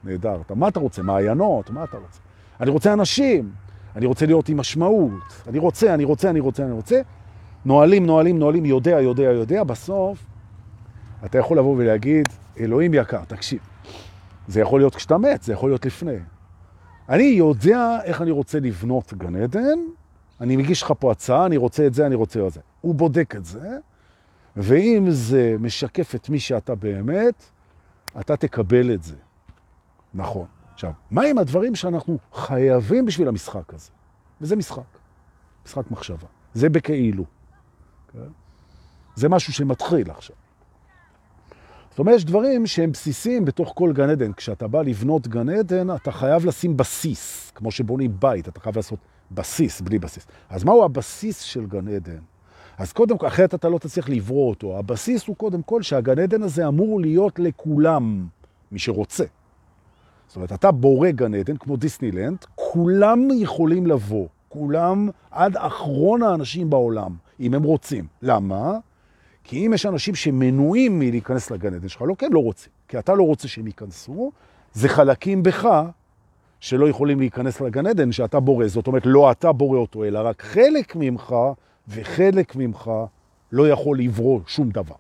נהדר. 0.03 0.41
אתה, 0.45 0.55
מה 0.55 0.67
אתה 0.67 0.80
רוצה? 0.80 1.03
מעיינות? 1.03 1.69
מה 1.69 1.84
אתה 1.84 1.97
רוצה? 1.97 2.19
אני 2.61 2.71
רוצה 2.71 2.93
אנשים. 2.93 3.51
אני 3.95 4.05
רוצה 4.05 4.26
להיות 4.26 4.49
עם 4.49 4.57
משמעות. 4.57 5.43
אני 5.47 5.59
רוצה, 5.59 5.93
אני 5.93 6.03
רוצה, 6.03 6.30
אני 6.30 6.39
רוצה, 6.39 6.63
אני 6.63 6.71
רוצה. 6.71 7.01
נועלים, 7.65 8.05
נועלים, 8.05 8.39
נועלים, 8.39 8.65
יודע, 8.65 9.01
יודע, 9.01 9.24
יודע. 9.24 9.63
בסוף 9.63 10.26
אתה 11.26 11.38
יכול 11.38 11.57
לבוא 11.57 11.76
ולהגיד, 11.78 12.28
אלוהים 12.59 12.93
יקר, 12.93 13.24
תקשיב. 13.28 13.59
זה 14.47 14.61
יכול 14.61 14.80
להיות 14.80 14.95
כשאתה 14.95 15.17
מת, 15.17 15.43
זה 15.43 15.53
יכול 15.53 15.69
להיות 15.69 15.86
לפני. 15.86 16.17
אני 17.09 17.24
יודע 17.24 17.97
איך 18.03 18.21
אני 18.21 18.32
רוצה 18.32 18.59
לבנות 18.59 19.13
גן 19.13 19.36
עדן, 19.36 19.80
אני 20.41 20.55
מגיש 20.55 20.81
לך 20.81 20.93
פה 20.99 21.11
הצעה, 21.11 21.45
אני 21.45 21.57
רוצה 21.57 21.88
את 21.88 21.93
זה, 21.93 22.05
אני 22.05 22.15
רוצה 22.15 22.47
את 22.47 22.53
זה. 22.53 22.59
הוא 22.81 22.95
בודק 22.95 23.36
את 23.36 23.45
זה, 23.45 23.77
ואם 24.57 25.05
זה 25.09 25.55
משקף 25.59 26.15
את 26.15 26.29
מי 26.29 26.39
שאתה 26.39 26.75
באמת, 26.75 27.43
אתה 28.19 28.38
תקבל 28.38 28.93
את 28.93 29.03
זה. 29.03 29.15
נכון. 30.13 30.45
עכשיו, 30.73 30.91
מה 31.11 31.23
עם 31.23 31.38
הדברים 31.38 31.75
שאנחנו 31.75 32.17
חייבים 32.34 33.05
בשביל 33.05 33.27
המשחק 33.27 33.73
הזה? 33.73 33.89
וזה 34.41 34.55
משחק, 34.55 34.84
משחק 35.65 35.91
מחשבה. 35.91 36.27
זה 36.53 36.69
בכאילו. 36.69 37.23
כן? 38.13 38.19
זה 39.15 39.29
משהו 39.29 39.53
שמתחיל 39.53 40.11
עכשיו. 40.11 40.36
זאת 41.89 41.99
אומרת, 41.99 42.15
יש 42.15 42.25
דברים 42.25 42.67
שהם 42.67 42.91
בסיסיים 42.91 43.45
בתוך 43.45 43.71
כל 43.75 43.93
גן 43.93 44.09
עדן. 44.09 44.34
כשאתה 44.34 44.67
בא 44.67 44.81
לבנות 44.81 45.27
גן 45.27 45.49
עדן, 45.49 45.95
אתה 45.95 46.11
חייב 46.11 46.45
לשים 46.45 46.77
בסיס, 46.77 47.51
כמו 47.55 47.71
שבונים 47.71 48.11
בית, 48.19 48.47
אתה 48.47 48.59
חייב 48.59 48.75
לעשות 48.75 48.99
בסיס, 49.32 49.82
בלי 49.82 49.99
בסיס. 49.99 50.28
אז 50.49 50.63
מהו 50.63 50.84
הבסיס 50.84 51.41
של 51.41 51.65
גן 51.65 51.88
עדן? 51.88 52.19
אז 52.78 52.93
קודם 52.93 53.17
כל, 53.17 53.28
אחרת 53.28 53.53
אתה 53.53 53.69
לא 53.69 53.78
תצליח 53.78 54.09
לברוא 54.09 54.49
אותו. 54.49 54.80
הבסיס 54.80 55.28
הוא 55.28 55.36
קודם 55.36 55.61
כל 55.61 55.82
שהגן 55.82 56.19
עדן 56.19 56.43
הזה 56.43 56.67
אמור 56.67 57.01
להיות 57.01 57.39
לכולם, 57.39 58.28
מי 58.71 58.80
שרוצה. 58.80 59.24
זאת 60.28 60.36
אומרת, 60.36 60.53
אתה 60.53 60.71
בורא 60.71 61.11
גן 61.11 61.34
עדן, 61.34 61.57
כמו 61.57 61.78
דיסנילנד, 61.78 62.45
כולם 62.55 63.28
יכולים 63.34 63.88
לבוא, 63.88 64.28
כולם 64.49 65.09
עד 65.32 65.57
אחרון 65.57 66.24
האנשים 66.24 66.69
בעולם, 66.69 67.15
אם 67.39 67.53
הם 67.53 67.63
רוצים. 67.63 68.07
למה? 68.21 68.78
כי 69.43 69.65
אם 69.65 69.74
יש 69.74 69.86
אנשים 69.86 70.15
שמנועים 70.15 70.99
מלהיכנס 70.99 71.51
לגן 71.51 71.74
עדן 71.74 71.88
שלך, 71.88 72.01
לא 72.01 72.15
כי 72.17 72.26
הם 72.26 72.34
לא 72.34 72.39
רוצים, 72.39 72.71
כי 72.88 72.99
אתה 72.99 73.13
לא 73.13 73.24
רוצה 73.24 73.47
שהם 73.47 73.67
ייכנסו, 73.67 74.32
זה 74.74 74.89
חלקים 74.89 75.43
בך 75.43 75.67
שלא 76.64 76.89
יכולים 76.89 77.20
להיכנס 77.20 77.61
לגן 77.61 77.88
עדן 77.88 78.11
שאתה 78.11 78.39
בורא. 78.39 78.68
זאת 78.68 78.88
אומרת, 78.88 79.01
לא 79.05 79.32
אתה 79.32 79.51
בורא 79.51 79.78
אותו, 79.78 80.03
אלא 80.03 80.20
רק 80.20 80.41
חלק 80.41 80.95
ממך, 80.95 81.36
וחלק 81.88 82.55
ממך 82.55 82.91
לא 83.51 83.70
יכול 83.70 83.99
לברוא 83.99 84.39
שום 84.47 84.70
דבר. 84.70 84.95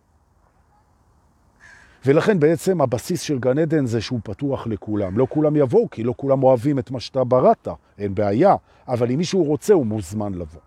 ולכן 2.05 2.39
בעצם 2.39 2.81
הבסיס 2.81 3.21
של 3.21 3.39
גן 3.39 3.57
עדן 3.57 3.85
זה 3.85 4.01
שהוא 4.01 4.19
פתוח 4.23 4.67
לכולם. 4.67 5.17
לא 5.17 5.27
כולם 5.29 5.55
יבואו, 5.55 5.89
כי 5.89 6.03
לא 6.03 6.13
כולם 6.17 6.43
אוהבים 6.43 6.79
את 6.79 6.91
מה 6.91 6.99
שאתה 6.99 7.23
בראת, 7.23 7.67
אין 7.97 8.15
בעיה, 8.15 8.55
אבל 8.87 9.11
אם 9.11 9.17
מישהו 9.17 9.43
רוצה, 9.43 9.73
הוא 9.73 9.85
מוזמן 9.85 10.33
לבוא. 10.33 10.61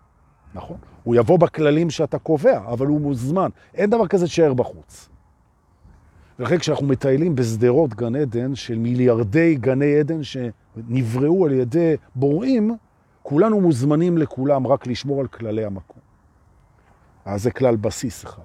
נכון? 0.53 0.77
הוא 1.03 1.15
יבוא 1.15 1.39
בכללים 1.39 1.89
שאתה 1.89 2.19
קובע, 2.19 2.59
אבל 2.67 2.87
הוא 2.87 3.01
מוזמן. 3.01 3.49
אין 3.73 3.89
דבר 3.89 4.07
כזה 4.07 4.27
שער 4.27 4.53
בחוץ. 4.53 5.09
ולכן 6.39 6.57
כשאנחנו 6.57 6.87
מטיילים 6.87 7.35
בסדרות 7.35 7.93
גן 7.93 8.15
עדן 8.15 8.55
של 8.55 8.77
מיליארדי 8.77 9.55
גני 9.55 9.99
עדן 9.99 10.23
שנבראו 10.87 11.45
על 11.45 11.51
ידי 11.51 11.95
בוראים, 12.15 12.77
כולנו 13.23 13.61
מוזמנים 13.61 14.17
לכולם 14.17 14.67
רק 14.67 14.87
לשמור 14.87 15.19
על 15.19 15.27
כללי 15.27 15.65
המקום. 15.65 16.01
אז 17.25 17.43
זה 17.43 17.51
כלל 17.51 17.75
בסיס 17.75 18.23
אחד. 18.23 18.41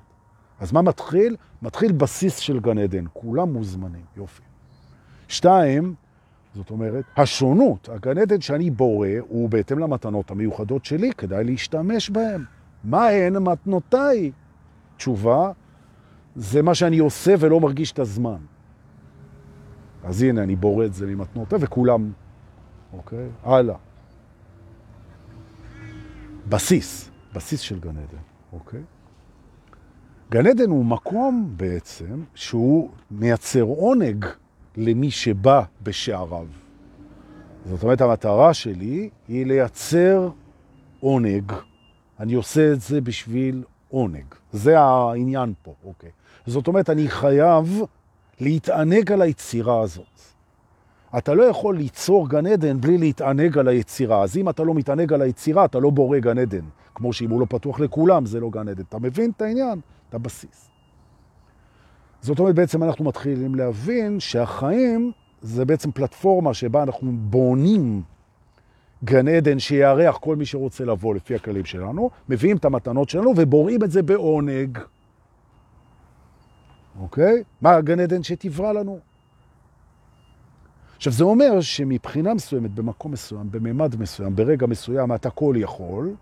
אז 0.60 0.72
מה 0.72 0.82
מתחיל? 0.82 1.36
מתחיל 1.62 1.92
בסיס 1.92 2.36
של 2.36 2.60
גן 2.60 2.78
עדן, 2.78 3.04
כולם 3.12 3.52
מוזמנים, 3.52 4.04
יופי. 4.16 4.42
שתיים, 5.28 5.94
זאת 6.54 6.70
אומרת, 6.70 7.04
השונות, 7.16 7.88
הגן 7.88 8.18
עדן 8.18 8.40
שאני 8.40 8.70
בורא, 8.70 9.08
הוא 9.28 9.48
בהתאם 9.48 9.78
למתנות 9.78 10.30
המיוחדות 10.30 10.84
שלי, 10.84 11.12
כדאי 11.12 11.44
להשתמש 11.44 12.10
בהן. 12.10 12.44
מה 12.84 13.08
הן 13.08 13.36
מתנותיי? 13.36 14.32
תשובה, 14.96 15.52
זה 16.36 16.62
מה 16.62 16.74
שאני 16.74 16.98
עושה 16.98 17.34
ולא 17.38 17.60
מרגיש 17.60 17.92
את 17.92 17.98
הזמן. 17.98 18.38
אז 20.04 20.22
הנה, 20.22 20.42
אני 20.42 20.56
בורא 20.56 20.84
את 20.84 20.94
זה 20.94 21.06
ממתנותיי, 21.06 21.58
וכולם, 21.60 22.12
אוקיי? 22.92 23.28
הלאה. 23.42 23.76
בסיס, 26.48 27.10
בסיס 27.34 27.60
של 27.60 27.80
גן 27.80 27.90
עדן, 27.90 28.22
אוקיי? 28.52 28.80
גן 30.30 30.46
עדן 30.46 30.70
הוא 30.70 30.84
מקום 30.84 31.54
בעצם 31.56 32.24
שהוא 32.34 32.90
מייצר 33.10 33.62
עונג 33.62 34.26
למי 34.76 35.10
שבא 35.10 35.62
בשעריו. 35.82 36.46
זאת 37.66 37.82
אומרת, 37.82 38.00
המטרה 38.00 38.54
שלי 38.54 39.10
היא 39.28 39.46
לייצר 39.46 40.30
עונג. 41.00 41.52
אני 42.20 42.34
עושה 42.34 42.72
את 42.72 42.80
זה 42.80 43.00
בשביל 43.00 43.62
עונג. 43.88 44.24
זה 44.52 44.80
העניין 44.80 45.52
פה, 45.62 45.74
אוקיי. 45.84 46.10
זאת 46.46 46.68
אומרת, 46.68 46.90
אני 46.90 47.08
חייב 47.08 47.80
להתענג 48.40 49.12
על 49.12 49.22
היצירה 49.22 49.80
הזאת. 49.80 50.31
אתה 51.18 51.34
לא 51.34 51.42
יכול 51.42 51.76
ליצור 51.76 52.28
גן 52.28 52.46
עדן 52.46 52.80
בלי 52.80 52.98
להתענג 52.98 53.58
על 53.58 53.68
היצירה. 53.68 54.22
אז 54.22 54.36
אם 54.36 54.48
אתה 54.48 54.62
לא 54.62 54.74
מתענג 54.74 55.12
על 55.12 55.22
היצירה, 55.22 55.64
אתה 55.64 55.78
לא 55.78 55.90
בורא 55.90 56.18
גן 56.18 56.38
עדן. 56.38 56.64
כמו 56.94 57.12
שאם 57.12 57.30
הוא 57.30 57.40
לא 57.40 57.46
פתוח 57.48 57.80
לכולם, 57.80 58.26
זה 58.26 58.40
לא 58.40 58.50
גן 58.50 58.68
עדן. 58.68 58.82
אתה 58.88 58.98
מבין 58.98 59.30
את 59.36 59.42
העניין? 59.42 59.80
את 60.08 60.14
הבסיס. 60.14 60.70
זאת 62.20 62.38
אומרת, 62.38 62.54
בעצם 62.54 62.82
אנחנו 62.82 63.04
מתחילים 63.04 63.54
להבין 63.54 64.20
שהחיים 64.20 65.12
זה 65.42 65.64
בעצם 65.64 65.90
פלטפורמה 65.90 66.54
שבה 66.54 66.82
אנחנו 66.82 67.12
בונים 67.12 68.02
גן 69.04 69.28
עדן 69.28 69.58
שיערך 69.58 70.16
כל 70.20 70.36
מי 70.36 70.46
שרוצה 70.46 70.84
לבוא 70.84 71.14
לפי 71.14 71.34
הכללים 71.34 71.64
שלנו, 71.64 72.10
מביאים 72.28 72.56
את 72.56 72.64
המתנות 72.64 73.08
שלנו 73.08 73.32
ובוראים 73.36 73.84
את 73.84 73.90
זה 73.90 74.02
בעונג. 74.02 74.78
אוקיי? 77.00 77.42
מה 77.60 77.70
הגן 77.70 78.00
עדן 78.00 78.22
שתברא 78.22 78.72
לנו? 78.72 79.11
עכשיו, 81.02 81.12
זה 81.12 81.24
אומר 81.24 81.60
שמבחינה 81.60 82.34
מסוימת, 82.34 82.70
במקום 82.70 83.12
מסוים, 83.12 83.50
בממד 83.50 84.00
מסוים, 84.00 84.36
ברגע 84.36 84.66
מסוים, 84.66 85.14
אתה 85.14 85.30
כל 85.30 85.54
יכול, 85.58 86.14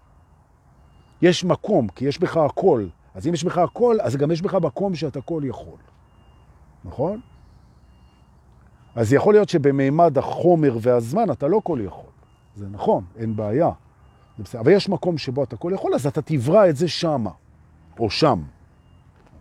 יש 1.22 1.44
מקום, 1.44 1.88
כי 1.88 2.04
יש 2.04 2.18
בך 2.18 2.36
הכל. 2.36 2.86
אז 3.14 3.26
אם 3.26 3.34
יש 3.34 3.44
בך 3.44 3.58
הכל, 3.58 3.96
אז 4.02 4.16
גם 4.16 4.30
יש 4.30 4.42
בך 4.42 4.54
מקום 4.54 4.94
שאתה 4.94 5.20
כל 5.20 5.42
יכול. 5.44 5.78
נכון? 6.84 7.20
אז 8.94 9.12
יכול 9.12 9.34
להיות 9.34 9.48
שבמימד 9.48 10.18
החומר 10.18 10.78
והזמן 10.80 11.30
אתה 11.30 11.48
לא 11.48 11.60
כל 11.64 11.78
יכול. 11.84 12.10
זה 12.56 12.66
נכון, 12.70 13.04
אין 13.16 13.36
בעיה. 13.36 13.70
אבל 14.58 14.72
יש 14.72 14.88
מקום 14.88 15.18
שבו 15.18 15.44
אתה 15.44 15.56
כל 15.56 15.72
יכול, 15.74 15.94
אז 15.94 16.06
אתה 16.06 16.22
תברא 16.22 16.68
את 16.68 16.76
זה 16.76 16.88
שמה, 16.88 17.30
או 17.98 18.10
שם. 18.10 18.42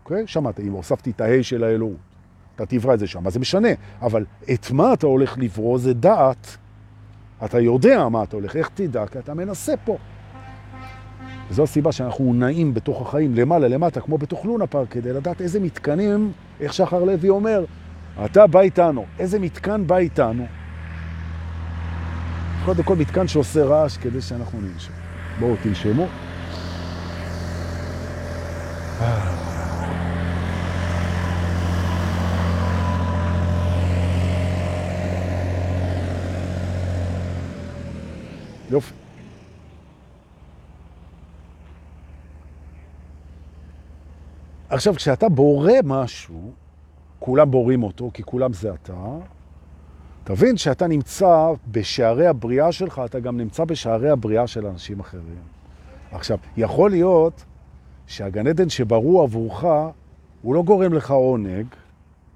אוקיי? 0.04 0.28
שם 0.28 0.46
אם 0.48 0.72
הוספתי 0.72 1.12
את 1.12 1.22
ההי 1.22 1.44
של 1.44 1.64
האלוהות, 1.64 2.09
אתה 2.62 2.78
תברא 2.78 2.93
את 2.93 2.99
זה 2.99 3.07
שם. 3.07 3.28
אז 3.28 3.34
זה 3.34 3.39
משנה, 3.39 3.68
אבל 4.01 4.26
את 4.53 4.72
מה 4.72 4.93
אתה 4.93 5.07
הולך 5.07 5.38
לברוא 5.38 5.80
זה 5.80 5.93
דעת. 5.93 6.57
אתה 7.45 7.60
יודע 7.60 8.10
מה 8.10 8.24
אתה 8.24 8.36
הולך, 8.36 8.55
איך 8.55 8.70
תדע? 8.74 9.07
כי 9.07 9.20
אתה 9.20 9.34
מנסה 9.34 9.74
פה. 9.86 9.97
וזו 11.49 11.64
הסיבה 11.64 11.91
שאנחנו 11.91 12.34
נעים 12.34 12.74
בתוך 12.74 13.01
החיים 13.01 13.36
למעלה, 13.36 13.68
למטה, 13.68 14.01
כמו 14.01 14.18
בתוך 14.18 14.45
לונה 14.45 14.68
פארק, 14.68 14.91
כדי 14.91 15.14
לדעת 15.14 15.41
איזה 15.41 15.60
מתקנים, 15.60 16.32
איך 16.60 16.74
שחר 16.74 17.03
לוי 17.03 17.30
אומר, 17.30 17.66
אתה 18.26 18.47
בא 18.47 18.60
איתנו. 18.60 19.05
איזה 19.20 19.39
מתקן 19.39 19.88
בא 19.88 19.97
איתנו? 19.97 20.45
קודם 22.66 22.84
כל 22.84 22.95
מתקן 22.95 23.28
שעושה 23.28 23.66
רעש 23.66 23.97
כדי 23.97 24.22
שאנחנו 24.22 24.60
ננשום. 24.62 24.95
בואו 25.39 25.55
תנשמו. 25.64 26.07
יופי. 38.72 38.93
עכשיו, 44.70 44.95
כשאתה 44.95 45.30
בורא 45.30 45.74
משהו, 45.84 46.51
כולם 47.20 47.51
בורים 47.51 47.84
אותו, 47.84 48.11
כי 48.13 48.24
כולם 48.24 48.53
זה 48.53 48.74
אתה, 48.74 49.17
תבין 50.24 50.57
שאתה 50.57 50.88
נמצא 50.88 51.51
בשערי 51.67 52.28
הבריאה 52.28 52.72
שלך, 52.72 53.01
אתה 53.05 53.20
גם 53.20 53.38
נמצא 53.38 53.65
בשערי 53.65 54.09
הבריאה 54.09 54.47
של 54.47 54.65
אנשים 54.65 54.99
אחרים. 54.99 55.43
עכשיו, 56.11 56.38
יכול 56.57 56.91
להיות 56.91 57.45
שהגן 58.07 58.47
עדן 58.47 58.70
שברו 58.70 59.22
עבורך, 59.22 59.63
הוא 60.41 60.55
לא 60.55 60.63
גורם 60.63 60.93
לך 60.93 61.11
עונג, 61.11 61.65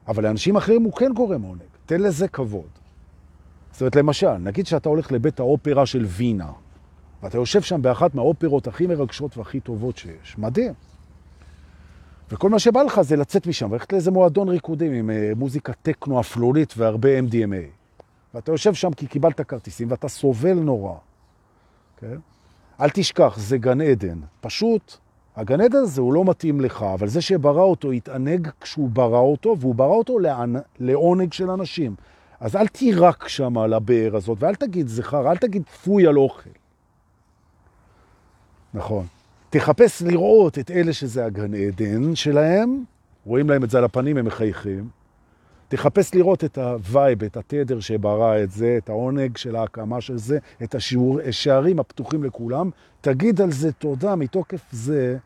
אבל 0.07 0.23
לאנשים 0.23 0.55
אחרים 0.55 0.83
הוא 0.83 0.93
כן 0.93 1.11
גורם 1.15 1.41
עונג. 1.41 1.61
תן 1.85 2.01
לזה 2.01 2.27
כבוד. 2.27 2.82
זאת 3.73 3.81
אומרת, 3.81 3.95
למשל, 3.95 4.37
נגיד 4.37 4.67
שאתה 4.67 4.89
הולך 4.89 5.11
לבית 5.11 5.39
האופרה 5.39 5.85
של 5.85 6.05
וינה, 6.05 6.51
ואתה 7.23 7.37
יושב 7.37 7.61
שם 7.61 7.81
באחת 7.81 8.15
מהאופרות 8.15 8.67
הכי 8.67 8.87
מרגשות 8.87 9.37
והכי 9.37 9.59
טובות 9.59 9.97
שיש. 9.97 10.37
מדהים. 10.37 10.73
וכל 12.31 12.49
מה 12.49 12.59
שבא 12.59 12.83
לך 12.83 13.01
זה 13.01 13.15
לצאת 13.15 13.47
משם, 13.47 13.71
ולכת 13.71 13.93
לאיזה 13.93 14.11
מועדון 14.11 14.49
ריקודים 14.49 14.93
עם 14.93 15.09
אה, 15.09 15.31
מוזיקה 15.35 15.73
טקנו 15.73 16.19
אפלולית 16.19 16.73
והרבה 16.77 17.19
MDMA. 17.19 17.83
ואתה 18.33 18.51
יושב 18.51 18.73
שם 18.73 18.93
כי 18.93 19.07
קיבלת 19.07 19.41
כרטיסים 19.41 19.91
ואתה 19.91 20.07
סובל 20.07 20.53
נורא. 20.53 20.93
כן? 21.97 22.17
אל 22.81 22.89
תשכח, 22.89 23.35
זה 23.37 23.57
גן 23.57 23.81
עדן. 23.81 24.19
פשוט, 24.41 24.97
הגן 25.35 25.61
עדן 25.61 25.77
הזה 25.77 26.01
הוא 26.01 26.13
לא 26.13 26.25
מתאים 26.25 26.61
לך, 26.61 26.85
אבל 26.93 27.07
זה 27.07 27.21
שברא 27.21 27.63
אותו 27.63 27.91
התענג 27.91 28.49
כשהוא 28.61 28.89
ברא 28.89 29.19
אותו, 29.19 29.55
והוא 29.59 29.75
ברא 29.75 29.95
אותו 29.95 30.17
לעונג 30.79 31.33
של 31.33 31.49
אנשים. 31.49 31.95
אז 32.43 32.55
אל 32.55 32.67
תירק 32.67 33.27
שם 33.27 33.57
על 33.57 33.73
הבאר 33.73 34.15
הזאת, 34.15 34.37
ואל 34.41 34.55
תגיד 34.55 34.87
זכר, 34.87 35.31
אל 35.31 35.37
תגיד 35.37 35.63
פוי 35.83 36.07
על 36.07 36.17
אוכל. 36.17 36.49
נכון. 38.73 39.05
תחפש 39.49 40.01
לראות 40.01 40.59
את 40.59 40.71
אלה 40.71 40.93
שזה 40.93 41.25
הגן 41.25 41.53
עדן 41.53 42.15
שלהם, 42.15 42.83
רואים 43.25 43.49
להם 43.49 43.63
את 43.63 43.69
זה 43.69 43.77
על 43.77 43.83
הפנים, 43.83 44.17
הם 44.17 44.25
מחייכים. 44.25 44.89
תחפש 45.67 46.15
לראות 46.15 46.43
את 46.43 46.57
ה 46.57 46.68
vibe, 46.68 47.23
את 47.23 47.37
התדר 47.37 47.79
שברא 47.79 48.43
את 48.43 48.51
זה, 48.51 48.75
את 48.77 48.89
העונג 48.89 49.37
של 49.37 49.55
ההקמה 49.55 50.01
של 50.01 50.17
זה, 50.17 50.37
את 50.63 50.75
השערים 50.75 51.79
הפתוחים 51.79 52.23
לכולם. 52.23 52.69
תגיד 53.01 53.41
על 53.41 53.51
זה 53.51 53.71
תודה 53.71 54.15
מתוקף 54.15 54.61
זה, 54.71 55.17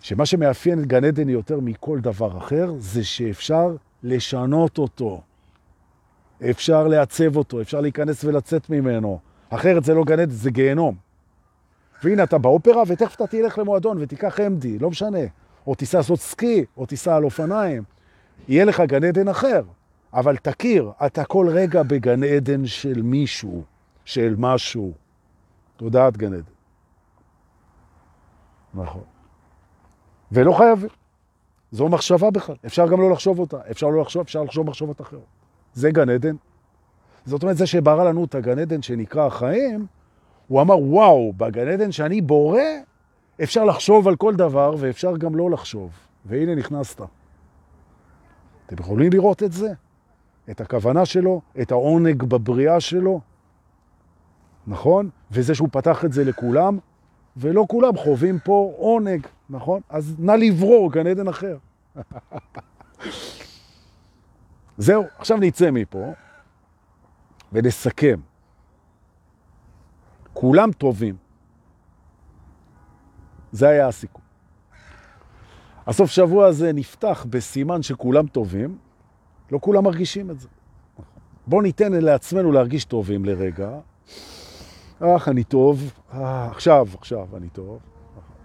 שמה 0.00 0.26
שמאפיין 0.26 0.80
את 0.80 0.86
גן 0.86 1.04
עדן 1.04 1.28
יותר 1.28 1.60
מכל 1.60 1.98
דבר 2.00 2.38
אחר, 2.38 2.74
זה 2.78 3.04
שאפשר 3.04 3.76
לשנות 4.02 4.78
אותו. 4.78 5.22
אפשר 6.50 6.88
לעצב 6.88 7.36
אותו, 7.36 7.60
אפשר 7.60 7.80
להיכנס 7.80 8.24
ולצאת 8.24 8.70
ממנו. 8.70 9.18
אחרת 9.50 9.84
זה 9.84 9.94
לא 9.94 10.04
גן 10.04 10.20
עדן, 10.20 10.30
זה 10.30 10.50
גיהנום. 10.50 10.96
והנה 12.04 12.22
אתה 12.22 12.38
באופרה, 12.38 12.82
ותכף 12.86 13.14
אתה 13.14 13.26
תלך 13.26 13.58
למועדון 13.58 13.96
ותיקח 14.00 14.38
MD, 14.40 14.66
לא 14.80 14.90
משנה. 14.90 15.18
או 15.66 15.74
תיסע 15.74 15.98
לעשות 15.98 16.20
סקי, 16.20 16.64
או 16.76 16.86
תיסע 16.86 17.16
על 17.16 17.24
אופניים. 17.24 17.82
יהיה 18.48 18.64
לך 18.64 18.80
גן 18.80 19.04
עדן 19.04 19.28
אחר, 19.28 19.62
אבל 20.12 20.36
תכיר, 20.36 20.90
אתה 21.06 21.24
כל 21.24 21.48
רגע 21.52 21.82
בגן 21.82 22.24
עדן 22.24 22.66
של 22.66 23.02
מישהו, 23.02 23.64
של 24.04 24.34
משהו. 24.38 24.92
תודעת 25.76 26.16
גן 26.16 26.32
עדן. 26.34 26.42
נכון. 28.74 29.02
ולא 30.32 30.52
חייב. 30.52 30.86
זו 31.72 31.88
מחשבה 31.88 32.30
בכלל. 32.30 32.56
אפשר 32.66 32.88
גם 32.88 33.00
לא 33.00 33.10
לחשוב 33.10 33.38
אותה. 33.38 33.56
אפשר 33.70 33.86
לא 33.86 34.00
לחשוב, 34.00 34.22
אפשר 34.22 34.42
לחשוב 34.42 34.66
מחשבות 34.66 35.00
אחרות. 35.00 35.35
זה 35.76 35.90
גן 35.90 36.10
עדן. 36.10 36.36
זאת 37.24 37.42
אומרת, 37.42 37.56
זה 37.56 37.66
שברא 37.66 38.04
לנו 38.04 38.24
את 38.24 38.34
הגן 38.34 38.58
עדן 38.58 38.82
שנקרא 38.82 39.26
החיים, 39.26 39.86
הוא 40.48 40.60
אמר, 40.60 40.78
וואו, 40.78 41.32
בגן 41.32 41.68
עדן 41.68 41.92
שאני 41.92 42.20
בורא, 42.20 42.60
אפשר 43.42 43.64
לחשוב 43.64 44.08
על 44.08 44.16
כל 44.16 44.34
דבר 44.34 44.74
ואפשר 44.78 45.16
גם 45.16 45.34
לא 45.34 45.50
לחשוב. 45.50 45.90
והנה 46.24 46.54
נכנסת. 46.54 47.00
אתם 48.66 48.76
יכולים 48.78 49.12
לראות 49.12 49.42
את 49.42 49.52
זה? 49.52 49.72
את 50.50 50.60
הכוונה 50.60 51.06
שלו, 51.06 51.40
את 51.60 51.72
העונג 51.72 52.22
בבריאה 52.22 52.80
שלו, 52.80 53.20
נכון? 54.66 55.10
וזה 55.30 55.54
שהוא 55.54 55.68
פתח 55.72 56.04
את 56.04 56.12
זה 56.12 56.24
לכולם, 56.24 56.78
ולא 57.36 57.64
כולם 57.68 57.96
חווים 57.96 58.38
פה 58.44 58.74
עונג, 58.76 59.26
נכון? 59.50 59.80
אז 59.88 60.14
נא 60.18 60.32
לברור 60.32 60.92
גן 60.92 61.06
עדן 61.06 61.28
אחר. 61.28 61.56
זהו, 64.78 65.04
עכשיו 65.18 65.36
נצא 65.36 65.70
מפה 65.70 66.12
ונסכם. 67.52 68.20
כולם 70.32 70.72
טובים. 70.72 71.16
זה 73.52 73.68
היה 73.68 73.88
הסיכום. 73.88 74.22
הסוף 75.86 76.10
שבוע 76.10 76.46
הזה 76.46 76.72
נפתח 76.72 77.26
בסימן 77.30 77.82
שכולם 77.82 78.26
טובים, 78.26 78.78
לא 79.52 79.58
כולם 79.62 79.84
מרגישים 79.84 80.30
את 80.30 80.40
זה. 80.40 80.48
בואו 81.46 81.62
ניתן 81.62 81.92
לעצמנו 81.92 82.52
להרגיש 82.52 82.84
טובים 82.84 83.24
לרגע. 83.24 83.70
אך, 85.00 85.28
אני 85.28 85.44
טוב. 85.44 85.92
אה, 86.14 86.46
עכשיו, 86.50 86.88
עכשיו 86.98 87.36
אני 87.36 87.48
טוב. 87.48 87.78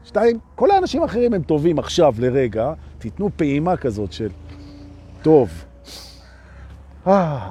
שתיים, 0.04 0.40
כל 0.56 0.72
האנשים 0.72 1.02
האחרים 1.02 1.34
הם 1.34 1.44
טובים 1.44 1.80
עכשיו 1.80 2.16
לרגע. 2.20 2.74
תיתנו 2.98 3.30
פעימה 3.36 3.78
כזאת 3.78 4.14
של 4.14 4.30
טוב. 5.22 5.66
אה, 7.08 7.50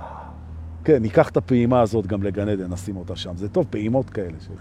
כן, 0.85 1.03
ניקח 1.03 1.29
את 1.29 1.37
הפעימה 1.37 1.81
הזאת 1.81 2.07
גם 2.07 2.23
לגן 2.23 2.49
עדן, 2.49 2.73
נשים 2.73 2.97
אותה 2.97 3.17
שם. 3.17 3.37
זה 3.37 3.49
טוב, 3.49 3.67
פעימות 3.71 4.11
כאלה. 4.11 4.37
של... 4.41 4.53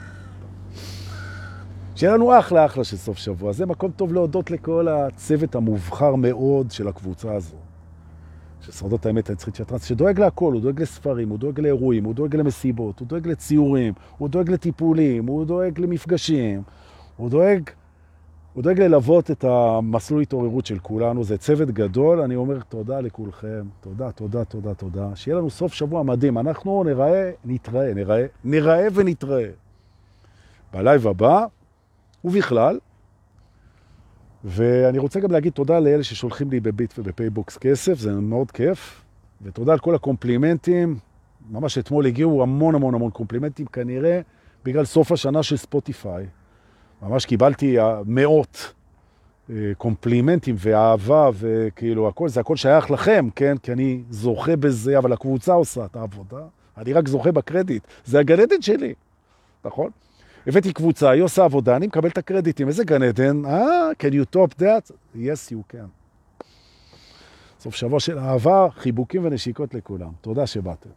שיהיה 1.95 2.13
לנו 2.13 2.39
אחלה 2.39 2.65
אחלה 2.65 2.83
של 2.83 2.97
סוף 2.97 3.17
שבוע. 3.17 3.51
זה 3.51 3.65
מקום 3.65 3.91
טוב 3.91 4.13
להודות 4.13 4.51
לכל 4.51 4.87
הצוות 4.87 5.55
המובחר 5.55 6.15
מאוד 6.15 6.71
של 6.71 6.87
הקבוצה 6.87 7.33
הזו. 7.35 7.55
של 8.61 8.71
שרדות 8.71 9.05
האמת 9.05 9.29
הנצחית 9.29 9.55
של 9.55 9.63
הטרנס, 9.63 9.85
שדואג 9.85 10.19
להכל, 10.19 10.53
הוא 10.53 10.61
דואג 10.61 10.81
לספרים, 10.81 11.29
הוא 11.29 11.37
דואג 11.37 11.59
לאירועים, 11.59 12.03
הוא 12.03 12.15
דואג 12.15 12.35
למסיבות, 12.35 12.99
הוא 12.99 13.07
דואג 13.07 13.27
לציורים, 13.27 13.93
הוא 14.17 14.29
דואג 14.29 14.49
לטיפולים, 14.49 15.25
הוא 15.25 15.45
דואג 15.45 15.79
למפגשים, 15.79 16.61
הוא 17.17 17.29
דואג, 17.29 17.69
הוא 18.59 18.63
דואג 18.63 18.81
ללוות 18.81 19.31
את 19.31 19.43
המסלול 19.43 20.21
התעוררות 20.21 20.65
של 20.65 20.79
כולנו. 20.79 21.23
זה 21.23 21.37
צוות 21.37 21.71
גדול, 21.71 22.21
אני 22.21 22.35
אומר 22.35 22.59
תודה 22.59 23.01
לכולכם. 23.01 23.65
תודה, 23.81 24.11
תודה, 24.11 24.45
תודה, 24.45 24.73
תודה. 24.73 25.15
שיהיה 25.15 25.37
לנו 25.37 25.49
סוף 25.49 25.73
שבוע 25.73 26.03
מדהים. 26.03 26.37
אנחנו 26.37 26.83
נראה, 26.83 27.31
נתראה, 27.45 27.93
נראה, 27.93 28.25
נראה 28.43 28.87
ונתראה. 28.93 29.49
ב 30.73 30.80
live 30.80 31.07
הבא. 31.07 31.45
ובכלל. 32.25 32.79
ואני 34.43 34.97
רוצה 34.97 35.19
גם 35.19 35.31
להגיד 35.31 35.53
תודה 35.53 35.79
לאלה 35.79 36.03
ששולחים 36.03 36.51
לי 36.51 36.59
בביט 36.59 36.93
ובפייבוקס 36.97 37.57
כסף, 37.57 37.99
זה 37.99 38.13
מאוד 38.13 38.51
כיף. 38.51 39.01
ותודה 39.41 39.73
על 39.73 39.79
כל 39.79 39.95
הקומפלימנטים. 39.95 40.97
ממש 41.49 41.77
אתמול 41.77 42.05
הגיעו 42.05 42.43
המון 42.43 42.75
המון 42.75 42.95
המון 42.95 43.11
קומפלימנטים, 43.11 43.65
כנראה 43.65 44.21
בגלל 44.65 44.85
סוף 44.85 45.11
השנה 45.11 45.43
של 45.43 45.57
ספוטיפיי. 45.57 46.25
ממש 47.01 47.25
קיבלתי 47.25 47.77
מאות 48.05 48.73
אה, 49.49 49.71
קומפלימנטים 49.77 50.55
ואהבה 50.59 51.29
וכאילו 51.33 52.07
הכל, 52.07 52.29
זה 52.29 52.39
הכל 52.39 52.55
שייך 52.55 52.91
לכם, 52.91 53.29
כן? 53.35 53.57
כי 53.57 53.71
אני 53.71 54.01
זוכה 54.09 54.55
בזה, 54.55 54.97
אבל 54.97 55.13
הקבוצה 55.13 55.53
עושה 55.53 55.85
את 55.85 55.95
העבודה. 55.95 56.41
אני 56.77 56.93
רק 56.93 57.07
זוכה 57.07 57.31
בקרדיט. 57.31 57.83
זה 58.05 58.19
הגן 58.19 58.39
עדן 58.39 58.61
שלי, 58.61 58.93
נכון? 59.65 59.91
הבאתי 60.47 60.73
קבוצה, 60.73 61.09
היא 61.09 61.21
עושה 61.23 61.43
עבודה, 61.43 61.75
אני 61.75 61.87
מקבל 61.87 62.09
את 62.09 62.17
הקרדיטים. 62.17 62.67
איזה 62.67 62.83
גן 62.83 63.03
עדן? 63.03 63.45
אה, 63.45 63.89
can 63.91 64.11
you 64.13 64.35
top 64.35 64.61
that? 64.61 64.91
yes, 65.15 65.51
you 65.51 65.73
can. 65.73 65.87
סוף 67.59 67.75
שבוע 67.75 67.99
של 67.99 68.19
אהבה, 68.19 68.67
חיבוקים 68.75 69.25
ונשיקות 69.25 69.73
לכולם. 69.73 70.11
תודה 70.21 70.47
שבאתם. 70.47 70.89